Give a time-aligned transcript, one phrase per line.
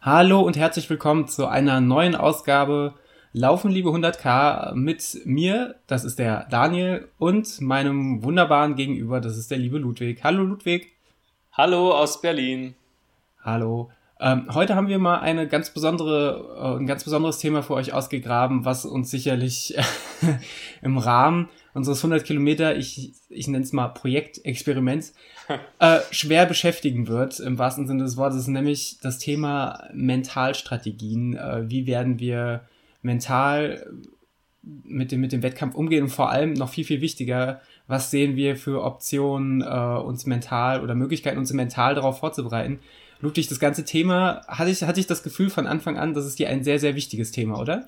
[0.00, 2.94] Hallo und herzlich willkommen zu einer neuen Ausgabe
[3.32, 9.50] Laufen liebe 100k mit mir, das ist der Daniel, und meinem wunderbaren Gegenüber, das ist
[9.50, 10.22] der liebe Ludwig.
[10.22, 10.92] Hallo Ludwig.
[11.50, 12.76] Hallo aus Berlin.
[13.42, 13.90] Hallo.
[14.20, 17.92] Ähm, heute haben wir mal eine ganz besondere, äh, ein ganz besonderes Thema für euch
[17.92, 19.76] ausgegraben, was uns sicherlich
[20.82, 25.14] im Rahmen unseres 100 Kilometer, ich, ich nenne es mal Projektexperiments,
[25.78, 31.36] äh, schwer beschäftigen wird, im wahrsten Sinne des Wortes, nämlich das Thema Mentalstrategien.
[31.36, 32.62] Äh, wie werden wir
[33.02, 33.86] mental
[34.62, 38.34] mit dem, mit dem Wettkampf umgehen und vor allem noch viel, viel wichtiger, was sehen
[38.34, 42.80] wir für Optionen, äh, uns mental oder Möglichkeiten, uns mental darauf vorzubereiten.
[43.20, 46.38] Ludwig, das ganze Thema, hatte ich, hatte ich das Gefühl von Anfang an, das ist
[46.38, 47.86] dir ein sehr, sehr wichtiges Thema, oder?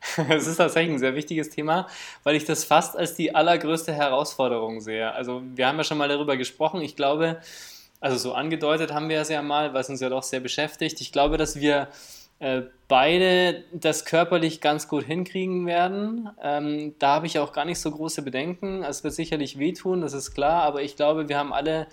[0.28, 1.88] Es ist tatsächlich ein sehr wichtiges Thema,
[2.22, 5.12] weil ich das fast als die allergrößte Herausforderung sehe.
[5.12, 6.82] Also wir haben ja schon mal darüber gesprochen.
[6.82, 7.40] Ich glaube,
[8.00, 11.00] also so angedeutet haben wir es ja mal, was uns ja doch sehr beschäftigt.
[11.00, 11.88] Ich glaube, dass wir
[12.40, 16.30] äh, beide das körperlich ganz gut hinkriegen werden.
[16.40, 18.84] Ähm, da habe ich auch gar nicht so große Bedenken.
[18.84, 21.88] Es wird sicherlich wehtun, das ist klar, aber ich glaube, wir haben alle,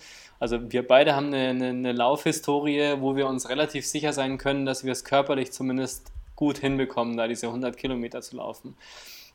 [0.46, 4.68] also wir beide haben eine, eine, eine Laufhistorie, wo wir uns relativ sicher sein können,
[4.68, 8.78] dass wir es körperlich zumindest gut hinbekommen, da diese 100 Kilometer zu laufen.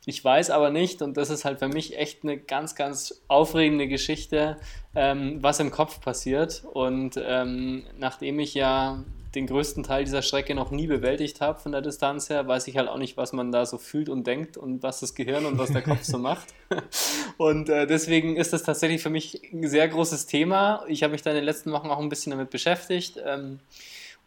[0.05, 3.89] Ich weiß aber nicht, und das ist halt für mich echt eine ganz, ganz aufregende
[3.89, 4.55] Geschichte,
[4.95, 6.63] ähm, was im Kopf passiert.
[6.71, 9.03] Und ähm, nachdem ich ja
[9.35, 12.77] den größten Teil dieser Strecke noch nie bewältigt habe von der Distanz her, weiß ich
[12.77, 15.57] halt auch nicht, was man da so fühlt und denkt und was das Gehirn und
[15.57, 16.47] was der Kopf so macht.
[17.37, 20.85] Und äh, deswegen ist das tatsächlich für mich ein sehr großes Thema.
[20.87, 23.19] Ich habe mich da in den letzten Wochen auch ein bisschen damit beschäftigt.
[23.25, 23.59] Ähm,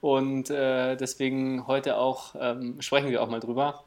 [0.01, 3.85] und äh, deswegen heute auch ähm, sprechen wir auch mal drüber.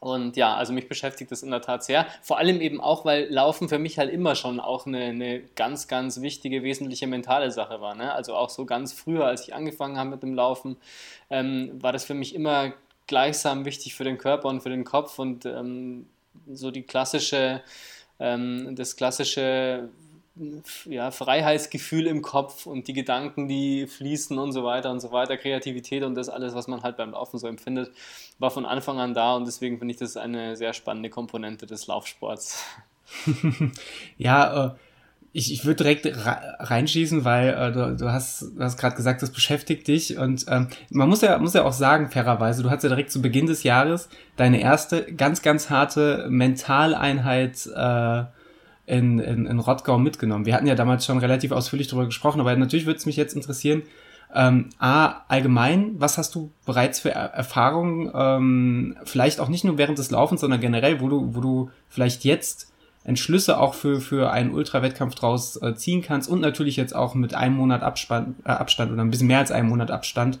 [0.00, 2.06] Und ja, also mich beschäftigt das in der Tat sehr.
[2.22, 5.88] Vor allem eben auch, weil Laufen für mich halt immer schon auch eine, eine ganz,
[5.88, 7.94] ganz wichtige, wesentliche mentale Sache war.
[7.94, 8.12] Ne?
[8.12, 10.78] Also auch so ganz früher, als ich angefangen habe mit dem Laufen,
[11.28, 12.72] ähm, war das für mich immer
[13.06, 16.06] gleichsam wichtig für den Körper und für den Kopf und ähm,
[16.50, 17.60] so die klassische,
[18.18, 19.90] ähm, das klassische
[20.86, 25.36] ja, Freiheitsgefühl im Kopf und die Gedanken, die fließen und so weiter und so weiter,
[25.36, 27.90] Kreativität und das alles, was man halt beim Laufen so empfindet,
[28.38, 31.86] war von Anfang an da und deswegen finde ich das eine sehr spannende Komponente des
[31.86, 32.64] Laufsports.
[34.18, 34.70] ja, äh,
[35.32, 39.30] ich, ich würde direkt reinschießen, weil äh, du, du hast, du hast gerade gesagt, das
[39.30, 42.88] beschäftigt dich und ähm, man muss ja, muss ja auch sagen, fairerweise, du hast ja
[42.88, 48.24] direkt zu Beginn des Jahres deine erste ganz, ganz harte Mentaleinheit äh,
[48.90, 50.46] in, in, in Rottgau mitgenommen.
[50.46, 53.34] Wir hatten ja damals schon relativ ausführlich darüber gesprochen, aber natürlich würde es mich jetzt
[53.34, 53.82] interessieren,
[54.34, 59.76] ähm, A, allgemein, was hast du bereits für er Erfahrungen, ähm, vielleicht auch nicht nur
[59.76, 64.30] während des Laufens, sondern generell, wo du, wo du vielleicht jetzt Entschlüsse auch für, für
[64.30, 68.50] einen Ultrawettkampf draus äh, ziehen kannst und natürlich jetzt auch mit einem Monat Abspann, äh,
[68.50, 70.38] Abstand oder ein bisschen mehr als einem Monat Abstand.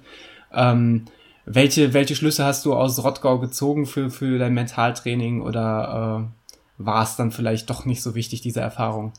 [0.52, 1.06] Ähm,
[1.46, 6.39] welche, welche Schlüsse hast du aus Rottgau gezogen für, für dein Mentaltraining oder äh,
[6.80, 9.12] war es dann vielleicht doch nicht so wichtig, diese Erfahrung?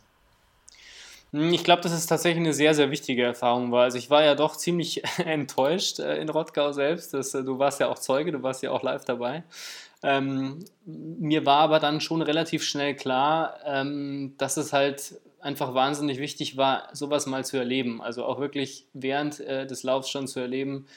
[1.32, 3.84] Hm, ich glaube, dass es tatsächlich eine sehr, sehr wichtige Erfahrung war.
[3.84, 7.14] Also ich war ja doch ziemlich enttäuscht äh, in Rottgau selbst.
[7.14, 9.44] Das, äh, du warst ja auch Zeuge, du warst ja auch live dabei.
[10.04, 16.18] Ähm, mir war aber dann schon relativ schnell klar, ähm, dass es halt einfach wahnsinnig
[16.18, 18.02] wichtig war, sowas mal zu erleben.
[18.02, 20.88] Also auch wirklich während äh, des Laufs schon zu erleben,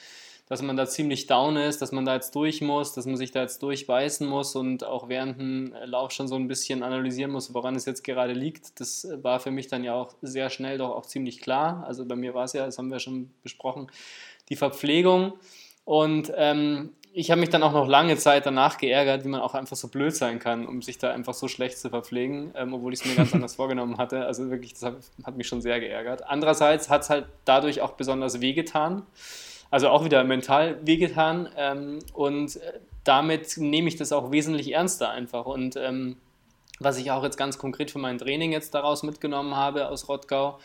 [0.47, 3.31] dass man da ziemlich down ist, dass man da jetzt durch muss, dass man sich
[3.31, 7.53] da jetzt durchbeißen muss und auch während dem Lauf schon so ein bisschen analysieren muss,
[7.53, 8.79] woran es jetzt gerade liegt.
[8.79, 11.83] Das war für mich dann ja auch sehr schnell doch auch ziemlich klar.
[11.87, 13.87] Also bei mir war es ja, das haben wir schon besprochen,
[14.49, 15.33] die Verpflegung.
[15.83, 19.55] Und ähm, ich habe mich dann auch noch lange Zeit danach geärgert, wie man auch
[19.55, 22.93] einfach so blöd sein kann, um sich da einfach so schlecht zu verpflegen, ähm, obwohl
[22.93, 24.25] ich es mir ganz anders vorgenommen hatte.
[24.25, 26.27] Also wirklich, das hat, hat mich schon sehr geärgert.
[26.27, 29.03] Andererseits hat es halt dadurch auch besonders wehgetan.
[29.75, 35.09] Also auch wieder mental wehgetan ähm, und äh, damit nehme ich das auch wesentlich ernster
[35.09, 35.45] einfach.
[35.45, 36.15] Und ähm,
[36.79, 40.59] was ich auch jetzt ganz konkret für mein Training jetzt daraus mitgenommen habe aus Rottgau,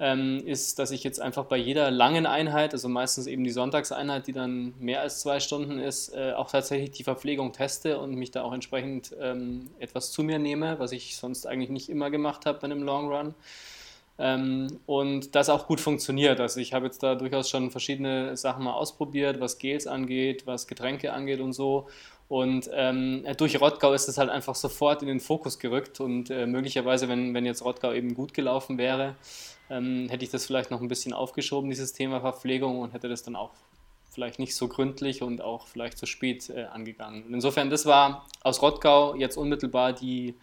[0.00, 4.26] ähm, ist, dass ich jetzt einfach bei jeder langen Einheit, also meistens eben die Sonntagseinheit,
[4.26, 8.32] die dann mehr als zwei Stunden ist, äh, auch tatsächlich die Verpflegung teste und mich
[8.32, 12.44] da auch entsprechend ähm, etwas zu mir nehme, was ich sonst eigentlich nicht immer gemacht
[12.44, 13.36] habe bei einem Long Run.
[14.18, 16.40] Ähm, und das auch gut funktioniert.
[16.40, 20.66] Also ich habe jetzt da durchaus schon verschiedene Sachen mal ausprobiert, was Gels angeht, was
[20.66, 21.86] Getränke angeht und so.
[22.28, 26.46] Und ähm, durch Rottgau ist es halt einfach sofort in den Fokus gerückt und äh,
[26.46, 29.14] möglicherweise, wenn, wenn jetzt Rottgau eben gut gelaufen wäre,
[29.70, 33.22] ähm, hätte ich das vielleicht noch ein bisschen aufgeschoben, dieses Thema Verpflegung und hätte das
[33.22, 33.50] dann auch
[34.10, 37.24] vielleicht nicht so gründlich und auch vielleicht zu spät äh, angegangen.
[37.32, 40.34] insofern, das war aus Rottgau jetzt unmittelbar die,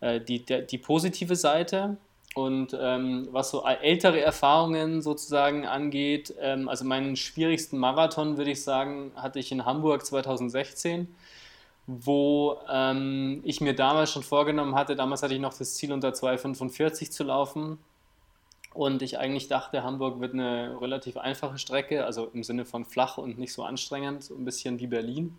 [0.00, 1.98] äh, die, der, die positive Seite.
[2.34, 8.62] Und ähm, was so ältere Erfahrungen sozusagen angeht, ähm, also meinen schwierigsten Marathon, würde ich
[8.62, 11.08] sagen, hatte ich in Hamburg 2016,
[11.86, 16.10] wo ähm, ich mir damals schon vorgenommen hatte, damals hatte ich noch das Ziel unter
[16.10, 17.78] 2,45 zu laufen.
[18.74, 23.18] Und ich eigentlich dachte, Hamburg wird eine relativ einfache Strecke, also im Sinne von flach
[23.18, 25.36] und nicht so anstrengend, so ein bisschen wie Berlin.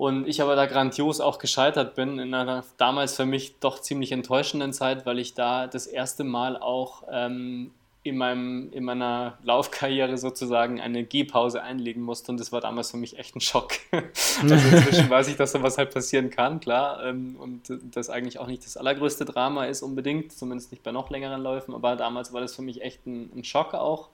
[0.00, 4.12] Und ich aber da grandios auch gescheitert bin, in einer damals für mich doch ziemlich
[4.12, 7.70] enttäuschenden Zeit, weil ich da das erste Mal auch ähm,
[8.02, 12.32] in, meinem, in meiner Laufkarriere sozusagen eine Gehpause einlegen musste.
[12.32, 13.72] Und das war damals für mich echt ein Schock.
[13.92, 17.04] also inzwischen weiß ich, dass sowas halt passieren kann, klar.
[17.04, 21.10] Ähm, und das eigentlich auch nicht das allergrößte Drama ist unbedingt, zumindest nicht bei noch
[21.10, 21.74] längeren Läufen.
[21.74, 24.08] Aber damals war das für mich echt ein, ein Schock auch.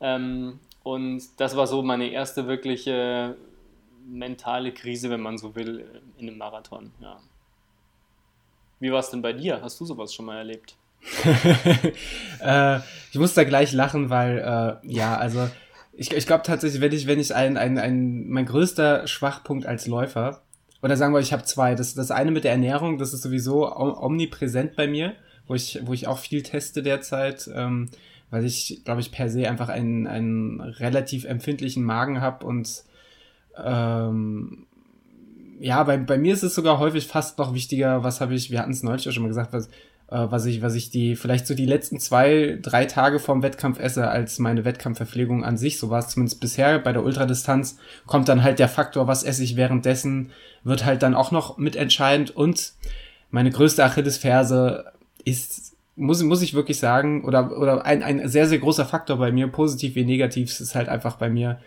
[0.00, 3.36] Ähm, und das war so meine erste wirkliche
[4.06, 5.84] mentale Krise, wenn man so will,
[6.18, 6.92] in einem Marathon.
[7.00, 7.18] Ja.
[8.80, 9.62] Wie war es denn bei dir?
[9.62, 10.76] Hast du sowas schon mal erlebt?
[12.40, 12.78] äh,
[13.12, 15.48] ich muss da gleich lachen, weil, äh, ja, also
[15.92, 19.86] ich, ich glaube tatsächlich, wenn ich, wenn ich ein, ein, ein, mein größter Schwachpunkt als
[19.86, 20.42] Läufer,
[20.82, 21.74] oder sagen wir, ich habe zwei.
[21.74, 25.14] Das, das eine mit der Ernährung, das ist sowieso omnipräsent bei mir,
[25.46, 27.88] wo ich, wo ich auch viel teste derzeit, ähm,
[28.30, 32.84] weil ich, glaube ich, per se einfach einen, einen relativ empfindlichen Magen habe und
[33.62, 34.66] ähm,
[35.60, 38.60] ja, bei, bei mir ist es sogar häufig fast noch wichtiger, was habe ich, wir
[38.60, 39.68] hatten es neulich auch schon mal gesagt, was,
[40.08, 43.78] äh, was ich, was ich die, vielleicht so die letzten zwei, drei Tage vorm Wettkampf
[43.80, 45.78] esse, als meine Wettkampfverpflegung an sich.
[45.78, 46.78] So war es zumindest bisher.
[46.78, 50.30] Bei der Ultradistanz kommt dann halt der Faktor, was esse ich währenddessen,
[50.62, 52.30] wird halt dann auch noch mitentscheidend.
[52.30, 52.74] Und
[53.30, 54.92] meine größte Achillesferse
[55.24, 59.32] ist, muss, muss ich wirklich sagen, oder, oder ein, ein sehr, sehr großer Faktor bei
[59.32, 61.58] mir, positiv wie negativ, ist halt einfach bei mir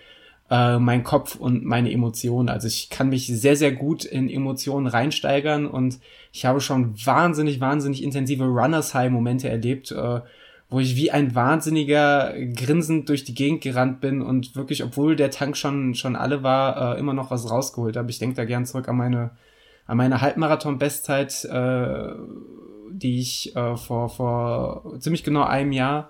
[0.50, 2.50] äh, mein Kopf und meine Emotionen.
[2.50, 6.00] Also ich kann mich sehr, sehr gut in Emotionen reinsteigern und
[6.32, 10.22] ich habe schon wahnsinnig, wahnsinnig intensive Runners High Momente erlebt, äh,
[10.70, 15.32] wo ich wie ein Wahnsinniger grinsend durch die Gegend gerannt bin und wirklich, obwohl der
[15.32, 18.10] Tank schon, schon alle war, äh, immer noch was rausgeholt habe.
[18.10, 19.32] Ich denke da gern zurück an meine,
[19.86, 22.14] an meine Halbmarathon-Bestzeit, äh,
[22.92, 26.10] die ich äh, vor, vor ziemlich genau einem Jahr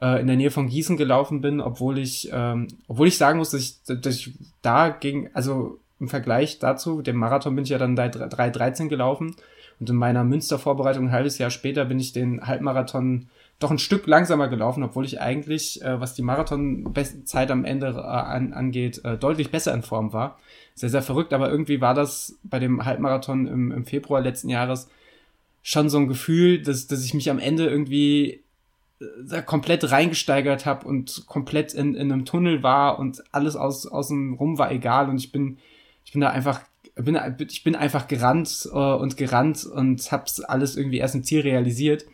[0.00, 3.50] äh, in der Nähe von Gießen gelaufen bin, obwohl ich, ähm, obwohl ich sagen muss,
[3.50, 7.78] dass ich, dass ich da gegen, also im Vergleich dazu, dem Marathon bin ich ja
[7.78, 9.36] dann 3,13 gelaufen
[9.80, 13.28] und in meiner Münster-Vorbereitung ein halbes Jahr später bin ich den Halbmarathon
[13.60, 18.00] doch ein Stück langsamer gelaufen, obwohl ich eigentlich, äh, was die Marathon-Zeit am Ende äh,
[18.00, 20.38] an, angeht, äh, deutlich besser in Form war.
[20.74, 24.88] Sehr, sehr verrückt, aber irgendwie war das bei dem Halbmarathon im, im Februar letzten Jahres
[25.62, 28.43] schon so ein Gefühl, dass, dass ich mich am Ende irgendwie
[29.26, 34.34] da komplett reingesteigert habe und komplett in, in einem Tunnel war und alles aus, außen
[34.34, 35.58] rum war egal und ich bin,
[36.04, 36.60] ich bin da einfach,
[36.94, 37.18] bin,
[37.48, 42.04] ich bin einfach gerannt äh, und gerannt und hab's alles irgendwie erst im Ziel realisiert.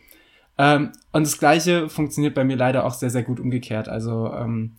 [0.57, 3.87] Ähm, und das Gleiche funktioniert bei mir leider auch sehr, sehr gut umgekehrt.
[3.87, 4.73] Also ähm,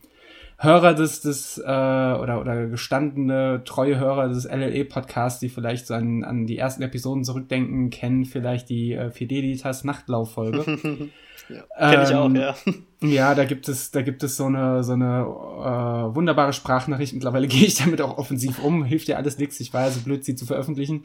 [0.62, 6.23] Hörer des, des äh, oder, oder gestandene, treue Hörer des LLE-Podcasts, die vielleicht so an,
[6.23, 11.11] an die ersten Episoden zurückdenken, kennen vielleicht die äh, Fidelitas Nachtlauffolge.
[11.49, 12.55] Ja, Kenne ich auch, ähm, ja.
[13.03, 17.15] Ja, da gibt es, da gibt es so eine, so eine äh, wunderbare Sprachnachricht.
[17.15, 18.85] Mittlerweile gehe ich damit auch offensiv um.
[18.85, 19.58] Hilft ja alles nichts.
[19.61, 21.05] Ich war ja so blöd, sie zu veröffentlichen.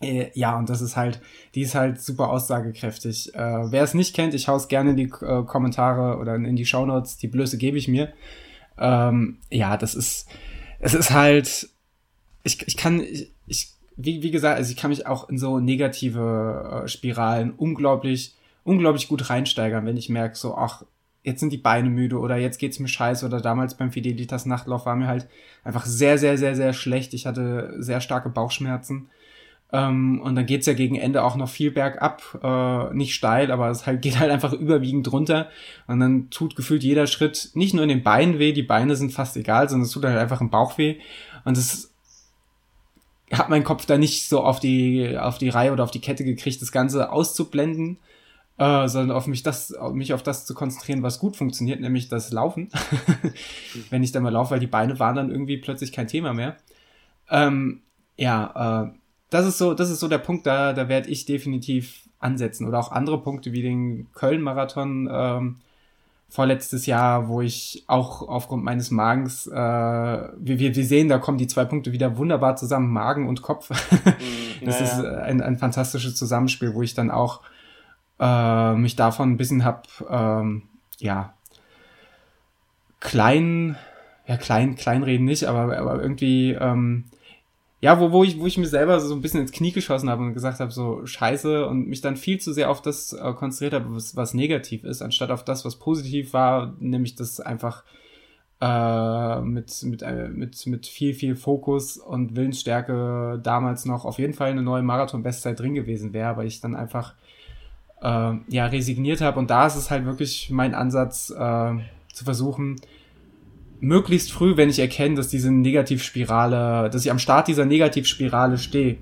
[0.00, 1.20] Äh, ja, und das ist halt,
[1.54, 3.34] die ist halt super aussagekräftig.
[3.34, 6.66] Äh, wer es nicht kennt, ich hau's gerne in die äh, Kommentare oder in die
[6.66, 7.18] Shownotes.
[7.18, 8.12] Die Blöße gebe ich mir.
[8.78, 10.28] Ähm, ja, das ist,
[10.80, 11.68] es ist halt,
[12.44, 15.58] ich, ich kann, ich, ich wie, wie gesagt, also ich kann mich auch in so
[15.58, 18.34] negative äh, Spiralen unglaublich
[18.68, 20.84] unglaublich gut reinsteigern, wenn ich merke, so, ach,
[21.22, 24.84] jetzt sind die Beine müde oder jetzt geht's mir scheiße oder damals beim Fidelitas Nachtlauf
[24.86, 25.26] war mir halt
[25.64, 27.14] einfach sehr, sehr, sehr, sehr schlecht.
[27.14, 29.08] Ich hatte sehr starke Bauchschmerzen.
[29.70, 33.68] Ähm, und dann geht's ja gegen Ende auch noch viel bergab, äh, nicht steil, aber
[33.68, 35.48] es halt, geht halt einfach überwiegend runter.
[35.86, 39.12] Und dann tut gefühlt jeder Schritt nicht nur in den Beinen weh, die Beine sind
[39.12, 40.96] fast egal, sondern es tut halt einfach im Bauch weh.
[41.44, 41.92] Und das
[43.32, 46.24] hat mein Kopf da nicht so auf die, auf die Reihe oder auf die Kette
[46.24, 47.98] gekriegt, das Ganze auszublenden
[48.58, 52.08] äh, sondern auf mich das, auf mich auf das zu konzentrieren, was gut funktioniert, nämlich
[52.08, 52.70] das Laufen.
[53.90, 56.56] Wenn ich dann mal laufe, weil die Beine waren dann irgendwie plötzlich kein Thema mehr.
[57.30, 57.82] Ähm,
[58.16, 58.97] ja, äh,
[59.30, 62.66] das ist so, das ist so der Punkt, da, da werde ich definitiv ansetzen.
[62.66, 65.56] Oder auch andere Punkte wie den Köln-Marathon ähm,
[66.28, 71.38] vorletztes Jahr, wo ich auch aufgrund meines Magens, äh, wir, wir, wir sehen, da kommen
[71.38, 73.70] die zwei Punkte wieder wunderbar zusammen, Magen und Kopf.
[74.60, 74.92] Mhm, das naja.
[74.92, 77.42] ist ein, ein fantastisches Zusammenspiel, wo ich dann auch
[78.18, 80.62] äh, mich davon ein bisschen hab, ähm,
[80.98, 81.34] ja,
[82.98, 83.76] klein,
[84.26, 87.04] ja, klein, kleinreden nicht, aber, aber irgendwie, ähm,
[87.80, 90.24] ja, wo, wo, ich, wo ich mir selber so ein bisschen ins Knie geschossen habe
[90.24, 93.74] und gesagt habe, so scheiße und mich dann viel zu sehr auf das äh, konzentriert
[93.74, 97.84] habe, was, was negativ ist, anstatt auf das, was positiv war, nämlich das einfach
[98.60, 104.34] äh, mit, mit, äh, mit, mit viel, viel Fokus und Willensstärke damals noch auf jeden
[104.34, 107.14] Fall eine neue Marathon-Bestzeit drin gewesen wäre, weil ich dann einfach
[108.02, 109.38] äh, ja, resigniert habe.
[109.38, 111.74] Und da ist es halt wirklich mein Ansatz, äh,
[112.12, 112.80] zu versuchen,
[113.80, 118.96] möglichst früh, wenn ich erkenne, dass diese Negativspirale, dass ich am Start dieser Negativspirale stehe,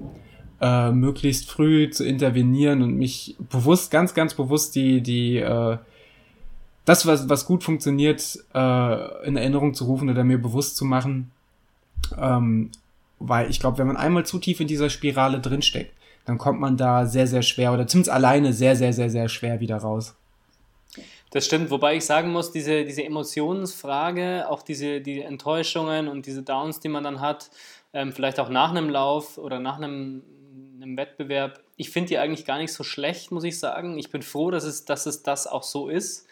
[0.60, 5.78] äh, möglichst früh zu intervenieren und mich bewusst, ganz, ganz bewusst die, die, äh,
[6.84, 11.30] das, was, was gut funktioniert, äh, in Erinnerung zu rufen oder mir bewusst zu machen.
[12.16, 12.70] Ähm,
[13.18, 15.92] weil ich glaube, wenn man einmal zu tief in dieser Spirale drinsteckt,
[16.26, 19.60] dann kommt man da sehr, sehr schwer oder zumindest alleine sehr, sehr, sehr, sehr schwer
[19.60, 20.16] wieder raus.
[21.36, 26.42] Das stimmt, wobei ich sagen muss, diese, diese Emotionsfrage, auch diese die Enttäuschungen und diese
[26.42, 27.50] Downs, die man dann hat,
[27.92, 30.22] ähm, vielleicht auch nach einem Lauf oder nach einem,
[30.80, 33.98] einem Wettbewerb, ich finde die eigentlich gar nicht so schlecht, muss ich sagen.
[33.98, 36.26] Ich bin froh, dass es, dass es das auch so ist.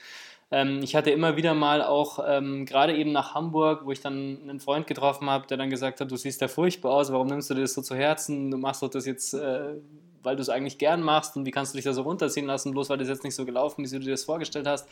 [0.50, 4.38] Ähm, ich hatte immer wieder mal auch, ähm, gerade eben nach Hamburg, wo ich dann
[4.48, 7.50] einen Freund getroffen habe, der dann gesagt hat, du siehst ja furchtbar aus, warum nimmst
[7.50, 8.50] du dir das so zu Herzen?
[8.50, 9.74] Du machst doch das jetzt äh,
[10.24, 12.72] weil du es eigentlich gern machst und wie kannst du dich da so runterziehen lassen,
[12.72, 14.88] bloß weil das jetzt nicht so gelaufen ist, wie du dir das vorgestellt hast.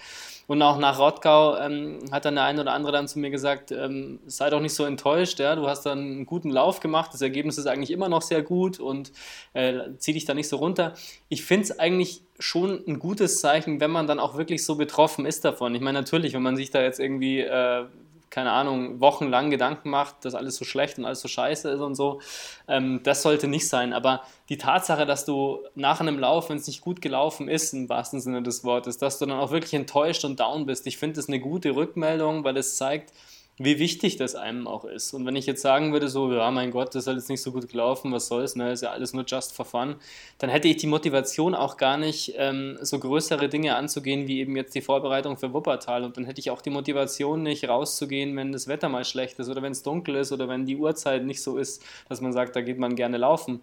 [0.46, 3.72] Und auch nach Rottgau ähm, hat dann der eine oder andere dann zu mir gesagt,
[3.72, 7.22] ähm, sei doch nicht so enttäuscht, ja, du hast dann einen guten Lauf gemacht, das
[7.22, 9.12] Ergebnis ist eigentlich immer noch sehr gut und
[9.54, 10.94] äh, zieh dich da nicht so runter.
[11.28, 15.26] Ich finde es eigentlich schon ein gutes Zeichen, wenn man dann auch wirklich so betroffen
[15.26, 15.74] ist davon.
[15.74, 17.84] Ich meine, natürlich, wenn man sich da jetzt irgendwie äh,
[18.32, 21.94] keine Ahnung, wochenlang Gedanken macht, dass alles so schlecht und alles so scheiße ist und
[21.94, 22.22] so.
[22.66, 23.92] Ähm, das sollte nicht sein.
[23.92, 27.90] Aber die Tatsache, dass du nach einem Lauf, wenn es nicht gut gelaufen ist, im
[27.90, 31.16] wahrsten Sinne des Wortes, dass du dann auch wirklich enttäuscht und down bist, ich finde
[31.16, 33.12] das eine gute Rückmeldung, weil es zeigt,
[33.58, 35.12] wie wichtig das einem auch ist.
[35.12, 37.52] Und wenn ich jetzt sagen würde, so, ja, mein Gott, das ist jetzt nicht so
[37.52, 39.96] gut gelaufen, was soll's, ne, ist ja alles nur just for fun,
[40.38, 44.56] dann hätte ich die Motivation auch gar nicht, ähm, so größere Dinge anzugehen, wie eben
[44.56, 46.04] jetzt die Vorbereitung für Wuppertal.
[46.04, 49.48] Und dann hätte ich auch die Motivation nicht, rauszugehen, wenn das Wetter mal schlecht ist
[49.48, 52.56] oder wenn es dunkel ist oder wenn die Uhrzeit nicht so ist, dass man sagt,
[52.56, 53.60] da geht man gerne laufen.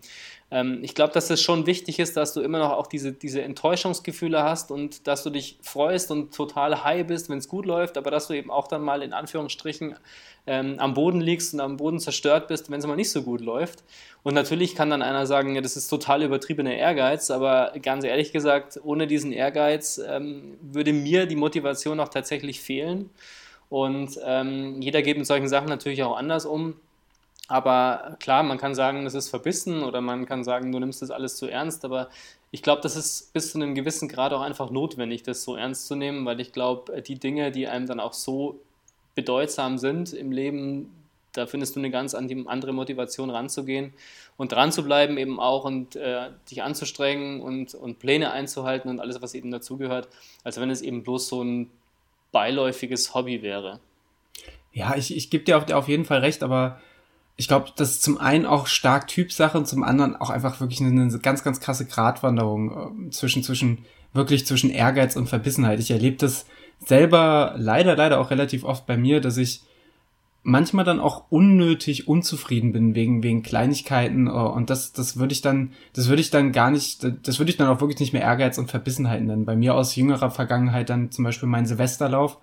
[0.51, 3.41] Ähm, ich glaube, dass es schon wichtig ist, dass du immer noch auch diese, diese
[3.41, 7.98] Enttäuschungsgefühle hast und dass du dich freust und total high bist, wenn es gut läuft,
[7.98, 9.78] aber dass du eben auch dann mal in Anführungsstrichen
[10.48, 13.41] ähm, am Boden liegst und am Boden zerstört bist, wenn es mal nicht so gut
[13.41, 13.83] läuft.
[14.24, 18.31] Und natürlich kann dann einer sagen, ja, das ist total übertriebener Ehrgeiz, aber ganz ehrlich
[18.31, 23.09] gesagt, ohne diesen Ehrgeiz ähm, würde mir die Motivation auch tatsächlich fehlen.
[23.69, 26.75] Und ähm, jeder geht mit solchen Sachen natürlich auch anders um.
[27.48, 31.12] Aber klar, man kann sagen, das ist verbissen oder man kann sagen, du nimmst das
[31.12, 32.09] alles zu ernst, aber
[32.51, 35.88] ich glaube, das ist bis zu einem gewissen Grad auch einfach notwendig, das so ernst
[35.88, 38.59] zu nehmen, weil ich glaube, die Dinge, die einem dann auch so
[39.16, 40.92] bedeutsam sind im Leben,
[41.34, 43.94] da findest du eine ganz andere Motivation ranzugehen
[44.38, 49.00] und dran zu bleiben eben auch und äh, dich anzustrengen und, und Pläne einzuhalten und
[49.00, 50.08] alles, was eben dazugehört,
[50.44, 51.70] als wenn es eben bloß so ein
[52.32, 53.80] beiläufiges Hobby wäre.
[54.72, 56.80] Ja, ich, ich gebe dir auf, auf jeden Fall recht, aber
[57.36, 60.82] ich glaube, das ist zum einen auch stark Typsache und zum anderen auch einfach wirklich
[60.82, 65.80] eine, eine ganz, ganz krasse Gratwanderung äh, zwischen, zwischen, wirklich zwischen Ehrgeiz und Verbissenheit.
[65.80, 66.46] Ich erlebe das
[66.86, 69.63] selber leider, leider auch relativ oft bei mir, dass ich
[70.41, 75.41] manchmal dann auch unnötig unzufrieden bin wegen, wegen Kleinigkeiten äh, und das, das würde ich
[75.41, 78.21] dann, das würde ich dann gar nicht, das würde ich dann auch wirklich nicht mehr
[78.21, 79.45] Ehrgeiz und Verbissenheit nennen.
[79.45, 82.38] Bei mir aus jüngerer Vergangenheit dann zum Beispiel mein Silvesterlauf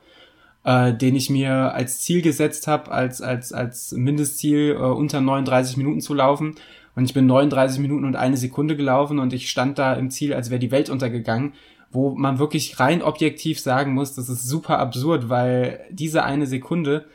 [0.66, 5.76] äh, den ich mir als Ziel gesetzt habe, als, als, als Mindestziel äh, unter 39
[5.76, 6.56] Minuten zu laufen.
[6.96, 10.34] Und ich bin 39 Minuten und eine Sekunde gelaufen und ich stand da im Ziel,
[10.34, 11.52] als wäre die Welt untergegangen,
[11.90, 17.06] wo man wirklich rein objektiv sagen muss, das ist super absurd, weil diese eine Sekunde,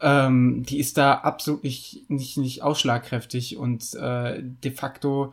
[0.00, 5.32] ähm, die ist da absolut nicht, nicht, nicht ausschlagkräftig und äh, de facto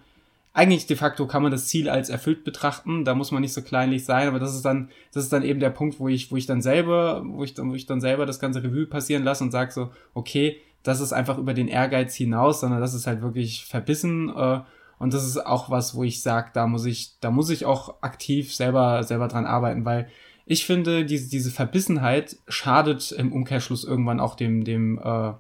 [0.53, 3.61] eigentlich de facto kann man das Ziel als erfüllt betrachten, da muss man nicht so
[3.61, 6.35] kleinlich sein, aber das ist dann, das ist dann eben der Punkt, wo ich, wo
[6.35, 9.43] ich dann selber, wo ich dann, wo ich dann selber das ganze Revue passieren lasse
[9.43, 13.21] und sage so, okay, das ist einfach über den Ehrgeiz hinaus, sondern das ist halt
[13.21, 14.59] wirklich verbissen äh,
[15.01, 18.03] und das ist auch was, wo ich sage, da muss ich, da muss ich auch
[18.03, 20.07] aktiv selber, selber dran arbeiten, weil
[20.45, 25.33] ich finde, diese, diese Verbissenheit schadet im Umkehrschluss irgendwann auch dem, dem, äh,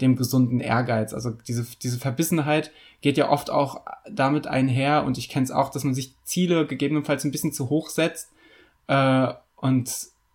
[0.00, 1.14] dem gesunden Ehrgeiz.
[1.14, 5.70] Also diese, diese Verbissenheit geht ja oft auch damit einher und ich kenne es auch,
[5.70, 8.32] dass man sich Ziele gegebenenfalls ein bisschen zu hoch setzt.
[8.88, 9.88] Äh, und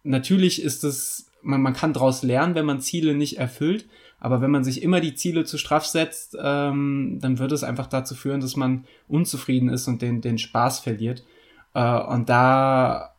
[0.03, 3.85] natürlich ist es, man, man kann daraus lernen, wenn man Ziele nicht erfüllt.
[4.21, 7.87] Aber wenn man sich immer die Ziele zu straff setzt, ähm, dann wird es einfach
[7.87, 11.25] dazu führen, dass man unzufrieden ist und den, den Spaß verliert.
[11.73, 13.11] Äh, und da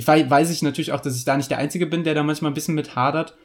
[0.00, 2.22] ich weiß, weiß ich natürlich auch, dass ich da nicht der Einzige bin, der da
[2.22, 3.36] manchmal ein bisschen mit hadert.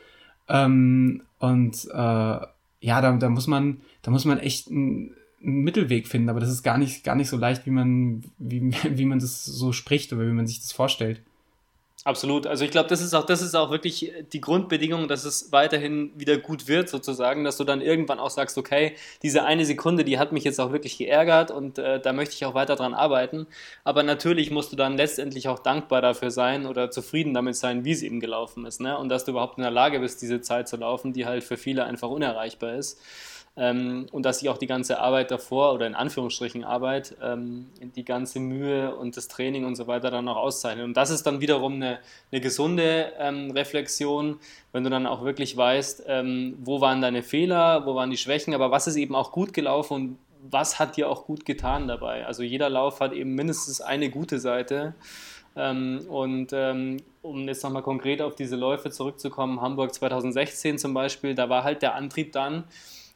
[0.47, 6.07] Ähm, und äh, ja, da, da muss man, da muss man echt einen, einen Mittelweg
[6.07, 9.19] finden, aber das ist gar nicht, gar nicht so leicht, wie man, wie, wie man
[9.19, 11.21] das so spricht oder wie man sich das vorstellt.
[12.07, 12.45] Absolut.
[12.45, 16.11] Also ich glaube, das ist auch, das ist auch wirklich die Grundbedingung, dass es weiterhin
[16.15, 18.93] wieder gut wird, sozusagen, dass du dann irgendwann auch sagst, okay,
[19.23, 22.45] diese eine Sekunde, die hat mich jetzt auch wirklich geärgert und äh, da möchte ich
[22.45, 23.47] auch weiter dran arbeiten.
[23.83, 27.91] Aber natürlich musst du dann letztendlich auch dankbar dafür sein oder zufrieden damit sein, wie
[27.93, 28.81] es eben gelaufen ist.
[28.81, 28.95] Ne?
[28.95, 31.57] Und dass du überhaupt in der Lage bist, diese Zeit zu laufen, die halt für
[31.57, 32.99] viele einfach unerreichbar ist.
[33.57, 38.03] Ähm, und dass sich auch die ganze Arbeit davor oder in Anführungsstrichen Arbeit, ähm, die
[38.03, 40.83] ganze Mühe und das Training und so weiter dann auch auszeichnet.
[40.83, 41.99] Und das ist dann wiederum eine,
[42.31, 44.39] eine gesunde ähm, Reflexion,
[44.73, 48.53] wenn du dann auch wirklich weißt, ähm, wo waren deine Fehler, wo waren die Schwächen,
[48.53, 50.17] aber was ist eben auch gut gelaufen und
[50.51, 52.25] was hat dir auch gut getan dabei.
[52.25, 54.95] Also jeder Lauf hat eben mindestens eine gute Seite.
[55.55, 61.33] Ähm, und ähm, um jetzt nochmal konkret auf diese Läufe zurückzukommen, Hamburg 2016 zum Beispiel,
[61.33, 62.65] da war halt der Antrieb dann,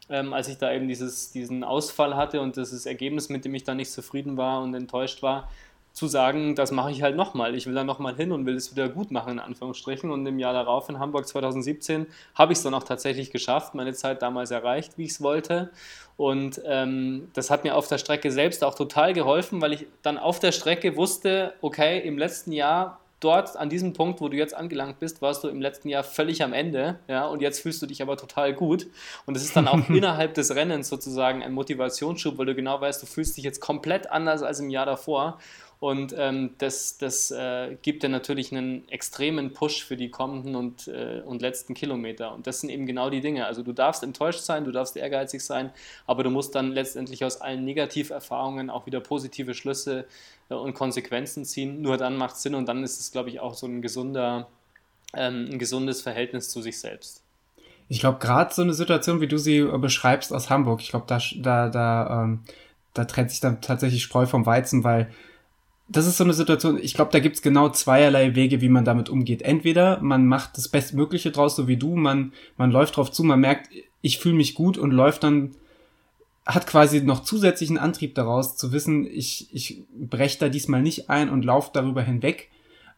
[0.09, 3.63] ähm, als ich da eben dieses, diesen Ausfall hatte und das Ergebnis, mit dem ich
[3.63, 5.49] dann nicht zufrieden war und enttäuscht war,
[5.93, 7.55] zu sagen, das mache ich halt nochmal.
[7.55, 10.11] Ich will da nochmal hin und will es wieder gut machen, in Anführungsstrichen.
[10.11, 13.93] Und im Jahr darauf, in Hamburg 2017, habe ich es dann auch tatsächlich geschafft, meine
[13.93, 15.71] Zeit damals erreicht, wie ich es wollte.
[16.15, 20.17] Und ähm, das hat mir auf der Strecke selbst auch total geholfen, weil ich dann
[20.17, 24.55] auf der Strecke wusste, okay, im letzten Jahr dort an diesem Punkt, wo du jetzt
[24.55, 27.85] angelangt bist, warst du im letzten Jahr völlig am Ende, ja, und jetzt fühlst du
[27.85, 28.87] dich aber total gut.
[29.25, 33.01] Und es ist dann auch innerhalb des Rennens sozusagen ein Motivationsschub, weil du genau weißt,
[33.01, 35.39] du fühlst dich jetzt komplett anders als im Jahr davor.
[35.79, 40.89] Und ähm, das, das äh, gibt dir natürlich einen extremen Push für die kommenden und,
[40.89, 42.33] äh, und letzten Kilometer.
[42.33, 43.45] Und das sind eben genau die Dinge.
[43.45, 45.71] Also du darfst enttäuscht sein, du darfst ehrgeizig sein,
[46.05, 50.05] aber du musst dann letztendlich aus allen Negativerfahrungen auch wieder positive Schlüsse
[50.49, 51.81] äh, und Konsequenzen ziehen.
[51.81, 54.49] Nur dann macht es Sinn und dann ist es, glaube ich, auch so ein gesunder,
[55.13, 57.23] ähm, ein gesundes Verhältnis zu sich selbst.
[57.87, 61.05] Ich glaube, gerade so eine Situation, wie du sie äh, beschreibst aus Hamburg, ich glaube,
[61.07, 62.41] da, da, da, ähm,
[62.93, 65.09] da trennt sich dann tatsächlich Spreu vom Weizen, weil
[65.89, 69.09] das ist so eine Situation, ich glaube, da gibt's genau zweierlei Wege, wie man damit
[69.09, 69.41] umgeht.
[69.41, 73.39] Entweder man macht das Bestmögliche draus, so wie du, man, man läuft drauf zu, man
[73.39, 73.69] merkt,
[74.01, 75.51] ich fühle mich gut und läuft dann,
[76.45, 81.29] hat quasi noch zusätzlichen Antrieb daraus, zu wissen, ich, ich breche da diesmal nicht ein
[81.29, 82.49] und laufe darüber hinweg.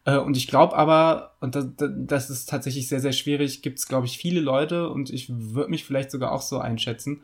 [0.04, 4.06] Äh, und ich glaube aber, und das, das ist tatsächlich sehr, sehr schwierig, gibt's glaube
[4.06, 7.22] ich, viele Leute, und ich würde mich vielleicht sogar auch so einschätzen,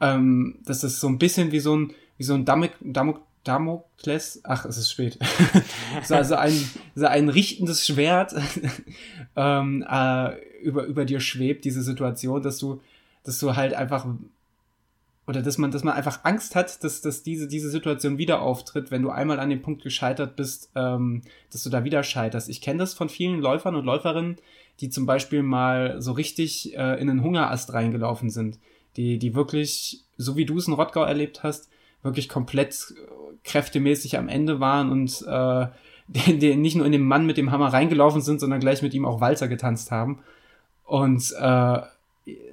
[0.00, 4.64] ähm, dass es so ein bisschen wie so ein, wie so ein Damok, Damokles, ach,
[4.64, 5.18] es ist spät,
[6.04, 6.52] so, also ein,
[6.94, 8.34] so ein richtendes Schwert
[9.36, 12.80] ähm, äh, über, über dir schwebt, diese Situation, dass du,
[13.22, 14.06] dass du halt einfach,
[15.28, 18.90] oder dass man, dass man einfach Angst hat, dass, dass diese, diese Situation wieder auftritt,
[18.90, 22.48] wenn du einmal an dem Punkt gescheitert bist, ähm, dass du da wieder scheiterst.
[22.48, 24.36] Ich kenne das von vielen Läufern und Läuferinnen,
[24.80, 28.58] die zum Beispiel mal so richtig äh, in einen Hungerast reingelaufen sind,
[28.96, 31.68] die, die wirklich, so wie du es in Rottgau erlebt hast,
[32.02, 32.94] wirklich komplett
[33.44, 35.66] kräftemäßig am Ende waren und äh,
[36.08, 38.94] die, die nicht nur in den Mann mit dem Hammer reingelaufen sind, sondern gleich mit
[38.94, 40.20] ihm auch Walzer getanzt haben.
[40.84, 41.80] Und äh,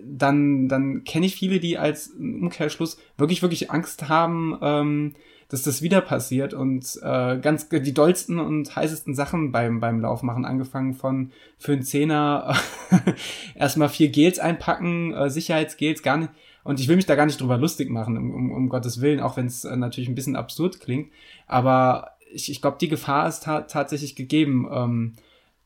[0.03, 5.15] dann, dann kenne ich viele, die als Umkehrschluss wirklich, wirklich Angst haben, ähm,
[5.49, 10.23] dass das wieder passiert und äh, ganz die dollsten und heißesten Sachen beim, beim Lauf
[10.23, 12.56] machen, angefangen von für einen Zehner
[13.56, 16.32] erstmal vier Gels einpacken, äh, Sicherheitsgels, gar nicht,
[16.63, 19.19] und ich will mich da gar nicht drüber lustig machen, um, um, um Gottes Willen,
[19.19, 21.12] auch wenn es äh, natürlich ein bisschen absurd klingt.
[21.47, 24.67] Aber ich, ich glaube, die Gefahr ist ta tatsächlich gegeben.
[24.71, 25.13] Ähm,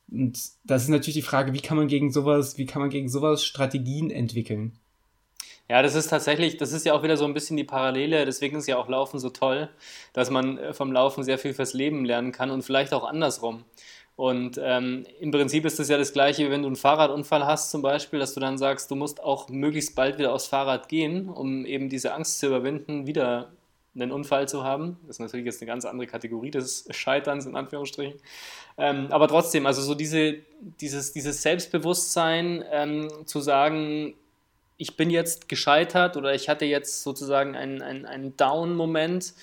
[0.09, 3.09] und das ist natürlich die Frage, wie kann man gegen sowas, wie kann man gegen
[3.09, 4.73] sowas Strategien entwickeln?
[5.69, 8.55] Ja, das ist tatsächlich, das ist ja auch wieder so ein bisschen die Parallele, deswegen
[8.55, 9.67] ist ja auch Laufen so toll,
[10.13, 13.65] dass man äh, vom Laufen sehr viel fürs Leben lernen kann und vielleicht auch andersrum.
[14.17, 17.69] Und ähm, im Prinzip ist es ja das Gleiche, wie wenn du einen Fahrradunfall hast
[17.69, 21.29] zum Beispiel, dass du dann sagst, du musst auch möglichst bald wieder aufs Fahrrad gehen,
[21.29, 23.51] um eben diese Angst zu überwinden, wieder
[23.93, 24.97] einen Unfall zu haben.
[25.05, 28.19] Das ist natürlich jetzt eine ganz andere Kategorie des Scheiterns in Anführungsstrichen.
[28.79, 30.37] Ähm, aber trotzdem, also so diese,
[30.81, 34.15] dieses, dieses Selbstbewusstsein ähm, zu sagen,
[34.77, 39.35] ich bin jetzt gescheitert oder ich hatte jetzt sozusagen einen, einen, einen Down-Moment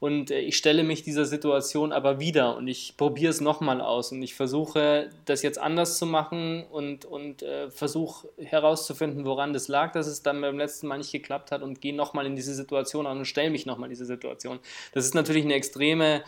[0.00, 4.10] und äh, ich stelle mich dieser Situation aber wieder und ich probiere es nochmal aus
[4.10, 9.68] und ich versuche das jetzt anders zu machen und, und äh, versuche herauszufinden, woran das
[9.68, 12.54] lag, dass es dann beim letzten Mal nicht geklappt hat und gehe nochmal in diese
[12.54, 14.58] Situation an und stelle mich nochmal in diese Situation.
[14.94, 16.24] Das ist natürlich eine extreme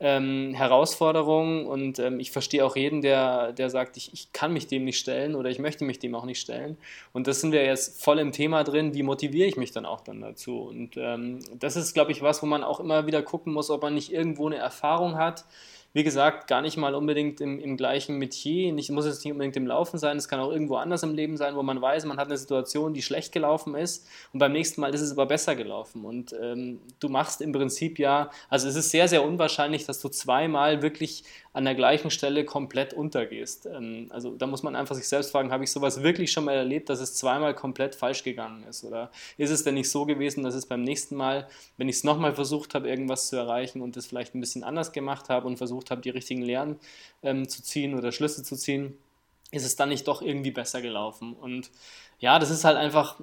[0.00, 4.68] ähm, Herausforderung und ähm, ich verstehe auch jeden, der, der sagt, ich, ich kann mich
[4.68, 6.76] dem nicht stellen oder ich möchte mich dem auch nicht stellen.
[7.12, 10.00] Und das sind wir jetzt voll im Thema drin, wie motiviere ich mich dann auch
[10.00, 10.60] dann dazu?
[10.60, 13.82] Und ähm, das ist, glaube ich, was, wo man auch immer wieder gucken muss, ob
[13.82, 15.44] man nicht irgendwo eine Erfahrung hat,
[15.92, 18.72] wie gesagt, gar nicht mal unbedingt im, im gleichen Metier.
[18.72, 21.36] Nicht, muss es nicht unbedingt im Laufen sein, es kann auch irgendwo anders im Leben
[21.36, 24.80] sein, wo man weiß, man hat eine Situation, die schlecht gelaufen ist und beim nächsten
[24.80, 26.04] Mal ist es aber besser gelaufen.
[26.04, 30.08] Und ähm, du machst im Prinzip ja, also es ist sehr, sehr unwahrscheinlich, dass du
[30.08, 31.24] zweimal wirklich
[31.58, 33.66] an der gleichen Stelle komplett untergehst.
[33.66, 36.54] Ähm, also da muss man einfach sich selbst fragen, habe ich sowas wirklich schon mal
[36.54, 38.84] erlebt, dass es zweimal komplett falsch gegangen ist?
[38.84, 42.04] Oder ist es denn nicht so gewesen, dass es beim nächsten Mal, wenn ich es
[42.04, 45.56] nochmal versucht habe, irgendwas zu erreichen und es vielleicht ein bisschen anders gemacht habe und
[45.56, 46.76] versucht habe, die richtigen Lehren
[47.24, 48.96] ähm, zu ziehen oder Schlüsse zu ziehen,
[49.50, 51.32] ist es dann nicht doch irgendwie besser gelaufen?
[51.32, 51.72] Und
[52.20, 53.16] ja, das ist halt einfach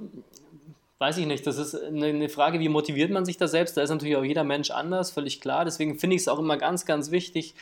[0.97, 3.75] weiß ich nicht, das ist eine Frage, wie motiviert man sich da selbst?
[3.75, 5.65] Da ist natürlich auch jeder Mensch anders, völlig klar.
[5.65, 7.53] Deswegen finde ich es auch immer ganz, ganz wichtig,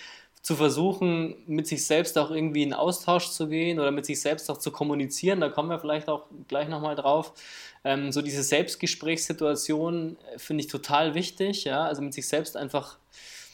[0.44, 4.52] zu versuchen, mit sich selbst auch irgendwie in Austausch zu gehen oder mit sich selbst
[4.52, 5.40] auch zu kommunizieren.
[5.40, 7.32] Da kommen wir vielleicht auch gleich nochmal drauf.
[7.86, 11.64] Ähm, so diese Selbstgesprächssituation äh, finde ich total wichtig.
[11.64, 11.86] Ja?
[11.86, 12.98] Also mit sich selbst einfach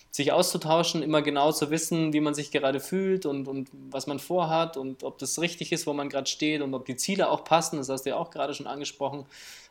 [0.09, 4.17] sich auszutauschen, immer genau zu wissen, wie man sich gerade fühlt und, und was man
[4.17, 7.43] vorhat und ob das richtig ist, wo man gerade steht und ob die Ziele auch
[7.43, 7.77] passen.
[7.77, 9.27] Das hast du ja auch gerade schon angesprochen.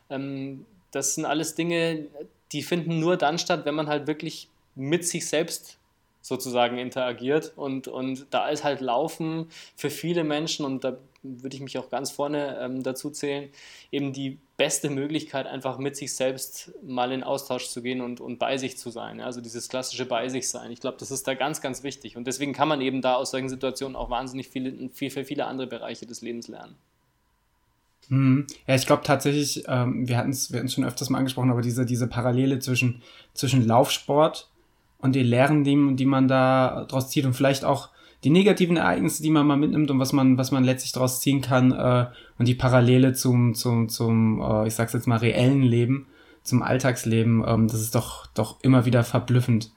[0.09, 2.07] Ähm, das sind alles Dinge,
[2.53, 5.79] die finden nur dann statt, wenn man halt wirklich mit sich selbst
[6.21, 7.53] sozusagen interagiert.
[7.57, 11.91] Und, und da ist halt Laufen für viele Menschen, und da würde ich mich auch
[11.91, 13.51] ganz vorne ähm, dazu zählen,
[13.91, 18.39] eben die beste Möglichkeit, einfach mit sich selbst mal in Austausch zu gehen und, und
[18.39, 19.21] bei sich zu sein.
[19.21, 20.71] Also dieses klassische bei sich sein.
[20.71, 22.17] Ich glaube, das ist da ganz, ganz wichtig.
[22.17, 25.47] Und deswegen kann man eben da aus solchen Situationen auch wahnsinnig viele, viel für viele
[25.47, 26.77] andere Bereiche des Lebens lernen.
[28.09, 28.47] Hm.
[28.67, 31.85] Ja, ich glaube tatsächlich, ähm, wir hatten es wir schon öfters mal angesprochen, aber diese,
[31.85, 33.03] diese Parallele zwischen,
[33.35, 34.49] zwischen Laufsport
[34.99, 37.91] und die Lehren, die, die man da draus zieht und vielleicht auch
[38.25, 41.41] die negativen Ereignisse, die man mal mitnimmt und was man, was man letztlich daraus ziehen
[41.41, 42.07] kann äh,
[42.39, 46.07] und die Parallele zum, zum, zum äh, ich sag's jetzt mal, reellen Leben,
[46.43, 49.71] zum Alltagsleben, ähm, das ist doch, doch immer wieder verblüffend.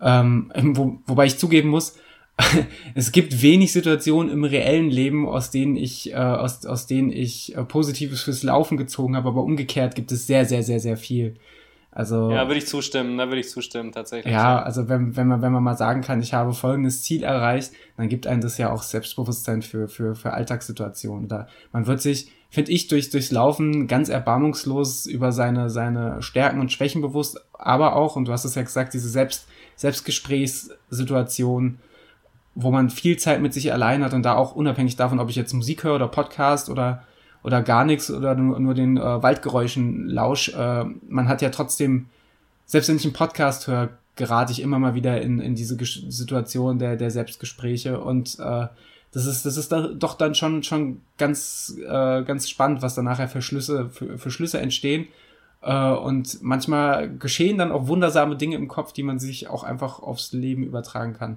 [0.00, 1.96] Ähm, wo, wobei ich zugeben muss,
[2.94, 7.56] es gibt wenig Situationen im reellen Leben, aus denen ich, äh, aus, aus denen ich
[7.56, 11.36] äh, Positives fürs Laufen gezogen habe, aber umgekehrt gibt es sehr, sehr, sehr, sehr viel.
[11.94, 14.32] Also, ja, würde ich zustimmen, da würde ich zustimmen, tatsächlich.
[14.32, 17.72] Ja, also wenn, wenn, man, wenn man mal sagen kann, ich habe folgendes Ziel erreicht,
[17.96, 21.28] dann gibt einem das ja auch Selbstbewusstsein für, für, für Alltagssituationen.
[21.28, 26.58] Da, man wird sich, finde ich, durch, durchs Laufen ganz erbarmungslos über seine, seine Stärken
[26.58, 31.78] und Schwächen bewusst, aber auch, und du hast es ja gesagt, diese Selbst, Selbstgesprächssituation,
[32.56, 35.36] wo man viel Zeit mit sich allein hat und da auch unabhängig davon, ob ich
[35.36, 37.04] jetzt Musik höre oder Podcast oder
[37.44, 40.48] oder gar nichts oder nur, nur den äh, Waldgeräuschen lausch.
[40.48, 42.06] Äh, man hat ja trotzdem,
[42.66, 46.04] selbst wenn ich einen Podcast höre, gerate ich immer mal wieder in, in diese Gesch
[46.08, 48.66] Situation der, der Selbstgespräche und äh,
[49.12, 53.02] das ist, das ist da, doch dann schon, schon ganz, äh, ganz spannend, was da
[53.02, 55.06] nachher für Schlüsse, für, für Schlüsse entstehen.
[55.62, 60.00] Äh, und manchmal geschehen dann auch wundersame Dinge im Kopf, die man sich auch einfach
[60.00, 61.36] aufs Leben übertragen kann.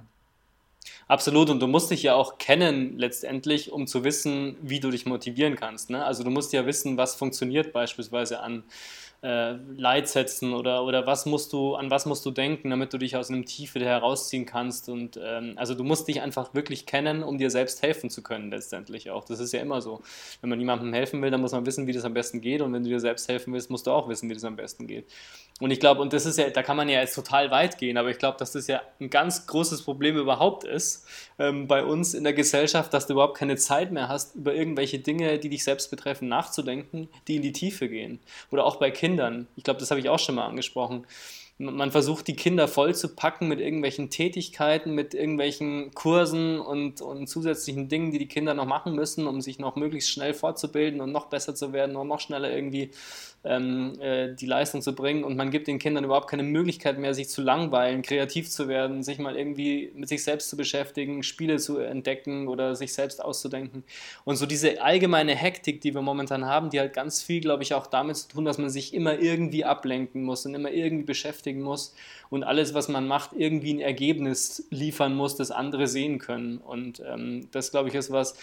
[1.08, 5.06] Absolut, und du musst dich ja auch kennen letztendlich, um zu wissen, wie du dich
[5.06, 5.88] motivieren kannst.
[5.88, 6.04] Ne?
[6.04, 8.62] Also du musst ja wissen, was funktioniert beispielsweise an
[9.22, 13.16] äh, Leitsätzen oder, oder was musst du, an was musst du denken, damit du dich
[13.16, 14.88] aus einem Tief wieder herausziehen kannst.
[14.88, 18.50] Und ähm, also du musst dich einfach wirklich kennen, um dir selbst helfen zu können,
[18.50, 19.24] letztendlich auch.
[19.24, 20.02] Das ist ja immer so.
[20.40, 22.62] Wenn man jemandem helfen will, dann muss man wissen, wie das am besten geht.
[22.62, 24.86] Und wenn du dir selbst helfen willst, musst du auch wissen, wie das am besten
[24.86, 25.06] geht.
[25.60, 27.96] Und ich glaube, und das ist ja, da kann man ja jetzt total weit gehen,
[27.96, 31.04] aber ich glaube, dass das ja ein ganz großes Problem überhaupt ist
[31.40, 35.00] ähm, bei uns in der Gesellschaft, dass du überhaupt keine Zeit mehr hast, über irgendwelche
[35.00, 38.20] Dinge, die dich selbst betreffen, nachzudenken, die in die Tiefe gehen.
[38.52, 39.07] Oder auch bei Kindern.
[39.56, 41.06] Ich glaube, das habe ich auch schon mal angesprochen.
[41.60, 47.26] Man versucht die Kinder voll zu packen mit irgendwelchen Tätigkeiten, mit irgendwelchen Kursen und, und
[47.26, 51.10] zusätzlichen Dingen, die die Kinder noch machen müssen, um sich noch möglichst schnell fortzubilden und
[51.10, 52.92] noch besser zu werden und noch schneller irgendwie
[53.44, 57.14] ähm, äh, die Leistung zu bringen und man gibt den Kindern überhaupt keine Möglichkeit mehr,
[57.14, 61.58] sich zu langweilen, kreativ zu werden, sich mal irgendwie mit sich selbst zu beschäftigen, Spiele
[61.58, 63.84] zu entdecken oder sich selbst auszudenken.
[64.24, 67.74] Und so diese allgemeine Hektik, die wir momentan haben, die hat ganz viel, glaube ich,
[67.74, 71.62] auch damit zu tun, dass man sich immer irgendwie ablenken muss und immer irgendwie beschäftigen
[71.62, 71.94] muss
[72.30, 76.58] und alles, was man macht, irgendwie ein Ergebnis liefern muss, das andere sehen können.
[76.58, 78.36] Und ähm, das, glaube ich, ist was,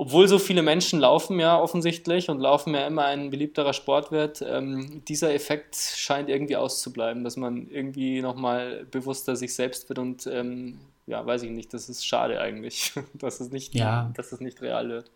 [0.00, 4.42] obwohl so viele Menschen laufen ja offensichtlich und Laufen ja immer ein beliebterer Sport wird,
[4.48, 10.28] ähm, dieser Effekt scheint irgendwie auszubleiben, dass man irgendwie nochmal bewusster sich selbst wird und
[10.28, 14.12] ähm, ja, weiß ich nicht, das ist schade eigentlich, dass es nicht, ja.
[14.14, 15.10] dass es nicht real wird.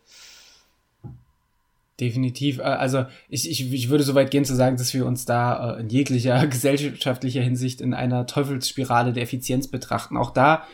[2.00, 2.58] Definitiv.
[2.58, 5.76] Äh, also ich, ich, ich würde so weit gehen zu sagen, dass wir uns da
[5.76, 10.16] äh, in jeglicher gesellschaftlicher Hinsicht in einer Teufelsspirale der Effizienz betrachten.
[10.16, 10.66] Auch da,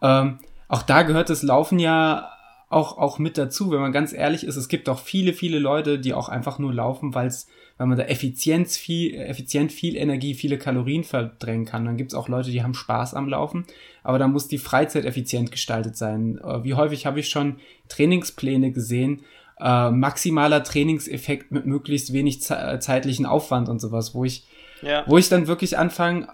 [0.00, 2.30] ähm, auch da gehört das Laufen ja
[2.70, 4.56] auch, auch mit dazu, wenn man ganz ehrlich ist.
[4.56, 7.98] Es gibt auch viele, viele Leute, die auch einfach nur laufen, weil es, weil man
[7.98, 11.84] da Effizienz viel, effizient viel Energie, viele Kalorien verdrängen kann.
[11.84, 13.66] Dann gibt es auch Leute, die haben Spaß am Laufen,
[14.04, 16.38] aber da muss die Freizeit effizient gestaltet sein.
[16.38, 17.56] Äh, wie häufig habe ich schon
[17.88, 19.24] Trainingspläne gesehen,
[19.58, 24.46] äh, maximaler Trainingseffekt mit möglichst wenig ze zeitlichen Aufwand und sowas, wo ich,
[24.80, 25.02] ja.
[25.08, 26.28] wo ich dann wirklich anfange,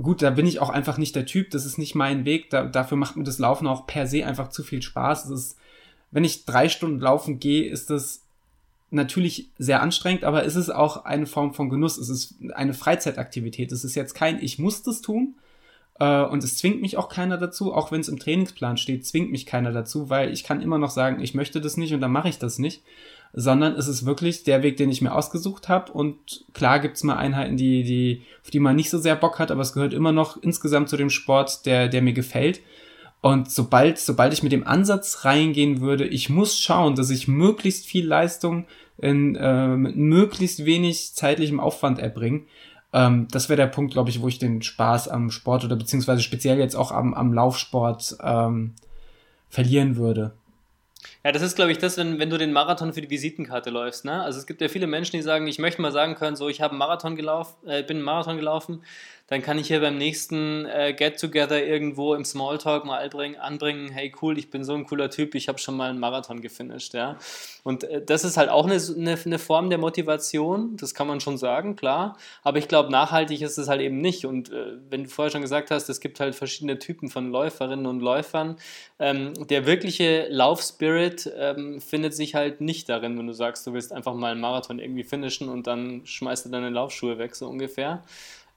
[0.00, 2.64] gut, da bin ich auch einfach nicht der Typ, das ist nicht mein Weg, da,
[2.64, 5.30] dafür macht mir das Laufen auch per se einfach zu viel Spaß.
[5.30, 5.56] Ist,
[6.10, 8.22] wenn ich drei Stunden laufen gehe, ist das
[8.90, 13.72] natürlich sehr anstrengend, aber es ist auch eine Form von Genuss, es ist eine Freizeitaktivität,
[13.72, 15.34] es ist jetzt kein, ich muss das tun,
[15.98, 19.30] äh, und es zwingt mich auch keiner dazu, auch wenn es im Trainingsplan steht, zwingt
[19.30, 22.12] mich keiner dazu, weil ich kann immer noch sagen, ich möchte das nicht und dann
[22.12, 22.82] mache ich das nicht
[23.34, 25.92] sondern es ist wirklich der Weg, den ich mir ausgesucht habe.
[25.92, 29.50] Und klar gibt's mal Einheiten, die, die, auf die man nicht so sehr Bock hat,
[29.50, 32.60] aber es gehört immer noch insgesamt zu dem Sport, der, der mir gefällt.
[33.20, 37.86] Und sobald, sobald ich mit dem Ansatz reingehen würde, ich muss schauen, dass ich möglichst
[37.86, 38.66] viel Leistung
[38.98, 42.42] in äh, mit möglichst wenig zeitlichem Aufwand erbringe.
[42.92, 46.22] Ähm, das wäre der Punkt, glaube ich, wo ich den Spaß am Sport oder beziehungsweise
[46.22, 48.74] speziell jetzt auch am, am Laufsport ähm,
[49.48, 50.34] verlieren würde.
[51.24, 54.04] Ja, das ist, glaube ich, das, wenn, wenn du den Marathon für die Visitenkarte läufst.
[54.04, 54.22] Ne?
[54.22, 56.60] Also es gibt ja viele Menschen, die sagen, ich möchte mal sagen können, so ich
[56.60, 58.82] habe einen Marathon gelaufen, äh, bin einen Marathon gelaufen,
[59.26, 63.10] dann kann ich hier beim nächsten äh, Get-Together irgendwo im Smalltalk mal
[63.40, 66.42] anbringen, hey cool, ich bin so ein cooler Typ, ich habe schon mal einen Marathon
[66.42, 66.92] gefinisht.
[66.92, 67.16] Ja?
[67.62, 71.20] Und äh, das ist halt auch eine, eine, eine, Form der Motivation, das kann man
[71.20, 74.26] schon sagen, klar, aber ich glaube, nachhaltig ist es halt eben nicht.
[74.26, 77.86] Und äh, wenn du vorher schon gesagt hast, es gibt halt verschiedene Typen von Läuferinnen
[77.86, 78.56] und Läufern,
[78.98, 83.92] ähm, der wirkliche Laufspirit ähm, findet sich halt nicht darin, wenn du sagst, du willst
[83.92, 88.02] einfach mal einen Marathon irgendwie finishen und dann schmeißt du deine Laufschuhe weg, so ungefähr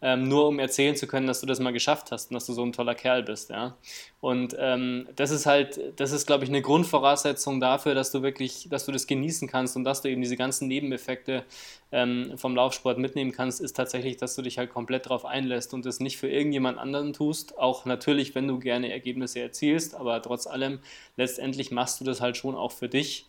[0.01, 2.53] ähm, nur um erzählen zu können, dass du das mal geschafft hast und dass du
[2.53, 3.49] so ein toller Kerl bist.
[3.49, 3.75] Ja?
[4.19, 8.67] Und ähm, das ist halt, das ist, glaube ich, eine Grundvoraussetzung dafür, dass du wirklich,
[8.69, 11.43] dass du das genießen kannst und dass du eben diese ganzen Nebeneffekte
[11.91, 15.85] ähm, vom Laufsport mitnehmen kannst, ist tatsächlich, dass du dich halt komplett darauf einlässt und
[15.85, 17.57] das nicht für irgendjemand anderen tust.
[17.57, 20.79] Auch natürlich, wenn du gerne Ergebnisse erzielst, aber trotz allem,
[21.15, 23.25] letztendlich machst du das halt schon auch für dich.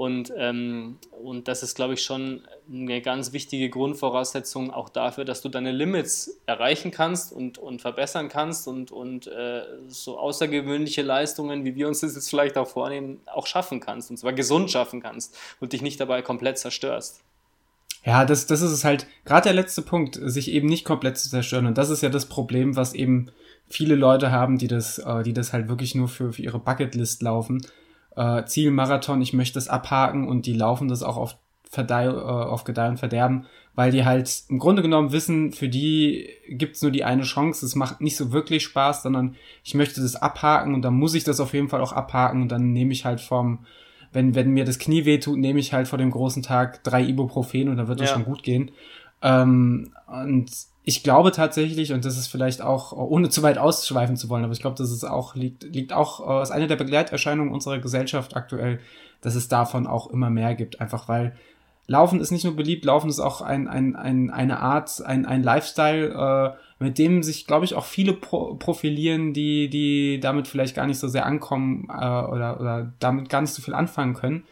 [0.00, 5.42] Und, ähm, und das ist, glaube ich, schon eine ganz wichtige Grundvoraussetzung auch dafür, dass
[5.42, 11.66] du deine Limits erreichen kannst und, und verbessern kannst und, und äh, so außergewöhnliche Leistungen,
[11.66, 14.10] wie wir uns das jetzt vielleicht auch vornehmen, auch schaffen kannst.
[14.10, 17.20] Und zwar gesund schaffen kannst und dich nicht dabei komplett zerstörst.
[18.02, 21.28] Ja, das, das ist es halt, gerade der letzte Punkt, sich eben nicht komplett zu
[21.28, 21.66] zerstören.
[21.66, 23.30] Und das ist ja das Problem, was eben
[23.68, 27.20] viele Leute haben, die das, äh, die das halt wirklich nur für, für ihre Bucketlist
[27.20, 27.60] laufen
[28.16, 31.36] äh, Zielmarathon, ich möchte es abhaken und die laufen das auch auf,
[31.70, 36.28] Verdeih, äh, auf Gedeih und Verderben, weil die halt im Grunde genommen wissen, für die
[36.48, 40.16] gibt's nur die eine Chance, es macht nicht so wirklich Spaß, sondern ich möchte das
[40.16, 43.04] abhaken und dann muss ich das auf jeden Fall auch abhaken und dann nehme ich
[43.04, 43.60] halt vom,
[44.12, 47.68] wenn, wenn mir das Knie wehtut, nehme ich halt vor dem großen Tag drei Ibuprofen
[47.68, 48.14] und dann wird es ja.
[48.14, 48.72] schon gut gehen.
[49.22, 50.50] Ähm, und
[50.82, 54.52] ich glaube tatsächlich, und das ist vielleicht auch, ohne zu weit ausschweifen zu wollen, aber
[54.52, 58.34] ich glaube, das ist auch, liegt, liegt auch, äh, ist eine der Begleiterscheinungen unserer Gesellschaft
[58.34, 58.80] aktuell,
[59.20, 60.80] dass es davon auch immer mehr gibt.
[60.80, 61.36] Einfach weil
[61.86, 65.42] Laufen ist nicht nur beliebt, Laufen ist auch ein, ein, ein, eine Art, ein, ein
[65.42, 70.76] Lifestyle, äh, mit dem sich, glaube ich, auch viele pro profilieren, die, die damit vielleicht
[70.76, 74.44] gar nicht so sehr ankommen äh, oder, oder damit gar nicht so viel anfangen können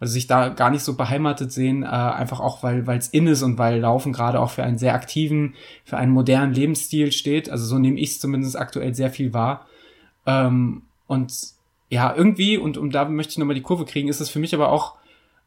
[0.00, 3.42] also sich da gar nicht so beheimatet sehen, äh, einfach auch, weil es in ist
[3.42, 7.50] und weil Laufen gerade auch für einen sehr aktiven, für einen modernen Lebensstil steht.
[7.50, 9.66] Also so nehme ich es zumindest aktuell sehr viel wahr.
[10.26, 11.32] Ähm, und
[11.90, 14.54] ja, irgendwie, und um da möchte ich nochmal die Kurve kriegen, ist es für mich
[14.54, 14.94] aber auch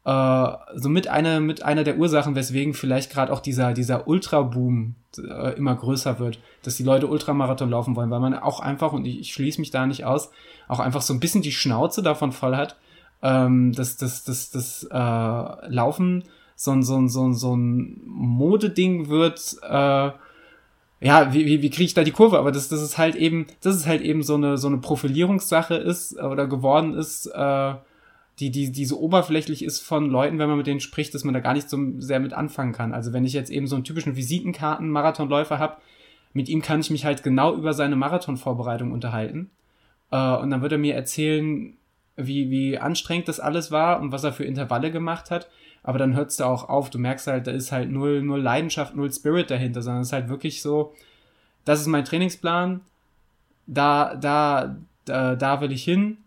[0.04, 4.94] äh, so mit einer mit einer der Ursachen, weswegen vielleicht gerade auch dieser dieser Ultraboom
[5.18, 9.06] äh, immer größer wird, dass die Leute Ultramarathon laufen wollen, weil man auch einfach und
[9.06, 10.30] ich, ich schließe mich da nicht aus,
[10.68, 12.76] auch einfach so ein bisschen die Schnauze davon voll hat,
[13.24, 16.24] ähm, das, das, das, das äh, Laufen
[16.56, 20.10] so ein, so ein, so ein, so ein Modeding wird, äh,
[21.00, 22.38] ja, wie, wie, wie kriege ich da die Kurve?
[22.38, 25.74] Aber das, das ist halt eben, das ist halt eben so eine, so eine Profilierungssache
[25.74, 27.74] ist oder geworden ist, äh,
[28.40, 31.34] die, die, die so oberflächlich ist von Leuten, wenn man mit denen spricht, dass man
[31.34, 32.92] da gar nicht so sehr mit anfangen kann.
[32.92, 35.76] Also wenn ich jetzt eben so einen typischen Visitenkarten-Marathonläufer habe,
[36.32, 39.50] mit ihm kann ich mich halt genau über seine Marathonvorbereitung unterhalten.
[40.10, 41.76] Äh, und dann wird er mir erzählen,
[42.16, 45.48] wie, wie anstrengend das alles war und was er für Intervalle gemacht hat.
[45.82, 46.90] Aber dann hört es da auch auf.
[46.90, 50.12] Du merkst halt, da ist halt null, null Leidenschaft, null Spirit dahinter, sondern es ist
[50.12, 50.94] halt wirklich so,
[51.64, 52.80] das ist mein Trainingsplan,
[53.66, 56.18] da, da, da, da will ich hin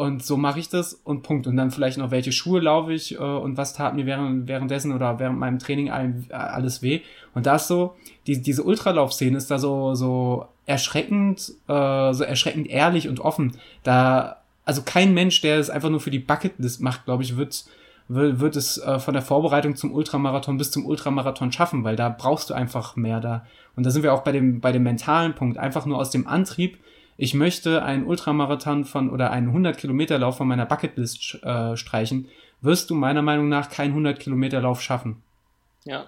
[0.00, 1.46] und so mache ich das und Punkt.
[1.46, 4.92] Und dann vielleicht noch, welche Schuhe laufe ich äh, und was tat mir während, währenddessen
[4.92, 7.02] oder während meinem Training alles weh.
[7.34, 12.68] Und da ist so, die, diese Ultralaufszene ist da so, so erschreckend, äh, so erschreckend
[12.68, 13.58] ehrlich und offen.
[13.82, 14.39] Da
[14.70, 17.64] also kein Mensch, der es einfach nur für die Bucketlist macht, glaube ich, wird,
[18.06, 22.08] wird, wird es äh, von der Vorbereitung zum Ultramarathon bis zum Ultramarathon schaffen, weil da
[22.08, 23.44] brauchst du einfach mehr da.
[23.74, 26.28] Und da sind wir auch bei dem, bei dem mentalen Punkt, einfach nur aus dem
[26.28, 26.78] Antrieb,
[27.16, 32.28] ich möchte einen Ultramarathon von oder einen 100 Kilometer Lauf von meiner Bucketlist äh, streichen,
[32.60, 35.20] wirst du meiner Meinung nach keinen 100 Kilometer Lauf schaffen.
[35.84, 36.06] Ja,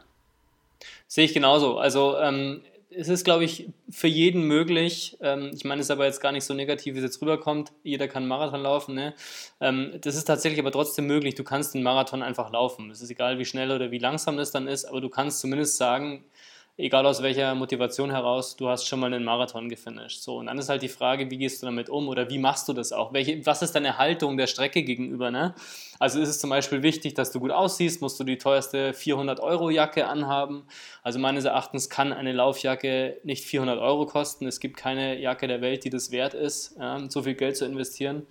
[1.09, 1.79] sehe ich genauso.
[1.79, 2.61] Also ähm,
[2.96, 5.16] es ist, glaube ich, für jeden möglich.
[5.20, 7.72] Ähm, ich meine, es ist aber jetzt gar nicht so negativ, wie es jetzt rüberkommt.
[7.83, 8.94] Jeder kann Marathon laufen.
[8.94, 9.14] Ne?
[9.61, 11.35] Ähm, das ist tatsächlich aber trotzdem möglich.
[11.35, 12.90] Du kannst den Marathon einfach laufen.
[12.90, 15.76] Es ist egal, wie schnell oder wie langsam das dann ist, aber du kannst zumindest
[15.76, 16.24] sagen,
[16.76, 20.22] egal aus welcher Motivation heraus, du hast schon mal einen Marathon gefinisht.
[20.22, 22.68] So, und dann ist halt die Frage, wie gehst du damit um oder wie machst
[22.68, 23.12] du das auch?
[23.12, 25.30] Welche, was ist deine Haltung der Strecke gegenüber?
[25.30, 25.54] Ne?
[25.98, 30.06] Also ist es zum Beispiel wichtig, dass du gut aussiehst, musst du die teuerste 400-Euro-Jacke
[30.06, 30.64] anhaben.
[31.02, 34.46] Also meines Erachtens kann eine Laufjacke nicht 400 Euro kosten.
[34.46, 37.64] Es gibt keine Jacke der Welt, die das wert ist, ja, so viel Geld zu
[37.66, 38.26] investieren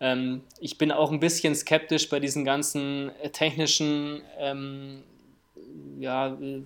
[0.00, 5.04] ähm, ich bin auch ein bisschen skeptisch bei diesen ganzen technischen ähm,
[6.00, 6.64] ja, wie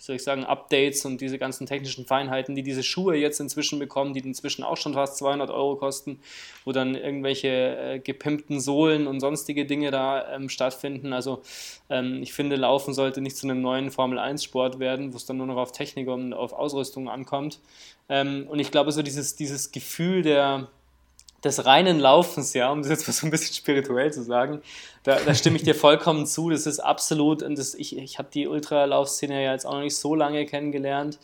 [0.00, 4.14] soll ich sagen, Updates und diese ganzen technischen Feinheiten, die diese Schuhe jetzt inzwischen bekommen,
[4.14, 6.20] die inzwischen auch schon fast 200 Euro kosten,
[6.64, 11.12] wo dann irgendwelche äh, gepimpten Sohlen und sonstige Dinge da ähm, stattfinden.
[11.12, 11.42] Also
[11.90, 15.46] ähm, ich finde, Laufen sollte nicht zu einem neuen Formel-1-Sport werden, wo es dann nur
[15.46, 17.60] noch auf Technik und auf Ausrüstung ankommt.
[18.08, 20.68] Ähm, und ich glaube, so dieses, dieses Gefühl der,
[21.44, 24.60] des reinen Laufens, ja, um das jetzt mal so ein bisschen spirituell zu sagen,
[25.02, 26.50] da, da stimme ich dir vollkommen zu.
[26.50, 29.96] Das ist absolut, und das, ich, ich habe die Ultralaufszene ja jetzt auch noch nicht
[29.96, 31.18] so lange kennengelernt,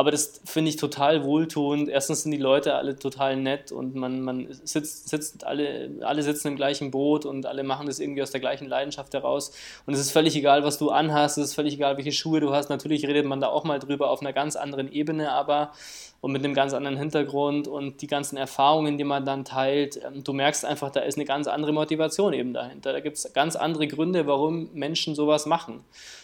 [0.00, 1.90] aber das finde ich total wohltuend.
[1.90, 6.48] Erstens sind die Leute alle total nett und man, man sitzt, sitzt alle, alle sitzen
[6.48, 9.52] im gleichen Boot und alle machen das irgendwie aus der gleichen Leidenschaft heraus.
[9.84, 12.54] Und es ist völlig egal, was du anhast, es ist völlig egal, welche Schuhe du
[12.54, 12.70] hast.
[12.70, 15.72] Natürlich redet man da auch mal drüber auf einer ganz anderen Ebene, aber
[16.20, 20.22] und mit einem ganz anderen Hintergrund und die ganzen Erfahrungen, die man dann teilt, ähm,
[20.22, 22.92] du merkst einfach, da ist eine ganz andere Motivation eben dahinter.
[22.92, 25.82] Da gibt es ganz andere Gründe, warum Menschen sowas machen.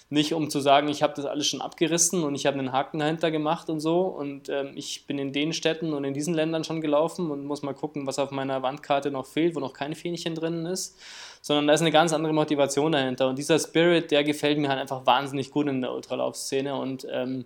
[0.09, 3.01] Nicht um zu sagen, ich habe das alles schon abgerissen und ich habe einen Haken
[3.01, 4.03] dahinter gemacht und so.
[4.03, 7.63] Und ähm, ich bin in den Städten und in diesen Ländern schon gelaufen und muss
[7.63, 10.97] mal gucken, was auf meiner Wandkarte noch fehlt, wo noch kein Fähnchen drin ist,
[11.43, 13.29] sondern da ist eine ganz andere Motivation dahinter.
[13.29, 16.77] Und dieser Spirit, der gefällt mir halt einfach wahnsinnig gut in der Ultralaufszene.
[16.77, 17.45] Und ähm,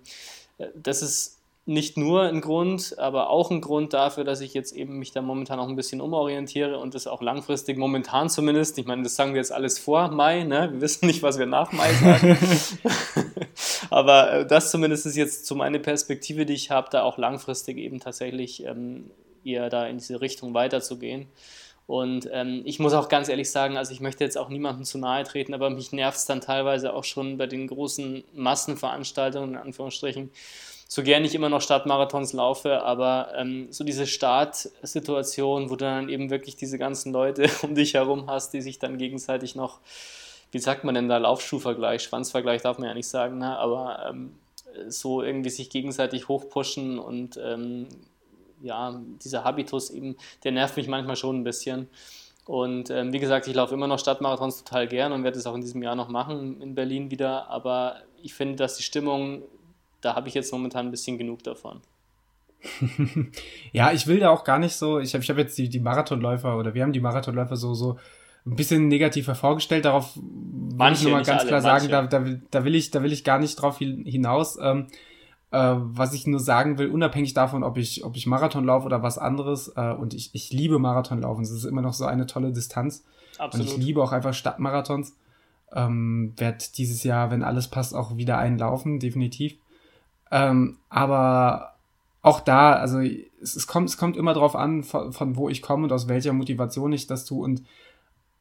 [0.75, 1.39] das ist
[1.70, 5.22] nicht nur ein Grund, aber auch ein Grund dafür, dass ich jetzt eben mich da
[5.22, 9.35] momentan auch ein bisschen umorientiere und das auch langfristig, momentan zumindest, ich meine, das sagen
[9.35, 10.70] wir jetzt alles vor Mai, ne?
[10.72, 12.37] wir wissen nicht, was wir nach Mai sagen,
[13.90, 17.78] aber äh, das zumindest ist jetzt so meine Perspektive, die ich habe, da auch langfristig
[17.78, 19.12] eben tatsächlich ähm,
[19.44, 21.28] eher da in diese Richtung weiterzugehen.
[21.87, 24.98] Und ähm, ich muss auch ganz ehrlich sagen, also ich möchte jetzt auch niemandem zu
[24.98, 29.56] nahe treten, aber mich nervt es dann teilweise auch schon bei den großen Massenveranstaltungen, in
[29.56, 30.30] Anführungsstrichen,
[30.92, 36.09] so gern ich immer noch Stadtmarathons laufe, aber ähm, so diese Startsituation, wo du dann
[36.09, 39.79] eben wirklich diese ganzen Leute um dich herum hast, die sich dann gegenseitig noch,
[40.50, 43.57] wie sagt man denn da, Laufschuhvergleich, Schwanzvergleich darf man ja nicht sagen, ne?
[43.57, 44.35] aber ähm,
[44.88, 47.87] so irgendwie sich gegenseitig hochpushen und ähm,
[48.61, 51.88] ja, dieser Habitus eben, der nervt mich manchmal schon ein bisschen.
[52.46, 55.55] Und ähm, wie gesagt, ich laufe immer noch Stadtmarathons total gern und werde es auch
[55.55, 57.48] in diesem Jahr noch machen in Berlin wieder.
[57.48, 59.42] Aber ich finde, dass die Stimmung
[60.00, 61.80] da habe ich jetzt momentan ein bisschen genug davon.
[63.72, 65.80] ja, ich will da auch gar nicht so, ich habe ich hab jetzt die, die
[65.80, 67.98] Marathonläufer oder wir haben die Marathonläufer so, so
[68.46, 69.84] ein bisschen negativer vorgestellt.
[69.84, 73.12] Darauf will ich nochmal ganz alle, klar sagen, da, da, da, will ich, da will
[73.12, 74.58] ich gar nicht drauf hinaus.
[74.60, 74.88] Ähm,
[75.52, 79.02] äh, was ich nur sagen will, unabhängig davon, ob ich, ob ich Marathon laufe oder
[79.02, 81.42] was anderes, äh, und ich, ich liebe Marathonlaufen.
[81.42, 83.04] Es ist immer noch so eine tolle Distanz.
[83.38, 83.66] Absolut.
[83.66, 85.16] Und ich liebe auch einfach Stadtmarathons.
[85.72, 89.54] Ähm, werde dieses Jahr, wenn alles passt, auch wieder einlaufen, definitiv.
[90.30, 91.74] Ähm, aber
[92.22, 95.62] auch da, also es, es, kommt, es kommt immer drauf an, von, von, wo ich
[95.62, 97.42] komme und aus welcher Motivation ich das tue.
[97.42, 97.62] Und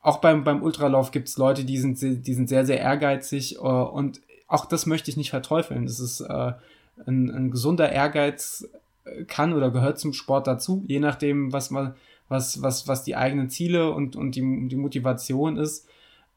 [0.02, 3.60] auch beim, beim Ultralauf gibt es Leute, die sind, die sind sehr, sehr ehrgeizig äh,
[3.60, 5.86] und auch das möchte ich nicht verteufeln.
[5.86, 6.54] Das ist äh,
[7.06, 8.67] ein, ein gesunder Ehrgeiz
[9.06, 11.95] äh, kann oder gehört zum Sport dazu, je nachdem, was man,
[12.28, 15.88] was, was, was die eigenen Ziele und, und die, die Motivation ist.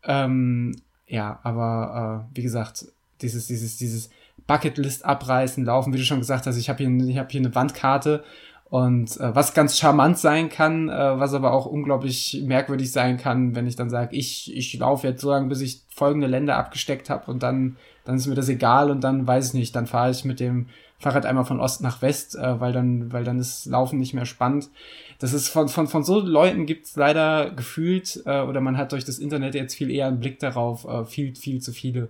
[0.04, 2.86] Ähm, ja, aber äh, wie gesagt,
[3.20, 4.10] dieses, dieses, dieses
[4.46, 7.54] Bucketlist abreißen, laufen, wie du schon gesagt hast, ich habe hier, ich hab hier eine
[7.54, 8.24] Wandkarte
[8.72, 13.54] und äh, was ganz charmant sein kann, äh, was aber auch unglaublich merkwürdig sein kann,
[13.54, 17.10] wenn ich dann sage, ich, ich laufe jetzt so lange, bis ich folgende Länder abgesteckt
[17.10, 20.10] habe und dann, dann ist mir das egal und dann weiß ich nicht, dann fahre
[20.10, 20.68] ich mit dem
[21.02, 24.24] Fahrrad einmal von Ost nach West, äh, weil dann, weil dann ist Laufen nicht mehr
[24.24, 24.70] spannend.
[25.18, 29.04] Das ist von, von, von so Leuten gibt's leider gefühlt, äh, oder man hat durch
[29.04, 32.08] das Internet jetzt viel eher einen Blick darauf, äh, viel, viel zu viele.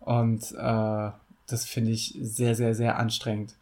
[0.00, 1.10] Und äh,
[1.52, 3.54] das finde ich sehr, sehr, sehr anstrengend.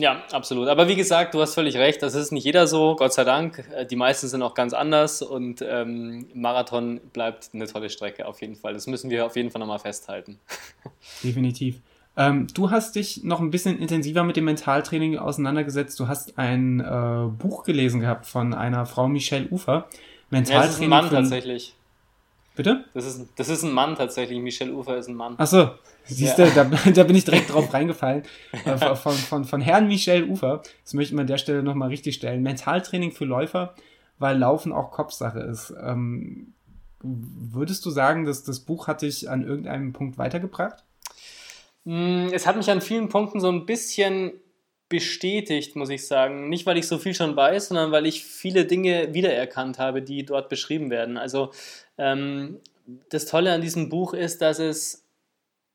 [0.00, 0.68] Ja, absolut.
[0.68, 3.64] Aber wie gesagt, du hast völlig recht, das ist nicht jeder so, Gott sei Dank.
[3.74, 8.40] Äh, die meisten sind auch ganz anders und ähm, Marathon bleibt eine tolle Strecke auf
[8.40, 8.72] jeden Fall.
[8.72, 10.38] Das müssen wir auf jeden Fall nochmal festhalten.
[11.22, 11.80] Definitiv.
[12.16, 16.00] Ähm, du hast dich noch ein bisschen intensiver mit dem Mentaltraining auseinandergesetzt.
[16.00, 19.86] Du hast ein äh, Buch gelesen gehabt von einer Frau Michelle Ufer.
[20.30, 20.60] Mentaltraining.
[20.60, 21.74] Ja, das ist ein Mann tatsächlich.
[22.56, 22.84] Bitte?
[22.94, 24.40] Das ist, das ist ein Mann tatsächlich.
[24.40, 25.34] Michel Ufer ist ein Mann.
[25.38, 25.70] Achso,
[26.04, 26.50] siehst du, ja.
[26.50, 28.24] da, da, bin ich direkt drauf reingefallen.
[28.64, 30.62] Äh, von, von, von Herrn Michel Ufer.
[30.84, 32.42] Das möchte man an der Stelle nochmal richtig stellen.
[32.42, 33.74] Mentaltraining für Läufer,
[34.18, 35.72] weil Laufen auch Kopfsache ist.
[35.82, 36.54] Ähm,
[37.02, 40.84] würdest du sagen, dass das Buch hat dich an irgendeinem Punkt weitergebracht?
[41.84, 44.32] Mm, es hat mich an vielen Punkten so ein bisschen
[44.90, 46.50] bestätigt, muss ich sagen.
[46.50, 50.26] Nicht, weil ich so viel schon weiß, sondern weil ich viele Dinge wiedererkannt habe, die
[50.26, 51.16] dort beschrieben werden.
[51.16, 51.52] Also
[51.96, 52.60] ähm,
[53.08, 55.04] das Tolle an diesem Buch ist, dass es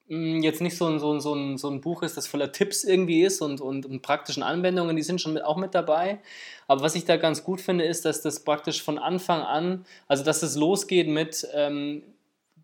[0.09, 2.51] mm, jetzt nicht so ein, so, ein, so, ein, so ein Buch ist, das voller
[2.51, 6.19] Tipps irgendwie ist und, und, und praktischen Anwendungen, die sind schon mit, auch mit dabei.
[6.67, 10.25] Aber was ich da ganz gut finde, ist, dass das praktisch von Anfang an, also
[10.25, 12.03] dass es losgeht mit ähm,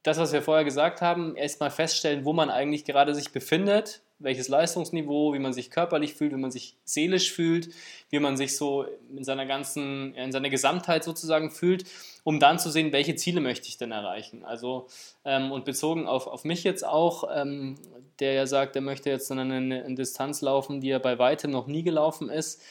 [0.04, 4.48] das, was wir vorher gesagt haben, erstmal feststellen, wo man eigentlich gerade sich befindet, welches
[4.48, 7.70] Leistungsniveau, wie man sich körperlich fühlt, wie man sich seelisch fühlt,
[8.10, 11.86] wie man sich so in seiner ganzen, in seiner Gesamtheit sozusagen fühlt,
[12.24, 14.46] um dann zu sehen, welche Ziele möchte ich denn erreichen.
[14.46, 14.88] Also
[15.26, 17.78] ähm, und bezogen auf, auf mich jetzt auch, ähm,
[18.20, 21.68] der ja sagt, er möchte jetzt eine, eine Distanz laufen, die er bei weitem noch
[21.68, 22.62] nie gelaufen ist,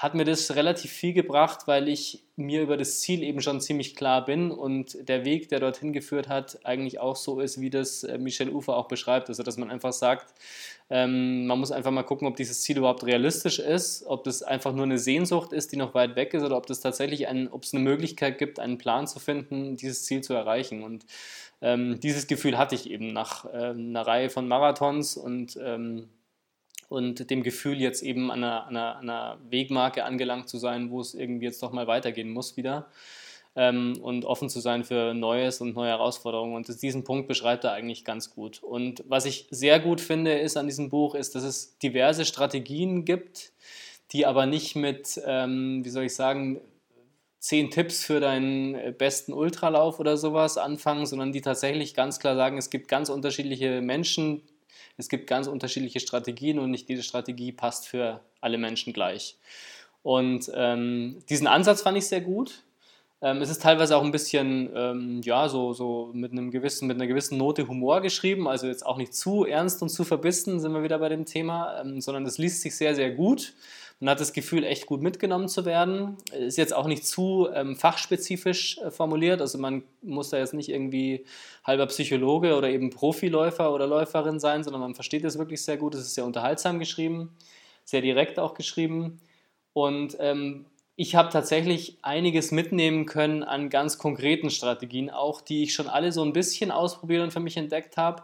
[0.00, 3.94] hat mir das relativ viel gebracht, weil ich mir über das Ziel eben schon ziemlich
[3.94, 8.02] klar bin und der Weg, der dorthin geführt hat, eigentlich auch so ist, wie das
[8.04, 9.28] äh, Michel Ufer auch beschreibt.
[9.28, 10.32] Also, dass man einfach sagt,
[10.88, 14.72] ähm, man muss einfach mal gucken, ob dieses Ziel überhaupt realistisch ist, ob das einfach
[14.72, 17.64] nur eine Sehnsucht ist, die noch weit weg ist oder ob das tatsächlich ein, ob
[17.64, 20.82] es eine Möglichkeit gibt, einen Plan zu finden, dieses Ziel zu erreichen.
[20.82, 21.04] Und
[21.60, 26.08] ähm, dieses Gefühl hatte ich eben nach äh, einer Reihe von Marathons und ähm,
[26.90, 31.14] und dem Gefühl, jetzt eben an einer, einer, einer, Wegmarke angelangt zu sein, wo es
[31.14, 32.88] irgendwie jetzt doch mal weitergehen muss wieder.
[33.54, 36.54] Ähm, und offen zu sein für Neues und neue Herausforderungen.
[36.54, 38.62] Und diesen Punkt beschreibt er eigentlich ganz gut.
[38.62, 43.04] Und was ich sehr gut finde ist an diesem Buch, ist, dass es diverse Strategien
[43.04, 43.52] gibt,
[44.10, 46.60] die aber nicht mit, ähm, wie soll ich sagen,
[47.38, 52.58] zehn Tipps für deinen besten Ultralauf oder sowas anfangen, sondern die tatsächlich ganz klar sagen,
[52.58, 54.42] es gibt ganz unterschiedliche Menschen,
[54.96, 59.36] es gibt ganz unterschiedliche Strategien und nicht jede Strategie passt für alle Menschen gleich.
[60.02, 62.62] Und ähm, diesen Ansatz fand ich sehr gut.
[63.22, 66.96] Ähm, es ist teilweise auch ein bisschen, ähm, ja, so, so mit, einem gewissen, mit
[66.96, 70.72] einer gewissen Note Humor geschrieben, also jetzt auch nicht zu ernst und zu verbissen, sind
[70.72, 73.52] wir wieder bei dem Thema, ähm, sondern es liest sich sehr, sehr gut.
[74.02, 76.16] Man hat das Gefühl, echt gut mitgenommen zu werden.
[76.32, 79.42] Ist jetzt auch nicht zu ähm, fachspezifisch äh, formuliert.
[79.42, 81.26] Also man muss da jetzt nicht irgendwie
[81.64, 85.94] halber Psychologe oder eben Profiläufer oder Läuferin sein, sondern man versteht es wirklich sehr gut.
[85.94, 87.36] Es ist sehr unterhaltsam geschrieben,
[87.84, 89.20] sehr direkt auch geschrieben.
[89.74, 90.64] Und ähm,
[90.96, 96.12] ich habe tatsächlich einiges mitnehmen können an ganz konkreten Strategien, auch die ich schon alle
[96.12, 98.22] so ein bisschen ausprobiert und für mich entdeckt habe.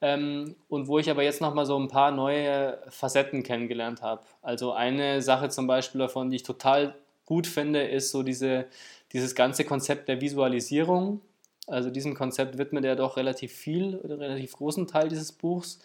[0.00, 4.22] Ähm, und wo ich aber jetzt nochmal so ein paar neue Facetten kennengelernt habe.
[4.42, 8.66] Also eine Sache zum Beispiel davon, die ich total gut finde, ist so diese,
[9.12, 11.20] dieses ganze Konzept der Visualisierung.
[11.66, 15.78] Also diesem Konzept widmet er doch relativ viel, einen relativ großen Teil dieses Buchs.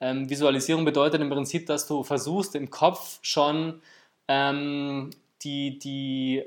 [0.00, 3.82] Ähm, Visualisierung bedeutet im Prinzip, dass du versuchst im Kopf schon
[4.28, 5.10] ähm,
[5.42, 6.44] die, die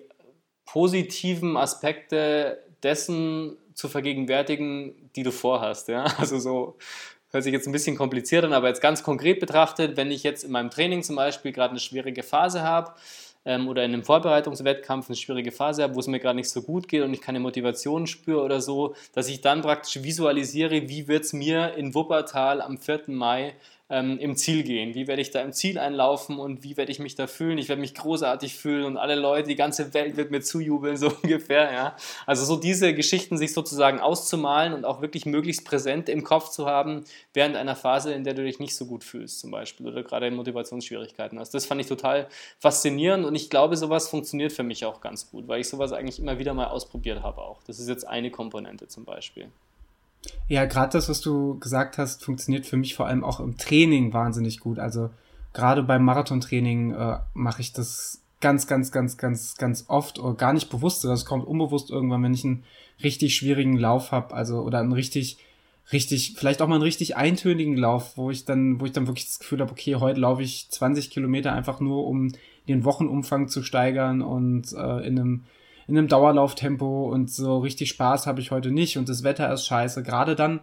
[0.65, 5.87] positiven Aspekte dessen zu vergegenwärtigen, die du vorhast.
[5.87, 6.05] Ja?
[6.17, 6.77] Also so
[7.31, 10.43] hört sich jetzt ein bisschen kompliziert an, aber jetzt ganz konkret betrachtet, wenn ich jetzt
[10.43, 12.93] in meinem Training zum Beispiel gerade eine schwierige Phase habe
[13.45, 16.61] ähm, oder in einem Vorbereitungswettkampf eine schwierige Phase habe, wo es mir gerade nicht so
[16.61, 21.07] gut geht und ich keine Motivation spüre oder so, dass ich dann praktisch visualisiere, wie
[21.07, 23.03] wird es mir in Wuppertal am 4.
[23.07, 23.55] Mai
[23.91, 24.95] ähm, im Ziel gehen?
[24.95, 27.57] Wie werde ich da im Ziel einlaufen und wie werde ich mich da fühlen?
[27.57, 31.11] Ich werde mich großartig fühlen und alle Leute, die ganze Welt wird mir zujubeln, so
[31.21, 31.71] ungefähr.
[31.71, 31.95] Ja?
[32.25, 36.65] Also so diese Geschichten sich sozusagen auszumalen und auch wirklich möglichst präsent im Kopf zu
[36.65, 40.03] haben, während einer Phase, in der du dich nicht so gut fühlst zum Beispiel oder
[40.03, 41.53] gerade Motivationsschwierigkeiten hast.
[41.53, 42.27] Das fand ich total
[42.59, 46.19] faszinierend und ich glaube, sowas funktioniert für mich auch ganz gut, weil ich sowas eigentlich
[46.19, 47.61] immer wieder mal ausprobiert habe auch.
[47.63, 49.49] Das ist jetzt eine Komponente zum Beispiel.
[50.47, 54.13] Ja, gerade das, was du gesagt hast, funktioniert für mich vor allem auch im Training
[54.13, 54.79] wahnsinnig gut.
[54.79, 55.09] Also
[55.53, 60.53] gerade beim Marathontraining äh, mache ich das ganz, ganz, ganz, ganz, ganz oft oder gar
[60.53, 61.03] nicht bewusst.
[61.03, 62.63] Das kommt unbewusst irgendwann, wenn ich einen
[63.03, 65.37] richtig schwierigen Lauf habe, also oder einen richtig,
[65.91, 69.27] richtig, vielleicht auch mal einen richtig eintönigen Lauf, wo ich dann, wo ich dann wirklich
[69.27, 72.31] das Gefühl habe, okay, heute laufe ich 20 Kilometer einfach nur, um
[72.67, 75.43] den Wochenumfang zu steigern und äh, in einem
[75.87, 79.65] in einem Dauerlauftempo und so richtig Spaß habe ich heute nicht und das Wetter ist
[79.65, 80.03] scheiße.
[80.03, 80.61] Gerade dann,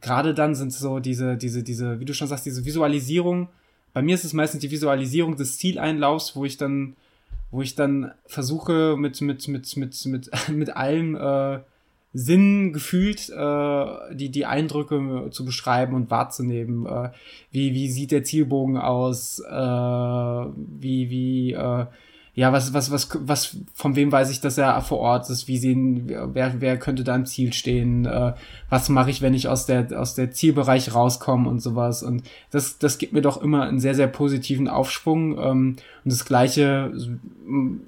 [0.00, 3.48] gerade dann sind so diese, diese, diese, wie du schon sagst, diese Visualisierung
[3.92, 6.94] bei mir ist es meistens die Visualisierung des Zieleinlaufs, wo ich dann,
[7.50, 11.60] wo ich dann versuche mit, mit, mit, mit, mit, mit allem äh,
[12.12, 16.86] Sinn gefühlt äh, die, die Eindrücke zu beschreiben und wahrzunehmen.
[16.86, 17.10] Äh,
[17.50, 19.40] wie, wie sieht der Zielbogen aus?
[19.40, 21.86] Äh, wie, wie, äh,
[22.40, 25.46] ja, was, was, was, was, von wem weiß ich, dass er vor Ort ist?
[25.46, 28.06] Wie sehen, wer, wer könnte da im Ziel stehen?
[28.06, 28.32] Äh,
[28.70, 32.02] was mache ich, wenn ich aus der, aus der Zielbereich rauskomme und sowas?
[32.02, 35.36] Und das, das gibt mir doch immer einen sehr, sehr positiven Aufschwung.
[35.36, 36.90] Ähm, und das Gleiche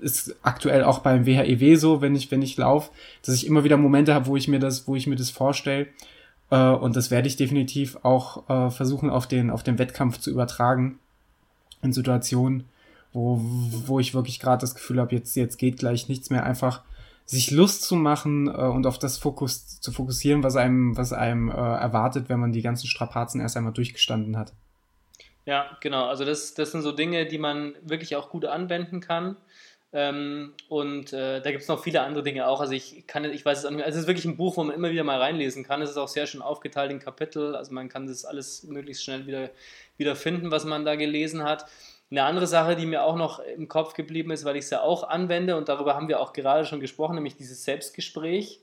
[0.02, 2.90] ist aktuell auch beim WHEW e so, wenn ich, wenn ich laufe,
[3.24, 5.86] dass ich immer wieder Momente habe, wo ich mir das, wo ich mir das vorstelle.
[6.50, 10.30] Äh, und das werde ich definitiv auch äh, versuchen, auf den, auf den Wettkampf zu
[10.30, 10.98] übertragen.
[11.80, 12.64] In Situationen,
[13.12, 13.40] wo,
[13.86, 16.82] wo ich wirklich gerade das Gefühl habe, jetzt, jetzt geht gleich nichts mehr, einfach
[17.24, 21.50] sich Lust zu machen äh, und auf das Fokus zu fokussieren, was einem, was einem
[21.50, 24.52] äh, erwartet, wenn man die ganzen Strapazen erst einmal durchgestanden hat.
[25.44, 26.06] Ja, genau.
[26.06, 29.36] Also das, das sind so Dinge, die man wirklich auch gut anwenden kann.
[29.94, 32.60] Ähm, und äh, da gibt es noch viele andere Dinge auch.
[32.60, 33.86] Also ich kann, ich weiß es auch nicht mehr.
[33.86, 35.82] Also es ist wirklich ein Buch, wo man immer wieder mal reinlesen kann.
[35.82, 37.54] Es ist auch sehr schön aufgeteilt in Kapitel.
[37.56, 39.50] Also man kann das alles möglichst schnell wieder,
[39.98, 41.66] wieder finden, was man da gelesen hat.
[42.12, 44.82] Eine andere Sache, die mir auch noch im Kopf geblieben ist, weil ich es ja
[44.82, 48.60] auch anwende und darüber haben wir auch gerade schon gesprochen, nämlich dieses Selbstgespräch,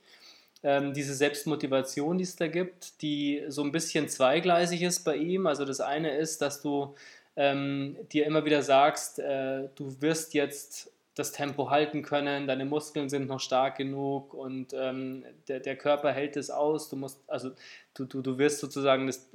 [0.61, 5.47] ähm, diese Selbstmotivation, die es da gibt, die so ein bisschen zweigleisig ist bei ihm.
[5.47, 6.93] Also das eine ist, dass du
[7.35, 13.09] ähm, dir immer wieder sagst, äh, du wirst jetzt das Tempo halten können, deine Muskeln
[13.09, 16.89] sind noch stark genug und ähm, der, der Körper hält es aus.
[16.89, 17.51] Du musst, also
[17.93, 19.29] du, du, du wirst sozusagen das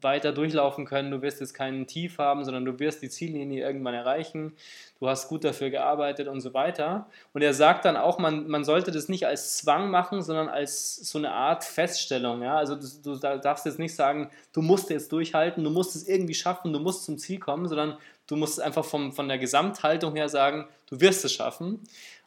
[0.00, 3.94] weiter durchlaufen können, du wirst jetzt keinen Tief haben, sondern du wirst die Ziellinie irgendwann
[3.94, 4.54] erreichen,
[4.98, 7.08] du hast gut dafür gearbeitet und so weiter.
[7.32, 10.96] Und er sagt dann auch, man, man sollte das nicht als Zwang machen, sondern als
[10.96, 12.42] so eine Art Feststellung.
[12.42, 12.56] Ja?
[12.56, 16.34] Also du, du darfst jetzt nicht sagen, du musst jetzt durchhalten, du musst es irgendwie
[16.34, 17.96] schaffen, du musst zum Ziel kommen, sondern
[18.30, 21.82] du musst einfach vom, von der Gesamthaltung her sagen, du wirst es schaffen.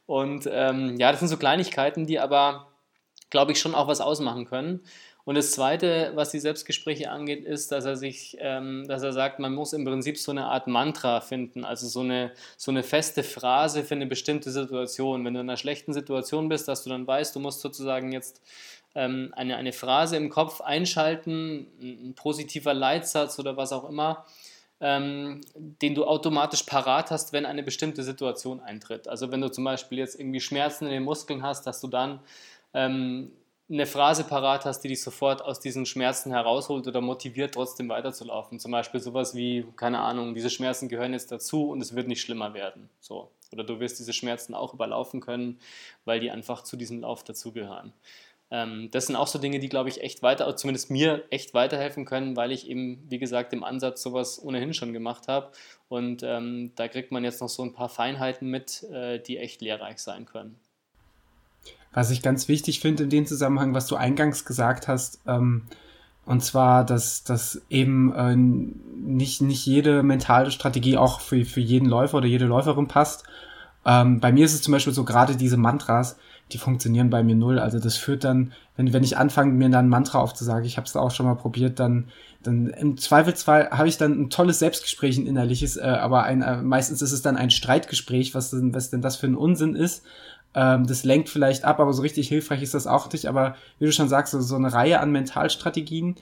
[0.05, 2.67] Und ähm, ja, das sind so Kleinigkeiten, die aber,
[3.29, 4.81] glaube ich, schon auch was ausmachen können.
[5.25, 9.39] Und das Zweite, was die Selbstgespräche angeht, ist, dass er sich, ähm, dass er sagt,
[9.39, 13.23] man muss im Prinzip so eine Art Mantra finden, also so eine, so eine feste
[13.23, 15.23] Phrase für eine bestimmte Situation.
[15.23, 18.41] Wenn du in einer schlechten Situation bist, dass du dann weißt, du musst sozusagen jetzt
[18.95, 24.25] ähm, eine, eine Phrase im Kopf einschalten, ein positiver Leitsatz oder was auch immer,
[24.83, 29.07] ähm, den du automatisch parat hast, wenn eine bestimmte Situation eintritt.
[29.07, 32.19] Also wenn du zum Beispiel jetzt irgendwie Schmerzen in den Muskeln hast, dass du dann
[32.73, 33.31] ähm,
[33.71, 38.59] eine Phrase parat hast, die dich sofort aus diesen Schmerzen herausholt oder motiviert, trotzdem weiterzulaufen.
[38.59, 42.19] Zum Beispiel sowas wie, keine Ahnung, diese Schmerzen gehören jetzt dazu und es wird nicht
[42.19, 42.89] schlimmer werden.
[42.99, 43.31] So.
[43.53, 45.59] Oder du wirst diese Schmerzen auch überlaufen können,
[46.03, 47.93] weil die einfach zu diesem Lauf dazugehören.
[48.53, 52.05] Ähm, das sind auch so Dinge, die, glaube ich, echt weiter, zumindest mir echt weiterhelfen
[52.05, 55.49] können, weil ich eben, wie gesagt, im Ansatz sowas ohnehin schon gemacht habe.
[55.89, 59.61] Und ähm, da kriegt man jetzt noch so ein paar Feinheiten mit, äh, die echt
[59.61, 60.55] lehrreich sein können.
[61.93, 65.63] Was ich ganz wichtig finde in dem Zusammenhang, was du eingangs gesagt hast, ähm,
[66.27, 71.87] und zwar, dass, dass eben äh, nicht, nicht jede mentale Strategie auch für, für jeden
[71.87, 73.23] Läufer oder jede Läuferin passt.
[73.83, 76.17] Ähm, bei mir ist es zum Beispiel so gerade diese Mantras,
[76.51, 77.59] die funktionieren bei mir null.
[77.59, 80.85] Also das führt dann, wenn, wenn ich anfange, mir dann ein Mantra aufzusagen, ich habe
[80.85, 82.09] es auch schon mal probiert, dann,
[82.43, 86.61] dann im Zweifelsfall habe ich dann ein tolles Selbstgespräch, ein innerliches, äh, aber ein, äh,
[86.61, 90.03] meistens ist es dann ein Streitgespräch, was denn, was denn das für ein Unsinn ist.
[90.53, 93.27] Ähm, das lenkt vielleicht ab, aber so richtig hilfreich ist das auch nicht.
[93.27, 96.15] Aber wie du schon sagst, so, so eine Reihe an Mentalstrategien,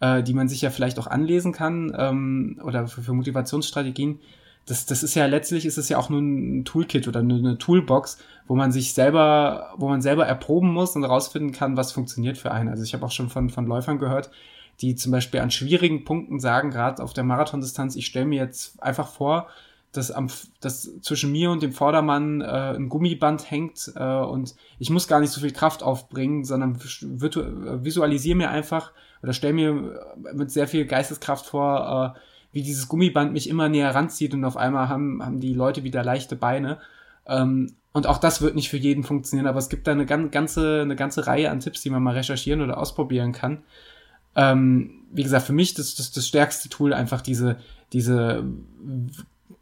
[0.00, 4.20] äh, die man sich ja vielleicht auch anlesen kann ähm, oder für, für Motivationsstrategien,
[4.66, 8.18] das, das ist ja letztlich ist es ja auch nur ein Toolkit oder eine, Toolbox,
[8.46, 12.50] wo man sich selber, wo man selber erproben muss und herausfinden kann, was funktioniert für
[12.50, 12.68] einen.
[12.68, 14.30] Also ich habe auch schon von, von Läufern gehört,
[14.80, 18.82] die zum Beispiel an schwierigen Punkten sagen, gerade auf der Marathondistanz, ich stelle mir jetzt
[18.82, 19.48] einfach vor,
[19.92, 20.28] dass, am,
[20.60, 25.20] dass zwischen mir und dem Vordermann äh, ein Gummiband hängt äh, und ich muss gar
[25.20, 28.92] nicht so viel Kraft aufbringen, sondern visualisiere mir einfach
[29.22, 32.18] oder stelle mir mit sehr viel Geisteskraft vor, äh,
[32.54, 36.04] wie dieses Gummiband mich immer näher ranzieht und auf einmal haben, haben die Leute wieder
[36.04, 36.78] leichte Beine.
[37.26, 40.80] Ähm, und auch das wird nicht für jeden funktionieren, aber es gibt da eine ganze,
[40.82, 43.62] eine ganze Reihe an Tipps, die man mal recherchieren oder ausprobieren kann.
[44.36, 47.56] Ähm, wie gesagt, für mich das, das, das stärkste Tool einfach diese,
[47.92, 48.44] diese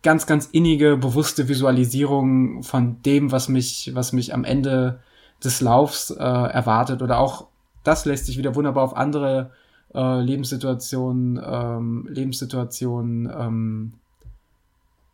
[0.03, 5.01] ganz, ganz innige, bewusste Visualisierung von dem, was mich, was mich am Ende
[5.43, 7.03] des Laufs äh, erwartet.
[7.03, 7.47] Oder auch
[7.84, 9.51] das lässt sich wieder wunderbar auf andere
[9.95, 13.93] äh, Lebenssituationen, ähm, Lebenssituationen, ähm,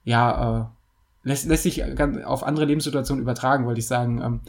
[0.05, 1.85] ja, äh, lässt, lässt sich
[2.24, 4.20] auf andere Lebenssituationen übertragen, wollte ich sagen.
[4.22, 4.41] Ähm,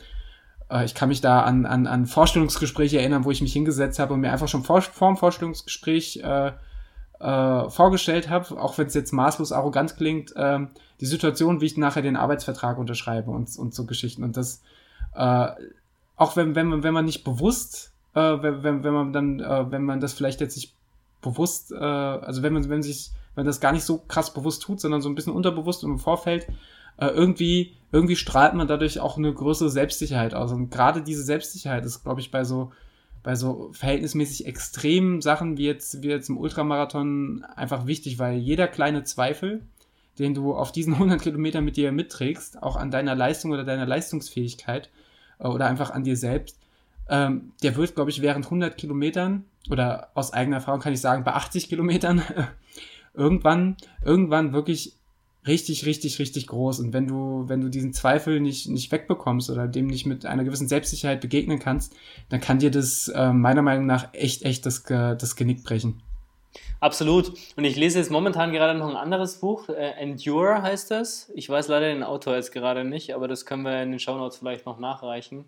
[0.70, 4.14] äh, ich kann mich da an, an, an Vorstellungsgespräche erinnern, wo ich mich hingesetzt habe
[4.14, 6.52] und mir einfach schon vor, vor dem Vorstellungsgespräch äh,
[7.20, 10.60] äh, vorgestellt habe, auch wenn es jetzt maßlos arrogant klingt, äh,
[11.02, 14.24] die Situation, wie ich nachher den Arbeitsvertrag unterschreibe und, und so Geschichten.
[14.24, 14.62] Und das,
[15.16, 15.48] äh,
[16.16, 20.00] auch wenn, wenn, wenn man nicht bewusst, äh, wenn, wenn, man dann, äh, wenn man
[20.00, 20.76] das vielleicht jetzt nicht
[21.22, 24.80] bewusst, äh, also wenn man, wenn sich, wenn das gar nicht so krass bewusst tut,
[24.80, 26.48] sondern so ein bisschen unterbewusst im Vorfeld,
[26.98, 30.52] äh, irgendwie, irgendwie strahlt man dadurch auch eine größere Selbstsicherheit aus.
[30.52, 32.72] Und gerade diese Selbstsicherheit ist, glaube ich, bei so,
[33.24, 38.68] bei so verhältnismäßig extremen Sachen wie jetzt, wie jetzt im Ultramarathon einfach wichtig, weil jeder
[38.68, 39.62] kleine Zweifel,
[40.20, 43.86] den du auf diesen 100 Kilometern mit dir mitträgst, auch an deiner Leistung oder deiner
[43.86, 44.90] Leistungsfähigkeit
[45.40, 46.60] äh, oder einfach an dir selbst,
[47.10, 51.24] ähm, der wird, glaube ich, während 100 Kilometern oder aus eigener Erfahrung kann ich sagen,
[51.24, 52.22] bei 80 Kilometern
[53.14, 54.94] irgendwann, irgendwann wirklich
[55.48, 56.80] richtig, richtig, richtig groß.
[56.80, 60.44] Und wenn du, wenn du diesen Zweifel nicht, nicht wegbekommst oder dem nicht mit einer
[60.44, 61.96] gewissen Selbstsicherheit begegnen kannst,
[62.30, 66.02] dann kann dir das äh, meiner Meinung nach echt, echt das, das Genick brechen.
[66.80, 67.34] Absolut.
[67.58, 69.68] Und ich lese jetzt momentan gerade noch ein anderes Buch.
[69.68, 71.30] Äh, Endure heißt das.
[71.36, 74.38] Ich weiß leider den Autor jetzt gerade nicht, aber das können wir in den Shownotes
[74.38, 75.46] vielleicht noch nachreichen.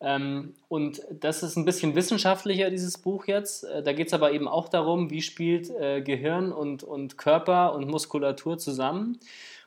[0.00, 3.64] Ähm, und das ist ein bisschen wissenschaftlicher, dieses Buch jetzt.
[3.64, 7.74] Äh, da geht es aber eben auch darum, wie spielt äh, Gehirn und, und Körper
[7.74, 9.18] und Muskulatur zusammen.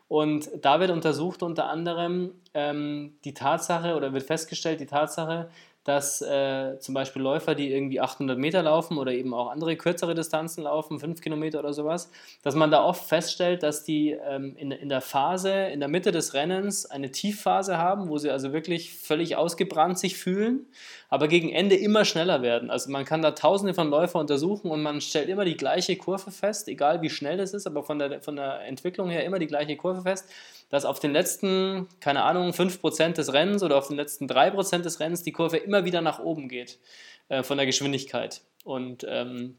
[0.07, 5.49] Und da wird untersucht unter anderem ähm, die Tatsache oder wird festgestellt, die Tatsache,
[5.83, 10.13] dass äh, zum Beispiel Läufer, die irgendwie 800 Meter laufen oder eben auch andere kürzere
[10.13, 12.11] Distanzen laufen, 5 Kilometer oder sowas,
[12.43, 16.11] dass man da oft feststellt, dass die ähm, in, in der Phase, in der Mitte
[16.11, 20.67] des Rennens eine Tiefphase haben, wo sie also wirklich völlig ausgebrannt sich fühlen,
[21.11, 22.71] aber gegen Ende immer schneller werden.
[22.71, 26.31] Also man kann da tausende von Läufern untersuchen und man stellt immer die gleiche Kurve
[26.31, 29.47] fest, egal wie schnell das ist, aber von der, von der Entwicklung her immer die
[29.47, 30.27] gleiche Kurve fest
[30.71, 35.01] dass auf den letzten, keine Ahnung, 5% des Rennens oder auf den letzten 3% des
[35.01, 36.79] Rennens die Kurve immer wieder nach oben geht
[37.27, 38.41] äh, von der Geschwindigkeit.
[38.63, 39.57] Und, ähm,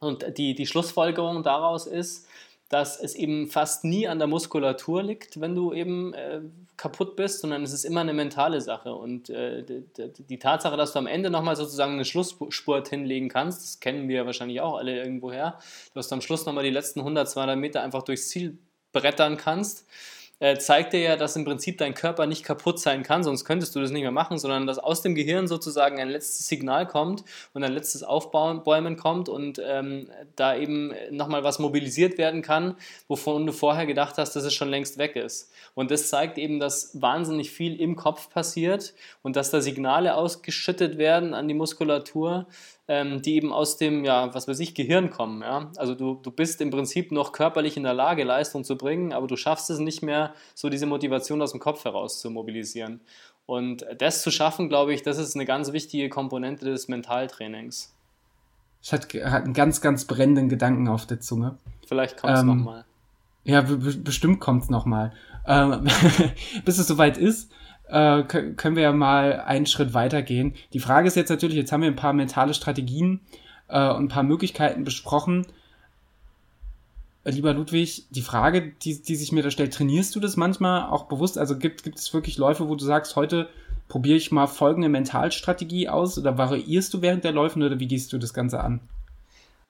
[0.00, 2.26] und die, die Schlussfolgerung daraus ist,
[2.74, 6.40] dass es eben fast nie an der Muskulatur liegt, wenn du eben äh,
[6.76, 8.96] kaputt bist, sondern es ist immer eine mentale Sache.
[8.96, 9.84] Und äh, die,
[10.24, 14.26] die, Tatsache, dass du am Ende nochmal sozusagen eine Schlussspurt hinlegen kannst, das kennen wir
[14.26, 15.60] wahrscheinlich auch alle irgendwoher,
[15.94, 18.58] dass du am Schluss nochmal die letzten 100, 200 Meter einfach durchs Ziel
[18.92, 19.86] brettern kannst
[20.44, 23.74] äh, zeigt dir ja, dass im Prinzip dein Körper nicht kaputt sein kann, sonst könntest
[23.74, 27.24] du das nicht mehr machen, sondern dass aus dem Gehirn sozusagen ein letztes Signal kommt
[27.54, 32.76] und ein letztes Aufbäumen kommt und ähm, da eben nochmal was mobilisiert werden kann,
[33.08, 35.50] wovon du vorher gedacht hast, dass es schon längst weg ist.
[35.74, 38.92] Und das zeigt eben, dass wahnsinnig viel im Kopf passiert
[39.22, 42.46] und dass da Signale ausgeschüttet werden an die Muskulatur,
[42.86, 45.42] ähm, die eben aus dem, ja, was weiß ich, Gehirn kommen.
[45.42, 45.70] Ja?
[45.76, 49.26] Also du, du bist im Prinzip noch körperlich in der Lage, Leistung zu bringen, aber
[49.26, 53.00] du schaffst es nicht mehr, so diese Motivation aus dem Kopf heraus zu mobilisieren.
[53.46, 57.94] Und das zu schaffen, glaube ich, das ist eine ganz wichtige Komponente des Mentaltrainings.
[58.82, 61.56] Ich hatte, hatte einen ganz, ganz brennenden Gedanken auf der Zunge.
[61.86, 62.84] Vielleicht kommt es ähm, nochmal.
[63.44, 65.12] Ja, bestimmt kommt es nochmal.
[65.46, 65.86] Ähm,
[66.64, 67.50] bis es soweit ist,
[67.88, 70.54] äh, können wir ja mal einen Schritt weitergehen.
[70.72, 73.20] Die Frage ist jetzt natürlich, jetzt haben wir ein paar mentale Strategien
[73.68, 75.46] äh, und ein paar Möglichkeiten besprochen.
[77.26, 81.04] Lieber Ludwig, die Frage, die, die sich mir da stellt, trainierst du das manchmal auch
[81.04, 81.38] bewusst?
[81.38, 83.48] Also gibt, gibt es wirklich Läufe, wo du sagst, heute
[83.88, 88.12] probiere ich mal folgende Mentalstrategie aus oder variierst du während der Läufe oder wie gehst
[88.12, 88.80] du das Ganze an?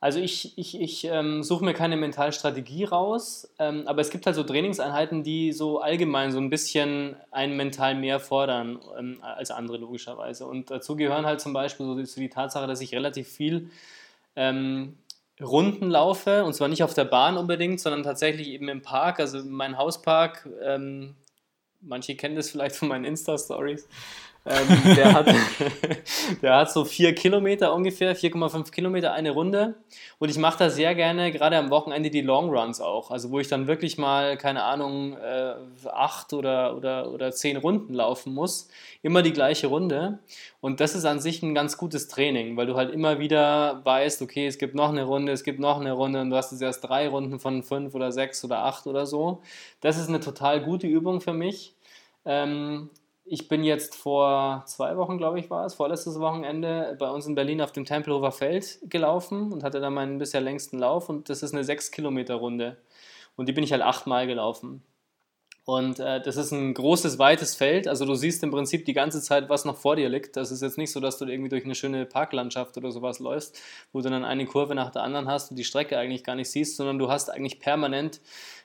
[0.04, 4.36] Also ich, ich, ich ähm, suche mir keine Mentalstrategie raus, ähm, aber es gibt halt
[4.36, 9.78] so Trainingseinheiten, die so allgemein so ein bisschen einen mental mehr fordern ähm, als andere
[9.78, 10.44] logischerweise.
[10.44, 13.70] Und dazu gehören halt zum Beispiel so die, so die Tatsache, dass ich relativ viel
[14.36, 14.98] ähm,
[15.40, 19.42] Runden laufe und zwar nicht auf der Bahn unbedingt, sondern tatsächlich eben im Park, also
[19.42, 20.46] mein Hauspark.
[20.62, 21.14] Ähm,
[21.80, 23.88] manche kennen das vielleicht von meinen Insta-Stories.
[24.46, 25.26] Ähm, der, hat,
[26.42, 29.76] der hat so vier Kilometer ungefähr, 4,5 Kilometer eine Runde.
[30.18, 33.10] Und ich mache da sehr gerne, gerade am Wochenende, die Long Runs auch.
[33.10, 35.54] Also wo ich dann wirklich mal, keine Ahnung, äh,
[35.88, 38.68] acht oder, oder, oder zehn Runden laufen muss.
[39.02, 40.18] Immer die gleiche Runde.
[40.60, 44.20] Und das ist an sich ein ganz gutes Training, weil du halt immer wieder weißt,
[44.20, 46.60] okay, es gibt noch eine Runde, es gibt noch eine Runde und du hast jetzt
[46.60, 49.40] erst drei Runden von fünf oder sechs oder acht oder so.
[49.80, 51.74] Das ist eine total gute Übung für mich.
[52.26, 52.90] Ähm,
[53.26, 57.34] ich bin jetzt vor zwei Wochen, glaube ich, war es, vorletztes Wochenende bei uns in
[57.34, 61.42] Berlin auf dem Tempelhofer Feld gelaufen und hatte da meinen bisher längsten Lauf und das
[61.42, 62.76] ist eine 6-Kilometer-Runde.
[63.36, 64.82] Und die bin ich halt achtmal gelaufen.
[65.64, 67.88] Und äh, das ist ein großes, weites Feld.
[67.88, 70.36] Also du siehst im Prinzip die ganze Zeit, was noch vor dir liegt.
[70.36, 73.58] Das ist jetzt nicht so, dass du irgendwie durch eine schöne Parklandschaft oder sowas läufst,
[73.90, 76.50] wo du dann eine Kurve nach der anderen hast und die Strecke eigentlich gar nicht
[76.50, 78.20] siehst, sondern du hast eigentlich permanent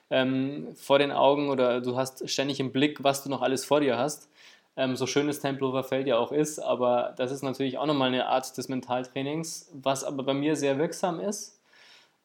[0.09, 3.79] ähm, vor den Augen oder du hast ständig im Blick, was du noch alles vor
[3.79, 4.27] dir hast
[4.79, 8.07] ähm, so schön das Tempelhofer Feld ja auch ist, aber das ist natürlich auch nochmal
[8.07, 11.59] eine Art des Mentaltrainings, was aber bei mir sehr wirksam ist.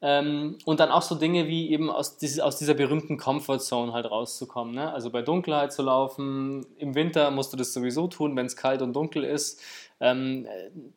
[0.01, 3.93] Ähm, und dann auch so Dinge wie eben aus, dieses, aus dieser berühmten Comfort Zone
[3.93, 4.75] halt rauszukommen.
[4.75, 4.93] Ne?
[4.93, 6.67] Also bei Dunkelheit zu laufen.
[6.79, 9.61] Im Winter musst du das sowieso tun, wenn es kalt und dunkel ist.
[10.01, 10.47] Ähm,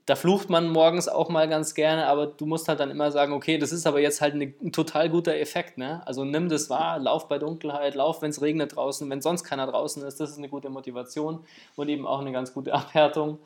[0.05, 3.31] da flucht man morgens auch mal ganz gerne, aber du musst halt dann immer sagen,
[3.31, 5.77] okay, das ist aber jetzt halt eine, ein total guter Effekt.
[5.77, 6.01] Ne?
[6.05, 9.67] Also nimm das wahr, lauf bei Dunkelheit, lauf, wenn es regnet draußen, wenn sonst keiner
[9.67, 10.19] draußen ist.
[10.19, 11.45] Das ist eine gute Motivation
[11.75, 13.39] und eben auch eine ganz gute Abhärtung.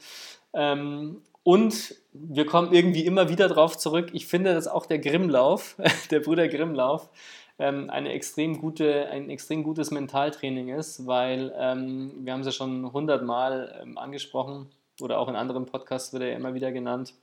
[0.54, 4.10] Ähm, und wir kommen irgendwie immer wieder darauf zurück.
[4.14, 5.76] Ich finde, dass auch der Grimmlauf,
[6.12, 7.10] der Bruder Grimmlauf,
[7.60, 12.52] ähm, eine extrem gute, ein extrem gutes Mentaltraining ist, weil ähm, wir haben es ja
[12.52, 14.70] schon hundertmal ähm, angesprochen
[15.02, 17.14] oder auch in anderen Podcasts wird er immer wieder genannt.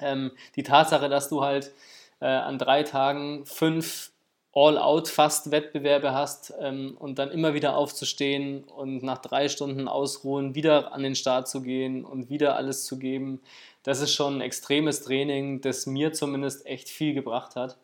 [0.00, 1.72] Ähm, die Tatsache, dass du halt
[2.20, 4.12] äh, an drei Tagen fünf
[4.54, 11.02] All-Out-Fast-Wettbewerbe hast ähm, und dann immer wieder aufzustehen und nach drei Stunden Ausruhen wieder an
[11.02, 13.40] den Start zu gehen und wieder alles zu geben,
[13.82, 17.78] das ist schon ein extremes Training, das mir zumindest echt viel gebracht hat.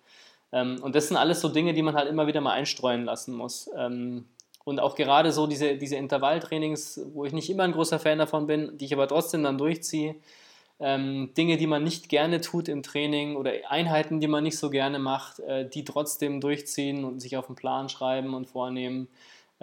[0.53, 3.35] Ähm, und das sind alles so Dinge, die man halt immer wieder mal einstreuen lassen
[3.35, 3.71] muss.
[3.77, 4.27] Ähm,
[4.65, 8.47] und auch gerade so diese, diese Intervalltrainings, wo ich nicht immer ein großer Fan davon
[8.47, 10.17] bin, die ich aber trotzdem dann durchziehe,
[10.81, 14.71] ähm, Dinge, die man nicht gerne tut im Training oder Einheiten, die man nicht so
[14.71, 19.09] gerne macht, äh, die trotzdem durchziehen und sich auf den Plan schreiben und vornehmen.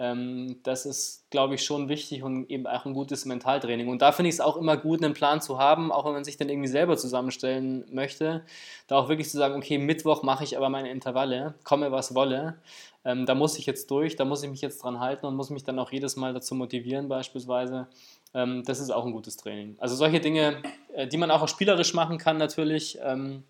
[0.02, 3.86] Ähm, das ist, glaube ich, schon wichtig und eben auch ein gutes Mentaltraining.
[3.86, 6.24] Und da finde ich es auch immer gut, einen Plan zu haben, auch wenn man
[6.24, 8.44] sich dann irgendwie selber zusammenstellen möchte.
[8.88, 12.56] Da auch wirklich zu sagen, okay, Mittwoch mache ich aber meine Intervalle, komme was wolle.
[13.04, 15.50] Ähm, da muss ich jetzt durch, da muss ich mich jetzt dran halten und muss
[15.50, 17.86] mich dann auch jedes Mal dazu motivieren, beispielsweise.
[18.34, 19.76] Ähm, das ist auch ein gutes Training.
[19.78, 20.56] Also solche Dinge,
[20.94, 23.44] äh, die man auch spielerisch machen kann, natürlich, ähm,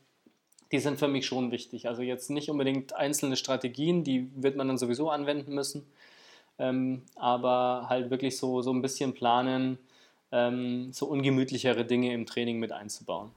[0.71, 1.89] die sind für mich schon wichtig.
[1.89, 5.87] Also jetzt nicht unbedingt einzelne Strategien, die wird man dann sowieso anwenden müssen,
[6.59, 9.79] ähm, aber halt wirklich so, so ein bisschen planen,
[10.31, 13.31] ähm, so ungemütlichere Dinge im Training mit einzubauen.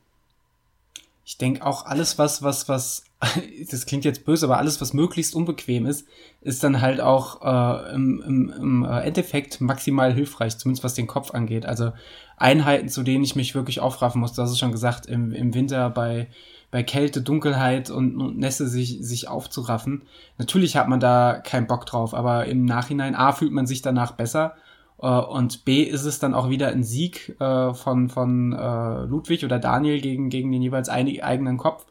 [1.28, 3.03] Ich denke auch alles, was, was, was,
[3.72, 6.07] das klingt jetzt böse, aber alles, was möglichst unbequem ist,
[6.41, 11.07] ist dann halt auch äh, im, im, im äh, Endeffekt maximal hilfreich, zumindest was den
[11.07, 11.66] Kopf angeht.
[11.66, 11.93] Also
[12.38, 15.89] Einheiten, zu denen ich mich wirklich aufraffen muss, das ist schon gesagt, im, im Winter
[15.89, 16.28] bei,
[16.76, 20.01] bei Kälte, Dunkelheit und, und Nässe sich, sich aufzuraffen.
[20.38, 24.11] Natürlich hat man da keinen Bock drauf, aber im Nachhinein, A, fühlt man sich danach
[24.11, 24.55] besser
[25.01, 29.45] äh, und B ist es dann auch wieder ein Sieg äh, von, von äh, Ludwig
[29.45, 31.86] oder Daniel gegen, gegen den jeweils eigenen Kopf.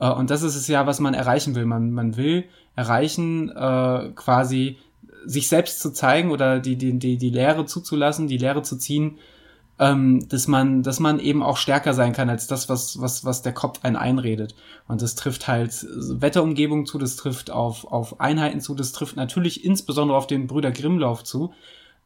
[0.00, 1.66] Äh, und das ist es ja, was man erreichen will.
[1.66, 4.78] Man, man will erreichen, äh, quasi
[5.26, 9.18] sich selbst zu zeigen oder die, die, die, die Lehre zuzulassen, die Lehre zu ziehen,
[9.82, 13.42] ähm, dass man, dass man eben auch stärker sein kann als das, was, was, was
[13.42, 14.54] der Kopf einen einredet.
[14.86, 19.64] Und das trifft halt Wetterumgebung zu, das trifft auf, auf Einheiten zu, das trifft natürlich
[19.64, 21.52] insbesondere auf den Brüder Grimmlauf zu,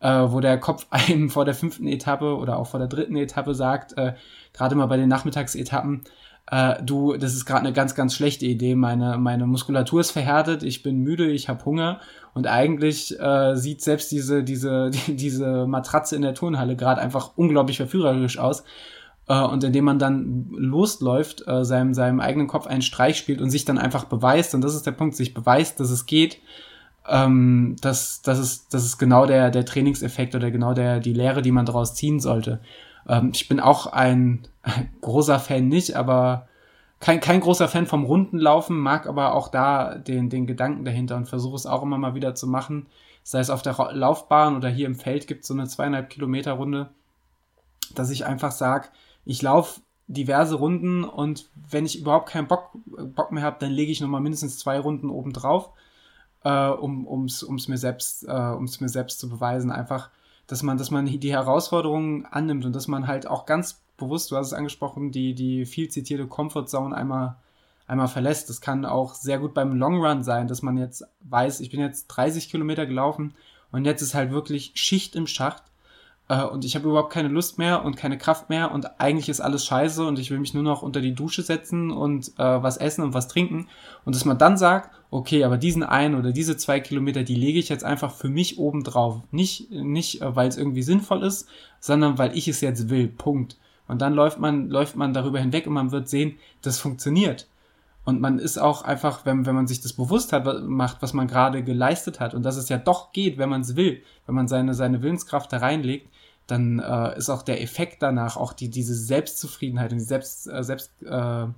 [0.01, 3.55] äh, wo der Kopf einem vor der fünften Etappe oder auch vor der dritten Etappe
[3.55, 4.15] sagt, äh,
[4.55, 6.05] gerade mal bei den Nachmittagsetappen,
[6.51, 8.75] äh, du, das ist gerade eine ganz, ganz schlechte Idee.
[8.75, 12.01] Meine, meine Muskulatur ist verhärtet, ich bin müde, ich habe Hunger
[12.37, 17.31] und eigentlich äh, sieht selbst diese, diese, die, diese Matratze in der Turnhalle gerade einfach
[17.35, 18.63] unglaublich verführerisch aus.
[19.27, 23.49] Äh, und indem man dann losläuft, äh, seinem, seinem eigenen Kopf einen Streich spielt und
[23.49, 26.37] sich dann einfach beweist, und das ist der Punkt, sich beweist, dass es geht,
[27.09, 31.41] ähm, das, das, ist, das ist genau der, der Trainingseffekt oder genau der, die Lehre,
[31.41, 32.61] die man daraus ziehen sollte.
[33.09, 36.49] Ähm, ich bin auch ein, ein großer Fan nicht, aber
[37.01, 41.29] kein, kein großer Fan vom Rundenlaufen, mag aber auch da den, den Gedanken dahinter und
[41.29, 42.87] versuche es auch immer mal wieder zu machen.
[43.23, 46.53] Sei es auf der Laufbahn oder hier im Feld gibt es so eine zweieinhalb Kilometer
[46.53, 46.91] Runde,
[47.95, 48.89] dass ich einfach sage,
[49.25, 53.91] ich laufe diverse Runden und wenn ich überhaupt keinen Bock, Bock mehr habe, dann lege
[53.91, 55.71] ich nochmal mindestens zwei Runden oben drauf
[56.47, 60.11] äh, um ums ums mir selbst äh, ums mir selbst zu beweisen einfach
[60.47, 64.37] dass man dass man die Herausforderungen annimmt und dass man halt auch ganz bewusst du
[64.37, 67.37] hast es angesprochen die die viel zitierte Comfort Zone einmal
[67.87, 71.61] einmal verlässt das kann auch sehr gut beim Long Run sein dass man jetzt weiß
[71.61, 73.35] ich bin jetzt 30 Kilometer gelaufen
[73.73, 75.65] und jetzt ist halt wirklich Schicht im Schacht
[76.29, 79.41] äh, und ich habe überhaupt keine Lust mehr und keine Kraft mehr und eigentlich ist
[79.41, 82.77] alles scheiße und ich will mich nur noch unter die Dusche setzen und äh, was
[82.77, 83.69] essen und was trinken
[84.05, 87.59] und dass man dann sagt, okay, aber diesen einen oder diese zwei Kilometer, die lege
[87.59, 89.23] ich jetzt einfach für mich oben drauf.
[89.31, 91.49] Nicht, nicht äh, weil es irgendwie sinnvoll ist,
[91.81, 93.09] sondern weil ich es jetzt will.
[93.09, 93.57] Punkt.
[93.89, 97.47] Und dann läuft man, läuft man darüber hinweg und man wird sehen, das funktioniert.
[98.05, 101.27] Und man ist auch einfach, wenn, wenn man sich das bewusst hat, macht, was man
[101.27, 104.47] gerade geleistet hat und dass es ja doch geht, wenn man es will, wenn man
[104.47, 106.09] seine, seine Willenskraft da reinlegt,
[106.47, 110.63] dann äh, ist auch der Effekt danach, auch die, diese Selbstzufriedenheit und die Selbst, äh,
[110.63, 111.53] Selbst, äh, ja,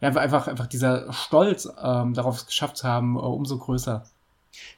[0.00, 4.04] einfach, einfach dieser Stolz ähm, darauf es geschafft zu haben, äh, umso größer.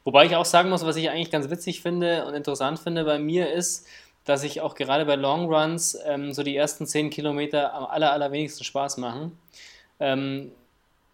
[0.04, 3.18] Wobei ich auch sagen muss, was ich eigentlich ganz witzig finde und interessant finde bei
[3.18, 3.86] mir ist,
[4.24, 8.12] dass ich auch gerade bei Long Runs ähm, so die ersten zehn Kilometer am aller,
[8.12, 9.38] allerwenigsten Spaß machen.
[10.00, 10.52] Ähm,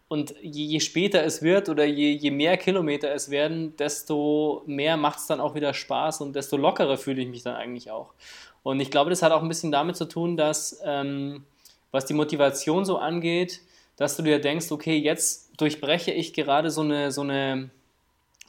[0.08, 4.96] und je, je, später es wird oder je, je mehr Kilometer es werden, desto mehr
[4.96, 8.14] macht es dann auch wieder Spaß und desto lockerer fühle ich mich dann eigentlich auch.
[8.62, 11.44] Und ich glaube, das hat auch ein bisschen damit zu tun, dass, ähm,
[11.90, 13.60] was die Motivation so angeht,
[13.96, 17.70] dass du dir denkst, okay, jetzt durchbreche ich gerade so eine, so eine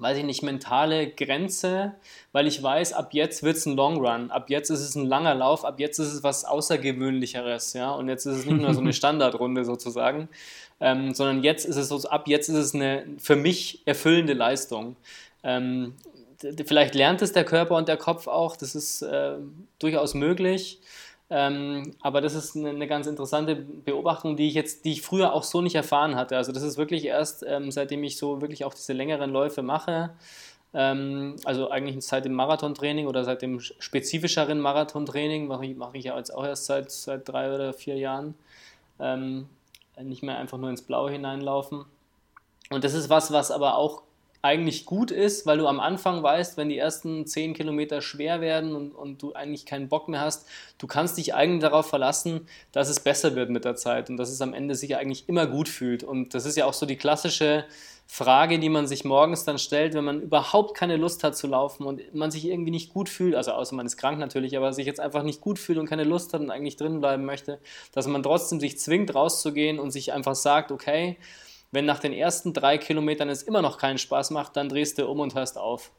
[0.01, 1.93] weiß ich nicht, mentale Grenze,
[2.31, 5.05] weil ich weiß, ab jetzt wird es ein Long Run, ab jetzt ist es ein
[5.05, 8.73] langer Lauf, ab jetzt ist es was Außergewöhnlicheres, ja, und jetzt ist es nicht nur
[8.73, 10.29] so eine Standardrunde sozusagen,
[10.79, 14.95] ähm, sondern jetzt ist es so, ab jetzt ist es eine für mich erfüllende Leistung.
[15.43, 15.95] Ähm,
[16.65, 19.35] vielleicht lernt es der Körper und der Kopf auch, das ist äh,
[19.79, 20.79] durchaus möglich.
[21.31, 25.33] Ähm, aber das ist eine, eine, ganz interessante Beobachtung, die ich jetzt, die ich früher
[25.33, 26.35] auch so nicht erfahren hatte.
[26.37, 30.11] Also das ist wirklich erst, ähm, seitdem ich so wirklich auch diese längeren Läufe mache,
[30.73, 36.05] ähm, also eigentlich seit dem Marathontraining oder seit dem spezifischeren Marathontraining, mache ich, mache ich
[36.05, 38.35] ja jetzt auch erst seit, seit drei oder vier Jahren,
[38.99, 39.49] ähm,
[40.01, 41.85] nicht mehr einfach nur ins Blaue hineinlaufen.
[42.69, 44.03] Und das ist was, was aber auch
[44.41, 48.75] eigentlich gut ist, weil du am Anfang weißt, wenn die ersten 10 Kilometer schwer werden
[48.75, 52.87] und, und du eigentlich keinen Bock mehr hast, du kannst dich eigentlich darauf verlassen, dass
[52.87, 55.67] es besser wird mit der Zeit und dass es am Ende sich eigentlich immer gut
[55.67, 56.03] fühlt.
[56.03, 57.65] Und das ist ja auch so die klassische
[58.11, 61.85] Frage, die man sich morgens dann stellt, wenn man überhaupt keine Lust hat zu laufen
[61.85, 64.87] und man sich irgendwie nicht gut fühlt, also außer man ist krank natürlich, aber sich
[64.87, 67.59] jetzt einfach nicht gut fühlt und keine Lust hat und eigentlich drin bleiben möchte,
[67.93, 71.17] dass man trotzdem sich zwingt rauszugehen und sich einfach sagt, okay,
[71.71, 75.07] wenn nach den ersten drei Kilometern es immer noch keinen Spaß macht, dann drehst du
[75.07, 75.91] um und hörst auf.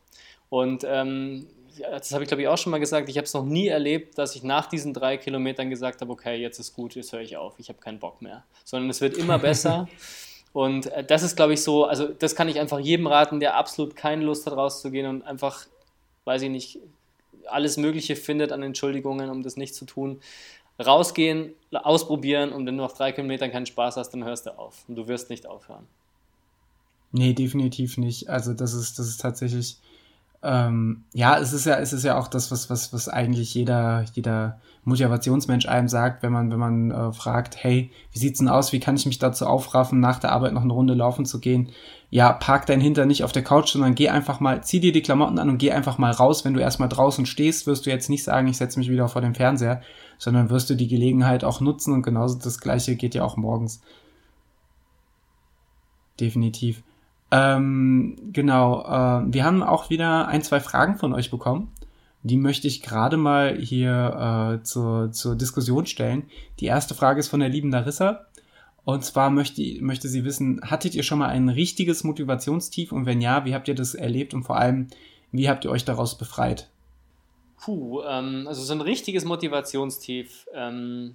[0.49, 1.47] Und ähm,
[1.79, 4.19] das habe ich glaube ich auch schon mal gesagt, ich habe es noch nie erlebt,
[4.19, 7.37] dass ich nach diesen drei Kilometern gesagt habe, okay, jetzt ist gut, jetzt höre ich
[7.37, 8.45] auf, ich habe keinen Bock mehr.
[8.65, 9.89] Sondern es wird immer besser.
[10.53, 13.57] Und äh, das ist, glaube ich, so, also das kann ich einfach jedem raten, der
[13.57, 15.67] absolut keine Lust hat, rauszugehen und einfach,
[16.25, 16.81] weiß ich nicht,
[17.47, 20.21] alles Mögliche findet an Entschuldigungen, um das nicht zu tun
[20.81, 24.85] rausgehen, ausprobieren und wenn du nach drei Kilometern keinen Spaß hast, dann hörst du auf
[24.89, 25.87] und du wirst nicht aufhören.
[27.13, 28.29] Nee, definitiv nicht.
[28.29, 29.79] Also das ist, das ist tatsächlich,
[30.43, 34.05] ähm, ja, es ist ja, es ist ja auch das, was, was, was eigentlich jeder,
[34.15, 38.73] jeder Motivationsmensch einem sagt, wenn man, wenn man äh, fragt, hey, wie sieht's denn aus?
[38.73, 41.71] Wie kann ich mich dazu aufraffen, nach der Arbeit noch eine Runde laufen zu gehen?
[42.09, 45.03] Ja, park dein Hinter nicht auf der Couch, sondern geh einfach mal, zieh dir die
[45.03, 46.45] Klamotten an und geh einfach mal raus.
[46.45, 49.21] Wenn du erstmal draußen stehst, wirst du jetzt nicht sagen, ich setze mich wieder vor
[49.21, 49.83] den Fernseher,
[50.19, 53.83] sondern wirst du die Gelegenheit auch nutzen und genauso das gleiche geht ja auch morgens.
[56.19, 56.83] Definitiv.
[57.31, 61.73] Ähm, genau, äh, wir haben auch wieder ein, zwei Fragen von euch bekommen.
[62.23, 66.25] Die möchte ich gerade mal hier äh, zur, zur Diskussion stellen.
[66.59, 68.27] Die erste Frage ist von der lieben Larissa.
[68.85, 72.93] Und zwar möchte, möchte sie wissen, hattet ihr schon mal ein richtiges Motivationstief?
[72.93, 74.35] Und wenn ja, wie habt ihr das erlebt?
[74.35, 74.89] Und vor allem,
[75.33, 76.69] wie habt ihr euch daraus befreit?
[77.59, 81.15] Puh, ähm, also so ein richtiges Motivationstief, ähm,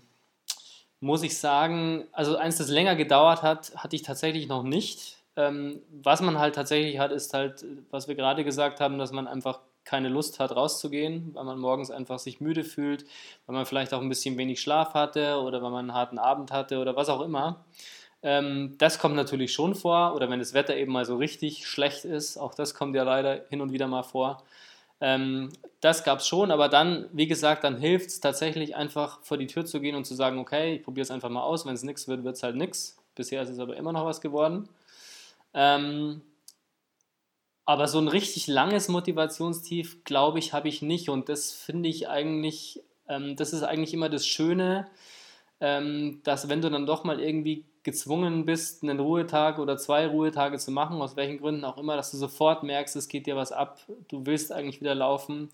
[0.99, 5.14] muss ich sagen, also eins, das länger gedauert hat, hatte ich tatsächlich noch nicht.
[5.37, 9.27] Ähm, was man halt tatsächlich hat, ist halt, was wir gerade gesagt haben, dass man
[9.27, 13.05] einfach keine Lust hat, rauszugehen, weil man morgens einfach sich müde fühlt,
[13.45, 16.51] weil man vielleicht auch ein bisschen wenig Schlaf hatte oder weil man einen harten Abend
[16.51, 17.65] hatte oder was auch immer.
[18.23, 22.05] Ähm, das kommt natürlich schon vor oder wenn das Wetter eben mal so richtig schlecht
[22.05, 24.43] ist, auch das kommt ja leider hin und wieder mal vor.
[25.01, 25.49] Ähm,
[25.81, 29.45] das gab es schon, aber dann, wie gesagt, dann hilft es tatsächlich einfach vor die
[29.45, 31.83] Tür zu gehen und zu sagen, okay, ich probiere es einfach mal aus, wenn es
[31.83, 32.97] nichts wird, wird es halt nichts.
[33.13, 34.67] Bisher ist es aber immer noch was geworden.
[35.55, 36.21] Ähm,
[37.65, 41.09] aber so ein richtig langes Motivationstief, glaube ich, habe ich nicht.
[41.09, 44.87] Und das finde ich eigentlich, ähm, das ist eigentlich immer das Schöne,
[45.59, 50.57] ähm, dass wenn du dann doch mal irgendwie gezwungen bist, einen Ruhetag oder zwei Ruhetage
[50.57, 53.51] zu machen, aus welchen Gründen auch immer, dass du sofort merkst, es geht dir was
[53.51, 53.79] ab,
[54.09, 55.49] du willst eigentlich wieder laufen.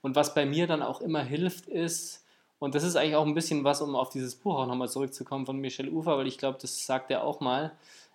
[0.00, 2.24] Und was bei mir dann auch immer hilft, ist,
[2.58, 5.46] und das ist eigentlich auch ein bisschen was, um auf dieses Buch auch nochmal zurückzukommen
[5.46, 7.72] von Michel Ufer, weil ich glaube, das sagt er auch mal,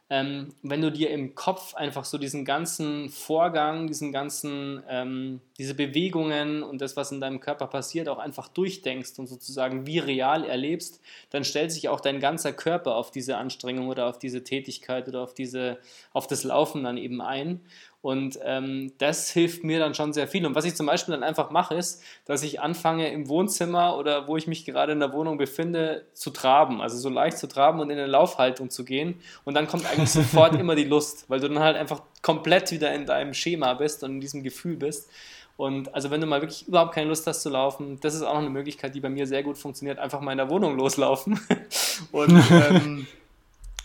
[0.10, 5.74] ähm, wenn du dir im Kopf einfach so diesen ganzen Vorgang, diesen ganzen, ähm, diese
[5.74, 10.46] Bewegungen und das, was in deinem Körper passiert, auch einfach durchdenkst und sozusagen wie real
[10.46, 15.10] erlebst, dann stellt sich auch dein ganzer Körper auf diese Anstrengung oder auf diese Tätigkeit
[15.10, 15.78] oder auf, diese,
[16.14, 17.60] auf das Laufen dann eben ein.
[18.02, 20.46] Und ähm, das hilft mir dann schon sehr viel.
[20.46, 24.28] Und was ich zum Beispiel dann einfach mache, ist, dass ich anfange im Wohnzimmer oder
[24.28, 26.80] wo ich mich gerade in der Wohnung befinde, zu traben.
[26.80, 29.20] Also so leicht zu traben und in eine Laufhaltung zu gehen.
[29.46, 32.94] Und dann kommt eigentlich sofort immer die Lust, weil du dann halt einfach komplett wieder
[32.94, 35.10] in deinem Schema bist und in diesem Gefühl bist.
[35.58, 38.36] Und also wenn du mal wirklich überhaupt keine Lust hast zu laufen, das ist auch
[38.36, 41.40] noch eine Möglichkeit, die bei mir sehr gut funktioniert, einfach mal in der Wohnung loslaufen.
[42.12, 43.08] und ähm,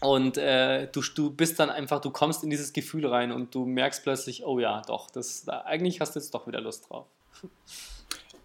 [0.03, 3.65] und äh, du, du bist dann einfach, du kommst in dieses Gefühl rein und du
[3.65, 7.07] merkst plötzlich, oh ja, doch, das, da, eigentlich hast du jetzt doch wieder Lust drauf.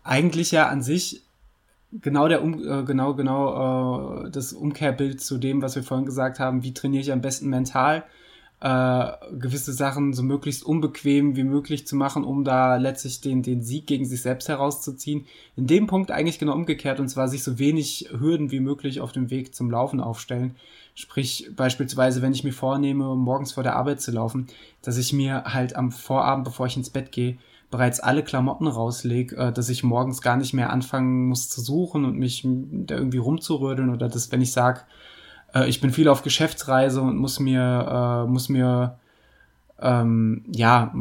[0.03, 1.23] Eigentlich ja an sich
[1.91, 6.39] genau der um, äh, genau genau äh, das Umkehrbild zu dem, was wir vorhin gesagt
[6.39, 6.63] haben.
[6.63, 8.03] Wie trainiere ich am besten mental?
[8.59, 13.61] Äh, gewisse Sachen so möglichst unbequem wie möglich zu machen, um da letztlich den, den
[13.61, 15.27] Sieg gegen sich selbst herauszuziehen.
[15.55, 19.11] In dem Punkt eigentlich genau umgekehrt, und zwar sich so wenig Hürden wie möglich auf
[19.11, 20.55] dem Weg zum Laufen aufstellen.
[20.99, 24.47] Sprich, beispielsweise, wenn ich mir vornehme, morgens vor der Arbeit zu laufen,
[24.81, 27.37] dass ich mir halt am Vorabend, bevor ich ins Bett gehe,
[27.69, 32.03] bereits alle Klamotten rauslege, äh, dass ich morgens gar nicht mehr anfangen muss zu suchen
[32.03, 34.81] und mich da irgendwie rumzurödeln oder dass, wenn ich sage,
[35.53, 38.97] äh, ich bin viel auf Geschäftsreise und muss mir, äh, muss mir,
[39.79, 40.91] ähm, ja,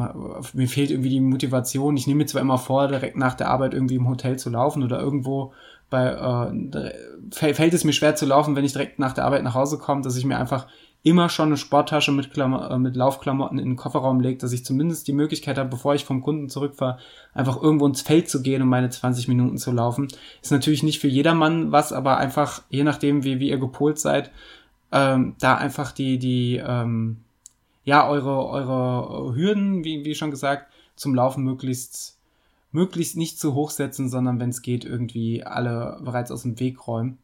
[0.52, 1.96] mir fehlt irgendwie die Motivation.
[1.96, 4.82] Ich nehme mir zwar immer vor, direkt nach der Arbeit irgendwie im Hotel zu laufen
[4.82, 5.54] oder irgendwo
[5.90, 9.54] bei, äh, fällt es mir schwer zu laufen, wenn ich direkt nach der Arbeit nach
[9.54, 10.66] Hause komme, dass ich mir einfach
[11.06, 14.64] immer schon eine Sporttasche mit, Klammer, äh, mit Laufklamotten in den Kofferraum legt, dass ich
[14.64, 16.98] zumindest die Möglichkeit habe, bevor ich vom Kunden zurückfahre,
[17.32, 20.08] einfach irgendwo ins Feld zu gehen und meine 20 Minuten zu laufen.
[20.42, 24.32] Ist natürlich nicht für jedermann was, aber einfach, je nachdem, wie, wie ihr gepolt seid,
[24.90, 27.18] ähm, da einfach die, die, ähm,
[27.84, 32.15] ja, eure, eure Hürden, wie, wie schon gesagt, zum Laufen möglichst,
[32.72, 36.86] möglichst nicht zu hoch setzen, sondern wenn es geht, irgendwie alle bereits aus dem Weg
[36.86, 37.18] räumen.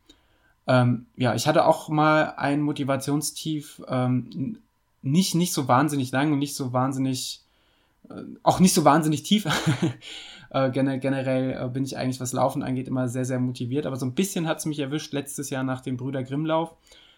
[0.67, 4.59] Ähm, ja, ich hatte auch mal ein Motivationstief, ähm,
[5.03, 7.43] nicht, nicht so wahnsinnig lang und nicht so wahnsinnig,
[8.09, 9.47] äh, auch nicht so wahnsinnig tief.
[10.51, 13.87] äh, generell äh, bin ich eigentlich, was Laufen angeht, immer sehr, sehr motiviert.
[13.87, 16.75] Aber so ein bisschen hat es mich erwischt letztes Jahr nach dem Brüder Grimmlauf.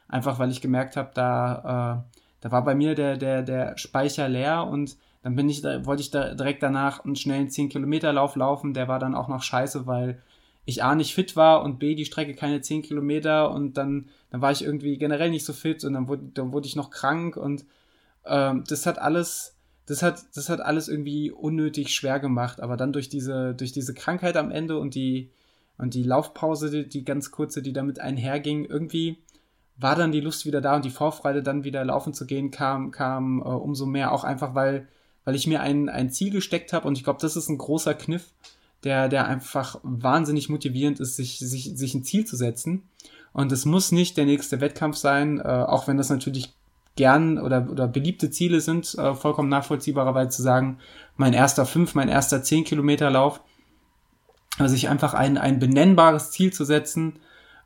[0.09, 4.29] Einfach weil ich gemerkt habe, da, äh, da war bei mir der, der, der Speicher
[4.29, 8.75] leer und dann bin ich da, wollte ich da direkt danach einen schnellen 10-Kilometer-Lauf laufen.
[8.75, 10.23] Der war dann auch noch scheiße, weil
[10.67, 14.43] ich A nicht fit war und B die Strecke keine 10 Kilometer und dann, dann
[14.43, 17.39] war ich irgendwie generell nicht so fit und dann wurde, dann wurde ich noch krank
[17.39, 17.65] und
[18.27, 19.57] ähm, das hat alles,
[19.87, 22.61] das hat, das hat alles irgendwie unnötig schwer gemacht.
[22.61, 25.31] Aber dann durch diese, durch diese Krankheit am Ende und die,
[25.79, 29.23] und die Laufpause, die, die ganz kurze, die damit einherging, irgendwie
[29.79, 32.91] war dann die Lust wieder da und die Vorfreude, dann wieder laufen zu gehen, kam,
[32.91, 34.13] kam äh, umso mehr.
[34.13, 34.87] Auch einfach, weil,
[35.25, 37.95] weil ich mir ein, ein Ziel gesteckt habe und ich glaube, das ist ein großer
[37.95, 38.33] Kniff
[38.85, 42.89] der, der einfach wahnsinnig motivierend ist, sich, sich, sich ein Ziel zu setzen.
[43.33, 46.55] Und es muss nicht der nächste Wettkampf sein, äh, auch wenn das natürlich
[46.97, 50.79] gern oder, oder beliebte Ziele sind, äh, vollkommen nachvollziehbarerweise zu sagen,
[51.17, 53.41] mein erster fünf, mein erster zehn Kilometer Lauf,
[54.59, 57.19] also sich einfach ein, ein benennbares Ziel zu setzen,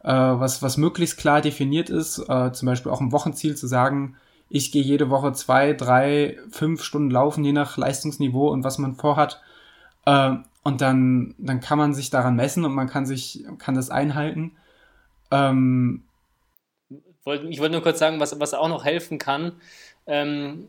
[0.02, 4.16] äh, was, was möglichst klar definiert ist, äh, zum Beispiel auch ein Wochenziel zu sagen,
[4.48, 8.96] ich gehe jede Woche zwei, drei, fünf Stunden laufen, je nach Leistungsniveau und was man
[8.96, 9.42] vorhat.
[10.06, 13.90] Äh, und dann, dann kann man sich daran messen und man kann sich, kann das
[13.90, 14.56] einhalten.
[15.30, 16.04] Ähm,
[17.48, 19.52] ich wollte nur kurz sagen, was, was auch noch helfen kann,
[20.06, 20.68] ähm,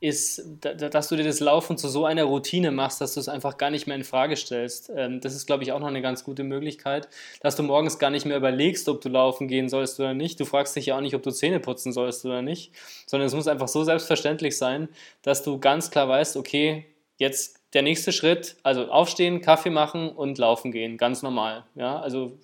[0.00, 3.58] ist, dass du dir das Laufen zu so einer Routine machst, dass du es einfach
[3.58, 4.92] gar nicht mehr in Frage stellst.
[4.94, 7.08] Ähm, das ist, glaube ich, auch noch eine ganz gute Möglichkeit,
[7.40, 10.38] dass du morgens gar nicht mehr überlegst, ob du laufen gehen sollst oder nicht.
[10.38, 12.72] Du fragst dich ja auch nicht, ob du Zähne putzen sollst oder nicht,
[13.06, 14.88] sondern es muss einfach so selbstverständlich sein,
[15.22, 16.86] dass du ganz klar weißt, okay,
[17.16, 21.64] jetzt der nächste Schritt, also aufstehen, Kaffee machen und laufen gehen, ganz normal.
[21.74, 22.38] Ja, also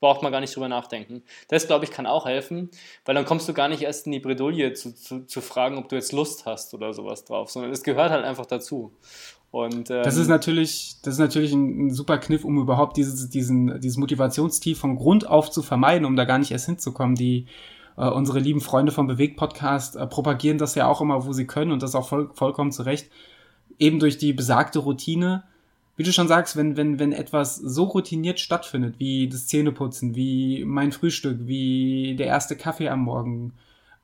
[0.00, 1.22] braucht man gar nicht drüber nachdenken.
[1.48, 2.70] Das, glaube ich, kann auch helfen,
[3.04, 5.88] weil dann kommst du gar nicht erst in die Bredouille zu, zu, zu fragen, ob
[5.88, 8.92] du jetzt Lust hast oder sowas drauf, sondern es gehört halt einfach dazu.
[9.50, 13.30] Und, ähm, das ist natürlich, das ist natürlich ein, ein, super Kniff, um überhaupt dieses,
[13.30, 17.14] diesen, dieses Motivationstief von Grund auf zu vermeiden, um da gar nicht erst hinzukommen.
[17.14, 17.46] Die
[17.96, 21.46] äh, unsere lieben Freunde vom Bewegt Podcast äh, propagieren das ja auch immer, wo sie
[21.46, 23.10] können und das auch voll, vollkommen zu Recht
[23.78, 25.44] eben durch die besagte Routine,
[25.98, 30.64] wie du schon sagst, wenn, wenn, wenn etwas so routiniert stattfindet, wie das Zähneputzen, wie
[30.64, 33.52] mein Frühstück, wie der erste Kaffee am Morgen,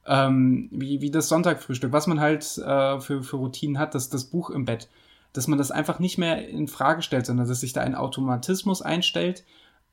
[0.05, 4.25] ähm, wie, wie das Sonntagfrühstück, was man halt äh, für, für Routinen hat, das, das
[4.25, 4.89] Buch im Bett,
[5.33, 8.83] dass man das einfach nicht mehr in Frage stellt, sondern dass sich da ein Automatismus
[8.83, 9.45] einstellt,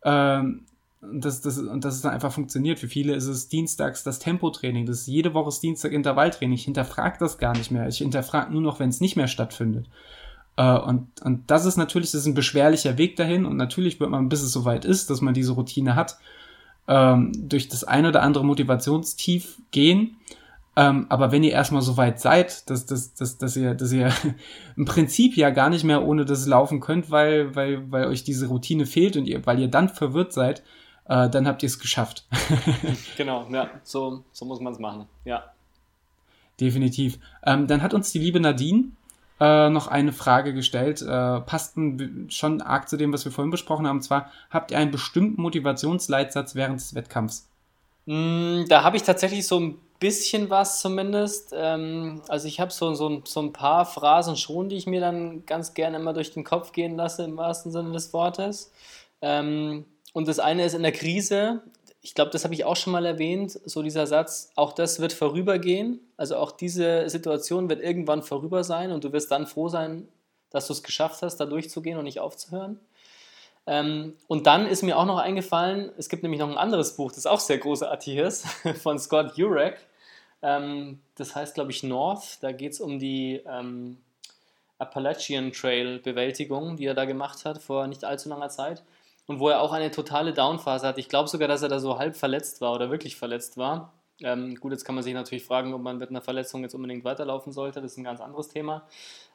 [0.03, 0.65] ähm,
[1.01, 2.77] und das, das, und das ist dann einfach funktioniert.
[2.77, 4.85] Für viele ist es dienstags das Tempotraining.
[4.85, 6.53] Das ist jede Woche das Dienstag Intervalltraining.
[6.53, 7.87] Ich hinterfrage das gar nicht mehr.
[7.87, 9.87] Ich hinterfrage nur noch, wenn es nicht mehr stattfindet.
[10.61, 13.45] Äh, und, und das ist natürlich, das ist ein beschwerlicher Weg dahin.
[13.45, 16.17] Und natürlich wird man, bis es soweit ist, dass man diese Routine hat,
[16.87, 20.17] ähm, durch das ein oder andere Motivationstief gehen.
[20.75, 24.13] Ähm, aber wenn ihr erstmal so weit seid, dass, dass, dass, dass, ihr, dass ihr
[24.77, 28.47] im Prinzip ja gar nicht mehr ohne das laufen könnt, weil, weil, weil euch diese
[28.47, 30.63] Routine fehlt und ihr, weil ihr dann verwirrt seid,
[31.09, 32.25] äh, dann habt ihr es geschafft.
[33.17, 35.43] genau, ja, so, so muss man es machen, ja.
[36.59, 37.19] Definitiv.
[37.43, 38.91] Ähm, dann hat uns die liebe Nadine
[39.41, 41.75] äh, noch eine Frage gestellt, äh, passt
[42.27, 43.97] schon arg zu dem, was wir vorhin besprochen haben.
[43.97, 47.49] Und zwar, habt ihr einen bestimmten Motivationsleitsatz während des Wettkampfs?
[48.05, 51.55] Mm, da habe ich tatsächlich so ein bisschen was zumindest.
[51.57, 55.43] Ähm, also ich habe so, so, so ein paar Phrasen schon, die ich mir dann
[55.47, 58.71] ganz gerne immer durch den Kopf gehen lasse, im wahrsten Sinne des Wortes.
[59.23, 61.63] Ähm, und das eine ist in der Krise,
[62.01, 65.13] ich glaube, das habe ich auch schon mal erwähnt, so dieser Satz, auch das wird
[65.13, 65.99] vorübergehen.
[66.17, 70.07] Also auch diese Situation wird irgendwann vorüber sein und du wirst dann froh sein,
[70.49, 72.79] dass du es geschafft hast, da durchzugehen und nicht aufzuhören.
[73.67, 77.11] Ähm, und dann ist mir auch noch eingefallen, es gibt nämlich noch ein anderes Buch,
[77.11, 78.47] das auch sehr großartig ist,
[78.81, 79.77] von Scott Jurek.
[80.41, 82.39] Ähm, das heißt, glaube ich, North.
[82.41, 83.97] Da geht es um die ähm,
[84.79, 88.81] Appalachian Trail Bewältigung, die er da gemacht hat vor nicht allzu langer Zeit.
[89.27, 90.97] Und wo er auch eine totale Downphase hat.
[90.97, 93.93] Ich glaube sogar, dass er da so halb verletzt war oder wirklich verletzt war.
[94.23, 97.03] Ähm, gut, jetzt kann man sich natürlich fragen, ob man mit einer Verletzung jetzt unbedingt
[97.03, 97.81] weiterlaufen sollte.
[97.81, 98.87] Das ist ein ganz anderes Thema.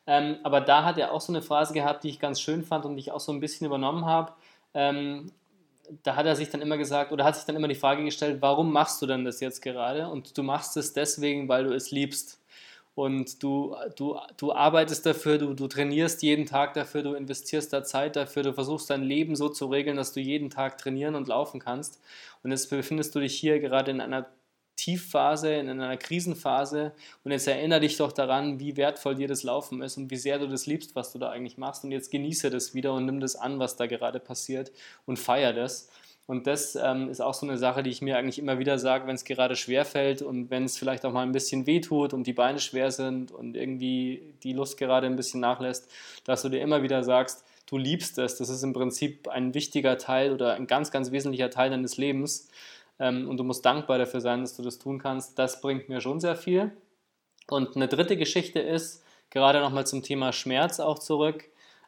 [0.06, 2.84] Ähm, aber da hat er auch so eine Phrase gehabt, die ich ganz schön fand
[2.84, 4.32] und die ich auch so ein bisschen übernommen habe.
[4.74, 5.32] Ähm,
[6.02, 8.38] da hat er sich dann immer gesagt oder hat sich dann immer die Frage gestellt,
[8.40, 10.08] warum machst du denn das jetzt gerade?
[10.08, 12.40] Und du machst es deswegen, weil du es liebst.
[12.96, 17.84] Und du, du, du arbeitest dafür, du, du trainierst jeden Tag dafür, du investierst da
[17.84, 21.28] Zeit dafür, du versuchst dein Leben so zu regeln, dass du jeden Tag trainieren und
[21.28, 22.00] laufen kannst.
[22.42, 24.26] Und jetzt befindest du dich hier gerade in einer
[24.76, 26.92] Tiefphase, in einer Krisenphase.
[27.22, 30.38] Und jetzt erinnere dich doch daran, wie wertvoll dir das Laufen ist und wie sehr
[30.38, 31.84] du das liebst, was du da eigentlich machst.
[31.84, 34.72] Und jetzt genieße das wieder und nimm das an, was da gerade passiert
[35.04, 35.90] und feier das.
[36.26, 39.06] Und das ähm, ist auch so eine Sache, die ich mir eigentlich immer wieder sage,
[39.06, 42.12] wenn es gerade schwer fällt und wenn es vielleicht auch mal ein bisschen weh tut
[42.12, 45.88] und die Beine schwer sind und irgendwie die Lust gerade ein bisschen nachlässt,
[46.24, 48.36] dass du dir immer wieder sagst, du liebst es.
[48.36, 52.48] Das ist im Prinzip ein wichtiger Teil oder ein ganz, ganz wesentlicher Teil deines Lebens
[52.98, 55.38] ähm, und du musst dankbar dafür sein, dass du das tun kannst.
[55.38, 56.72] Das bringt mir schon sehr viel.
[57.48, 61.44] Und eine dritte Geschichte ist, gerade nochmal zum Thema Schmerz auch zurück,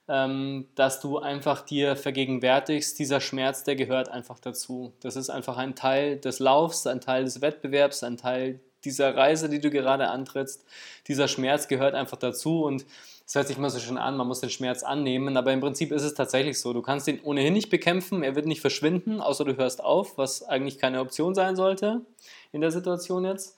[0.08, 4.94] dass du einfach dir vergegenwärtigst, dieser Schmerz, der gehört einfach dazu.
[5.00, 9.50] Das ist einfach ein Teil des Laufs, ein Teil des Wettbewerbs, ein Teil dieser Reise,
[9.50, 10.64] die du gerade antrittst.
[11.08, 12.86] Dieser Schmerz gehört einfach dazu und
[13.26, 15.92] das hört sich immer so schön an, man muss den Schmerz annehmen, aber im Prinzip
[15.92, 16.72] ist es tatsächlich so.
[16.72, 20.42] Du kannst ihn ohnehin nicht bekämpfen, er wird nicht verschwinden, außer du hörst auf, was
[20.42, 22.00] eigentlich keine Option sein sollte
[22.52, 23.57] in der Situation jetzt.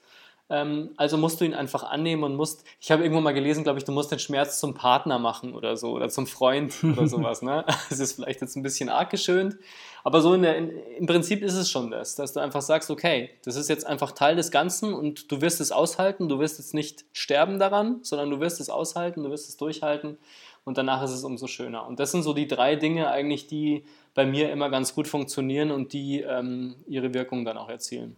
[0.51, 3.79] Ähm, also musst du ihn einfach annehmen und musst, ich habe irgendwo mal gelesen, glaube
[3.79, 7.41] ich, du musst den Schmerz zum Partner machen oder so oder zum Freund oder sowas.
[7.41, 7.63] Ne?
[7.89, 9.55] Das ist vielleicht jetzt ein bisschen arg geschönt,
[10.03, 12.91] aber so in der, in, im Prinzip ist es schon das, dass du einfach sagst,
[12.91, 16.57] okay, das ist jetzt einfach Teil des Ganzen und du wirst es aushalten, du wirst
[16.57, 20.17] jetzt nicht sterben daran, sondern du wirst es aushalten, du wirst es durchhalten
[20.65, 21.87] und danach ist es umso schöner.
[21.87, 25.71] Und das sind so die drei Dinge eigentlich, die bei mir immer ganz gut funktionieren
[25.71, 28.17] und die ähm, ihre Wirkung dann auch erzielen.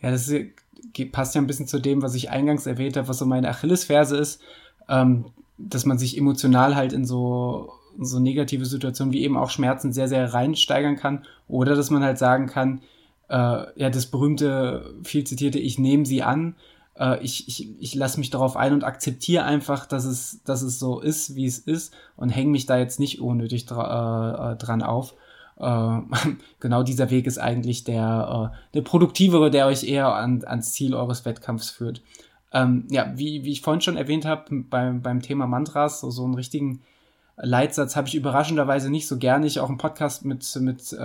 [0.00, 0.52] Ja, das ist,
[1.12, 4.16] passt ja ein bisschen zu dem, was ich eingangs erwähnt habe, was so meine Achillesferse
[4.16, 4.40] ist,
[4.88, 5.26] ähm,
[5.58, 10.08] dass man sich emotional halt in so, so negative Situationen wie eben auch Schmerzen sehr,
[10.08, 11.24] sehr reinsteigern kann.
[11.48, 12.80] Oder dass man halt sagen kann,
[13.28, 16.54] äh, ja, das berühmte, viel zitierte, ich nehme sie an,
[16.98, 20.78] äh, ich, ich, ich lasse mich darauf ein und akzeptiere einfach, dass es, dass es
[20.78, 24.82] so ist, wie es ist und hänge mich da jetzt nicht unnötig dra äh, dran
[24.82, 25.14] auf.
[25.58, 26.00] Äh,
[26.60, 30.94] genau dieser Weg ist eigentlich der, äh, der produktivere, der euch eher an, ans Ziel
[30.94, 32.02] eures Wettkampfs führt.
[32.52, 36.24] Ähm, ja, wie, wie ich vorhin schon erwähnt habe, beim, beim Thema Mantras, so, so
[36.24, 36.80] einen richtigen
[37.36, 39.46] Leitsatz habe ich überraschenderweise nicht so gerne.
[39.46, 40.96] Ich auch einen Podcast mit, mit äh,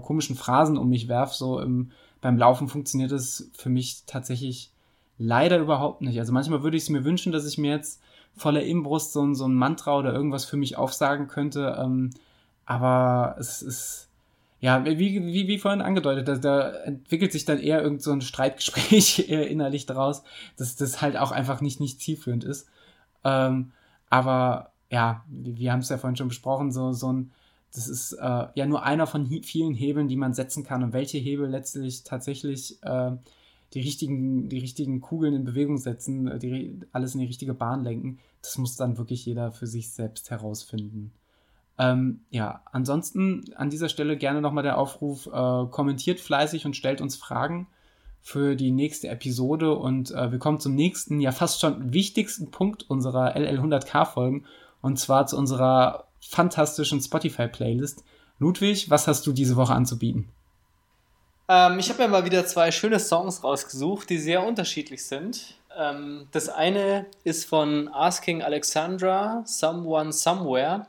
[0.00, 1.32] komischen Phrasen um mich werf.
[1.32, 1.90] So im,
[2.20, 4.70] beim Laufen funktioniert es für mich tatsächlich
[5.18, 6.18] leider überhaupt nicht.
[6.18, 8.00] Also manchmal würde ich es mir wünschen, dass ich mir jetzt
[8.36, 11.76] voller Imbrust so, so ein Mantra oder irgendwas für mich aufsagen könnte.
[11.78, 12.10] Ähm,
[12.66, 14.08] aber es ist,
[14.60, 18.20] ja, wie, wie, wie vorhin angedeutet, da, da entwickelt sich dann eher irgend so ein
[18.20, 20.22] Streitgespräch innerlich daraus,
[20.56, 22.68] dass das halt auch einfach nicht, nicht zielführend ist.
[23.24, 23.72] Ähm,
[24.08, 27.32] aber ja, wir, haben es ja vorhin schon besprochen, so, so ein,
[27.74, 31.18] das ist äh, ja nur einer von vielen Hebeln, die man setzen kann und welche
[31.18, 33.12] Hebel letztlich tatsächlich äh,
[33.72, 38.18] die richtigen, die richtigen Kugeln in Bewegung setzen, die, alles in die richtige Bahn lenken,
[38.42, 41.12] das muss dann wirklich jeder für sich selbst herausfinden.
[41.78, 47.00] Ähm, ja, ansonsten an dieser Stelle gerne nochmal der Aufruf, äh, kommentiert fleißig und stellt
[47.00, 47.66] uns Fragen
[48.22, 52.88] für die nächste Episode und äh, wir kommen zum nächsten, ja fast schon wichtigsten Punkt
[52.88, 54.44] unserer LL100K-Folgen
[54.80, 58.04] und zwar zu unserer fantastischen Spotify-Playlist.
[58.38, 60.28] Ludwig, was hast du diese Woche anzubieten?
[61.48, 65.56] Ähm, ich habe mir mal wieder zwei schöne Songs rausgesucht, die sehr unterschiedlich sind.
[65.76, 70.86] Ähm, das eine ist von Asking Alexandra, Someone Somewhere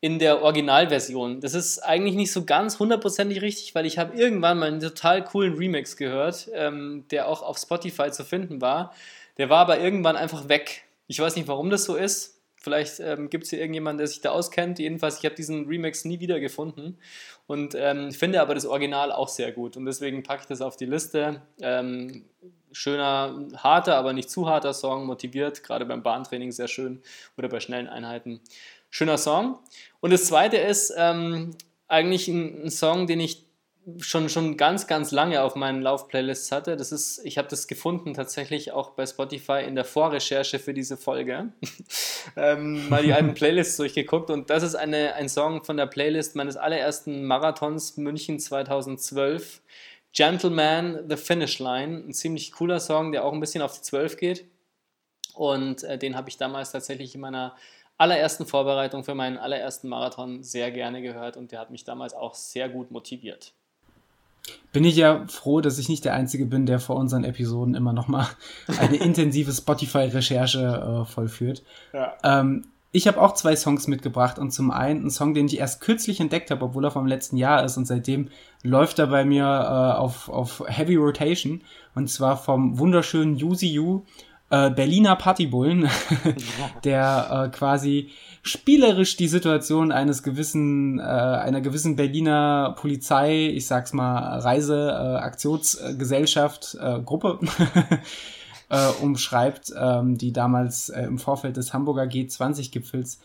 [0.00, 1.40] in der Originalversion.
[1.40, 5.22] Das ist eigentlich nicht so ganz hundertprozentig richtig, weil ich habe irgendwann mal einen total
[5.24, 8.94] coolen Remix gehört, ähm, der auch auf Spotify zu finden war.
[9.36, 10.84] Der war aber irgendwann einfach weg.
[11.06, 12.40] Ich weiß nicht, warum das so ist.
[12.56, 14.78] Vielleicht ähm, gibt es hier irgendjemanden, der sich da auskennt.
[14.78, 16.98] Jedenfalls, ich habe diesen Remix nie wieder gefunden
[17.46, 19.76] und ähm, finde aber das Original auch sehr gut.
[19.76, 21.40] Und deswegen packe ich das auf die Liste.
[21.60, 22.26] Ähm,
[22.72, 27.02] schöner, harter, aber nicht zu harter Song, motiviert, gerade beim Bahntraining sehr schön
[27.36, 28.40] oder bei schnellen Einheiten.
[28.90, 29.58] Schöner Song.
[30.00, 31.56] Und das zweite ist ähm,
[31.88, 33.46] eigentlich ein, ein Song, den ich
[33.98, 36.76] schon, schon ganz, ganz lange auf meinen Laufplaylists hatte.
[36.76, 40.96] Das ist, ich habe das gefunden tatsächlich auch bei Spotify in der Vorrecherche für diese
[40.96, 41.52] Folge.
[42.36, 46.36] ähm, mal die alten Playlists durchgeguckt und das ist eine, ein Song von der Playlist
[46.36, 49.62] meines allerersten Marathons München 2012.
[50.12, 52.04] Gentleman, The Finish Line.
[52.08, 54.44] Ein ziemlich cooler Song, der auch ein bisschen auf die 12 geht.
[55.34, 57.56] Und äh, den habe ich damals tatsächlich in meiner
[58.00, 62.34] allerersten Vorbereitung für meinen allerersten Marathon sehr gerne gehört und der hat mich damals auch
[62.34, 63.54] sehr gut motiviert
[64.72, 67.92] bin ich ja froh, dass ich nicht der Einzige bin, der vor unseren Episoden immer
[67.92, 68.26] noch mal
[68.78, 71.62] eine intensive Spotify-Recherche äh, vollführt.
[71.92, 72.14] Ja.
[72.22, 75.80] Ähm, ich habe auch zwei Songs mitgebracht und zum einen einen Song, den ich erst
[75.80, 78.30] kürzlich entdeckt habe, obwohl er vom letzten Jahr ist und seitdem
[78.62, 81.62] läuft er bei mir äh, auf, auf Heavy Rotation
[81.94, 84.02] und zwar vom wunderschönen Yuzi Yu
[84.50, 85.88] äh, Berliner Partybullen,
[86.84, 88.10] der äh, quasi
[88.42, 95.16] spielerisch die Situation eines gewissen, äh, einer gewissen Berliner Polizei, ich sag's mal, Reise, äh,
[95.22, 97.38] Aktionsgesellschaft, äh, Gruppe
[98.70, 103.20] äh, umschreibt, ähm, die damals äh, im Vorfeld des Hamburger G20-Gipfels,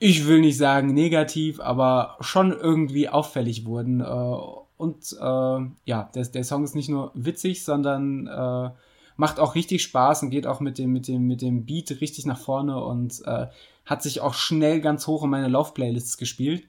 [0.00, 4.00] ich will nicht sagen negativ, aber schon irgendwie auffällig wurden.
[4.00, 4.04] Äh,
[4.76, 8.70] und äh, ja, der, der Song ist nicht nur witzig, sondern äh,
[9.18, 12.24] macht auch richtig Spaß und geht auch mit dem, mit dem, mit dem Beat richtig
[12.24, 13.48] nach vorne und äh,
[13.84, 16.68] hat sich auch schnell ganz hoch in meine Lauf-Playlists gespielt.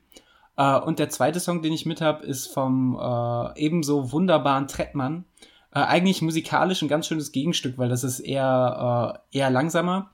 [0.58, 5.26] Äh, und der zweite Song, den ich mit habe, ist vom äh, ebenso wunderbaren Trettmann.
[5.72, 10.10] Äh, eigentlich musikalisch ein ganz schönes Gegenstück, weil das ist eher, äh, eher langsamer.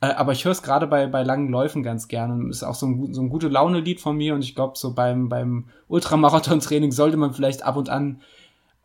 [0.00, 2.50] Äh, aber ich höre es gerade bei, bei langen Läufen ganz gerne.
[2.50, 5.28] Ist auch so ein, so ein gute Laune-Lied von mir und ich glaube, so beim,
[5.28, 8.20] beim Ultramarathon-Training sollte man vielleicht ab und an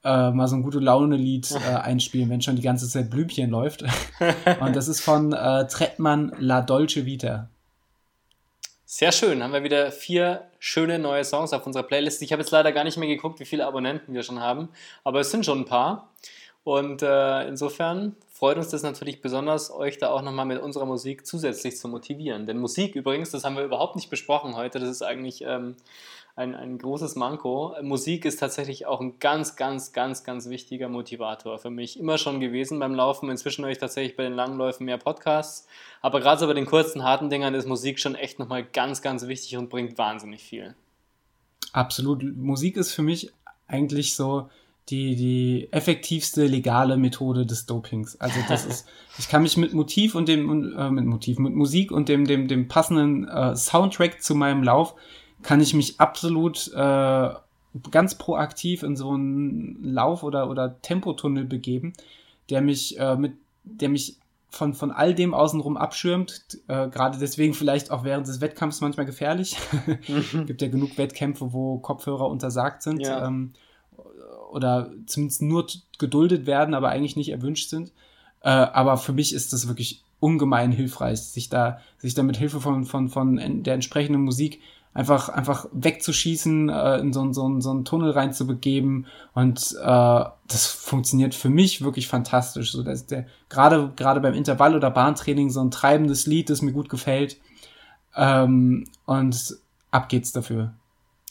[0.04, 3.84] äh, mal so ein gute Laune-Lied äh, einspielen, wenn schon die ganze Zeit Blümchen läuft.
[4.60, 7.50] Und das ist von äh, Trettmann La Dolce Vita.
[8.86, 12.22] Sehr schön, haben wir wieder vier schöne neue Songs auf unserer Playlist.
[12.22, 14.70] Ich habe jetzt leider gar nicht mehr geguckt, wie viele Abonnenten wir schon haben,
[15.04, 16.12] aber es sind schon ein paar.
[16.64, 21.26] Und äh, insofern freut uns das natürlich besonders, euch da auch nochmal mit unserer Musik
[21.26, 22.46] zusätzlich zu motivieren.
[22.46, 25.76] Denn Musik übrigens, das haben wir überhaupt nicht besprochen heute, das ist eigentlich ähm,
[26.36, 27.76] ein, ein großes Manko.
[27.84, 32.00] Musik ist tatsächlich auch ein ganz, ganz, ganz, ganz wichtiger Motivator für mich.
[32.00, 33.30] Immer schon gewesen beim Laufen.
[33.30, 35.68] Inzwischen höre ich tatsächlich bei den langen Läufen mehr Podcasts.
[36.02, 39.28] Aber gerade so bei den kurzen, harten Dingern ist Musik schon echt nochmal ganz, ganz
[39.28, 40.76] wichtig und bringt wahnsinnig viel.
[41.72, 42.24] Absolut.
[42.36, 43.32] Musik ist für mich
[43.68, 44.50] eigentlich so
[44.90, 48.20] die, die effektivste legale Methode des Dopings.
[48.20, 48.88] Also das ist,
[49.20, 52.48] ich kann mich mit Motiv und dem, äh, mit Motiv, mit Musik und dem, dem,
[52.48, 54.96] dem passenden äh, Soundtrack zu meinem Lauf
[55.44, 57.30] kann ich mich absolut äh,
[57.92, 61.94] ganz proaktiv in so einen Lauf- oder, oder Tempotunnel begeben,
[62.50, 63.34] der mich äh, mit,
[63.64, 64.18] der mich
[64.50, 66.46] von, von all dem außenrum abschirmt.
[66.68, 69.58] Äh, Gerade deswegen vielleicht auch während des Wettkampfs manchmal gefährlich.
[70.08, 70.46] mhm.
[70.46, 73.26] Gibt ja genug Wettkämpfe, wo Kopfhörer untersagt sind ja.
[73.26, 73.54] ähm,
[74.52, 75.66] oder zumindest nur
[75.98, 77.92] geduldet werden, aber eigentlich nicht erwünscht sind.
[78.42, 82.62] Äh, aber für mich ist das wirklich ungemein hilfreich, sich da, sich da mit Hilfe
[82.62, 84.62] von, von, von der entsprechenden Musik
[84.94, 89.08] einfach, einfach wegzuschießen, äh, in so, so, so einen Tunnel reinzubegeben.
[89.34, 89.86] Und äh,
[90.48, 92.72] das funktioniert für mich wirklich fantastisch.
[92.72, 96.74] So, dass der, gerade, gerade beim Intervall- oder Bahntraining so ein treibendes Lied, das mir
[96.74, 97.38] gut gefällt.
[98.16, 99.58] Ähm, und
[99.92, 100.74] ab geht's dafür.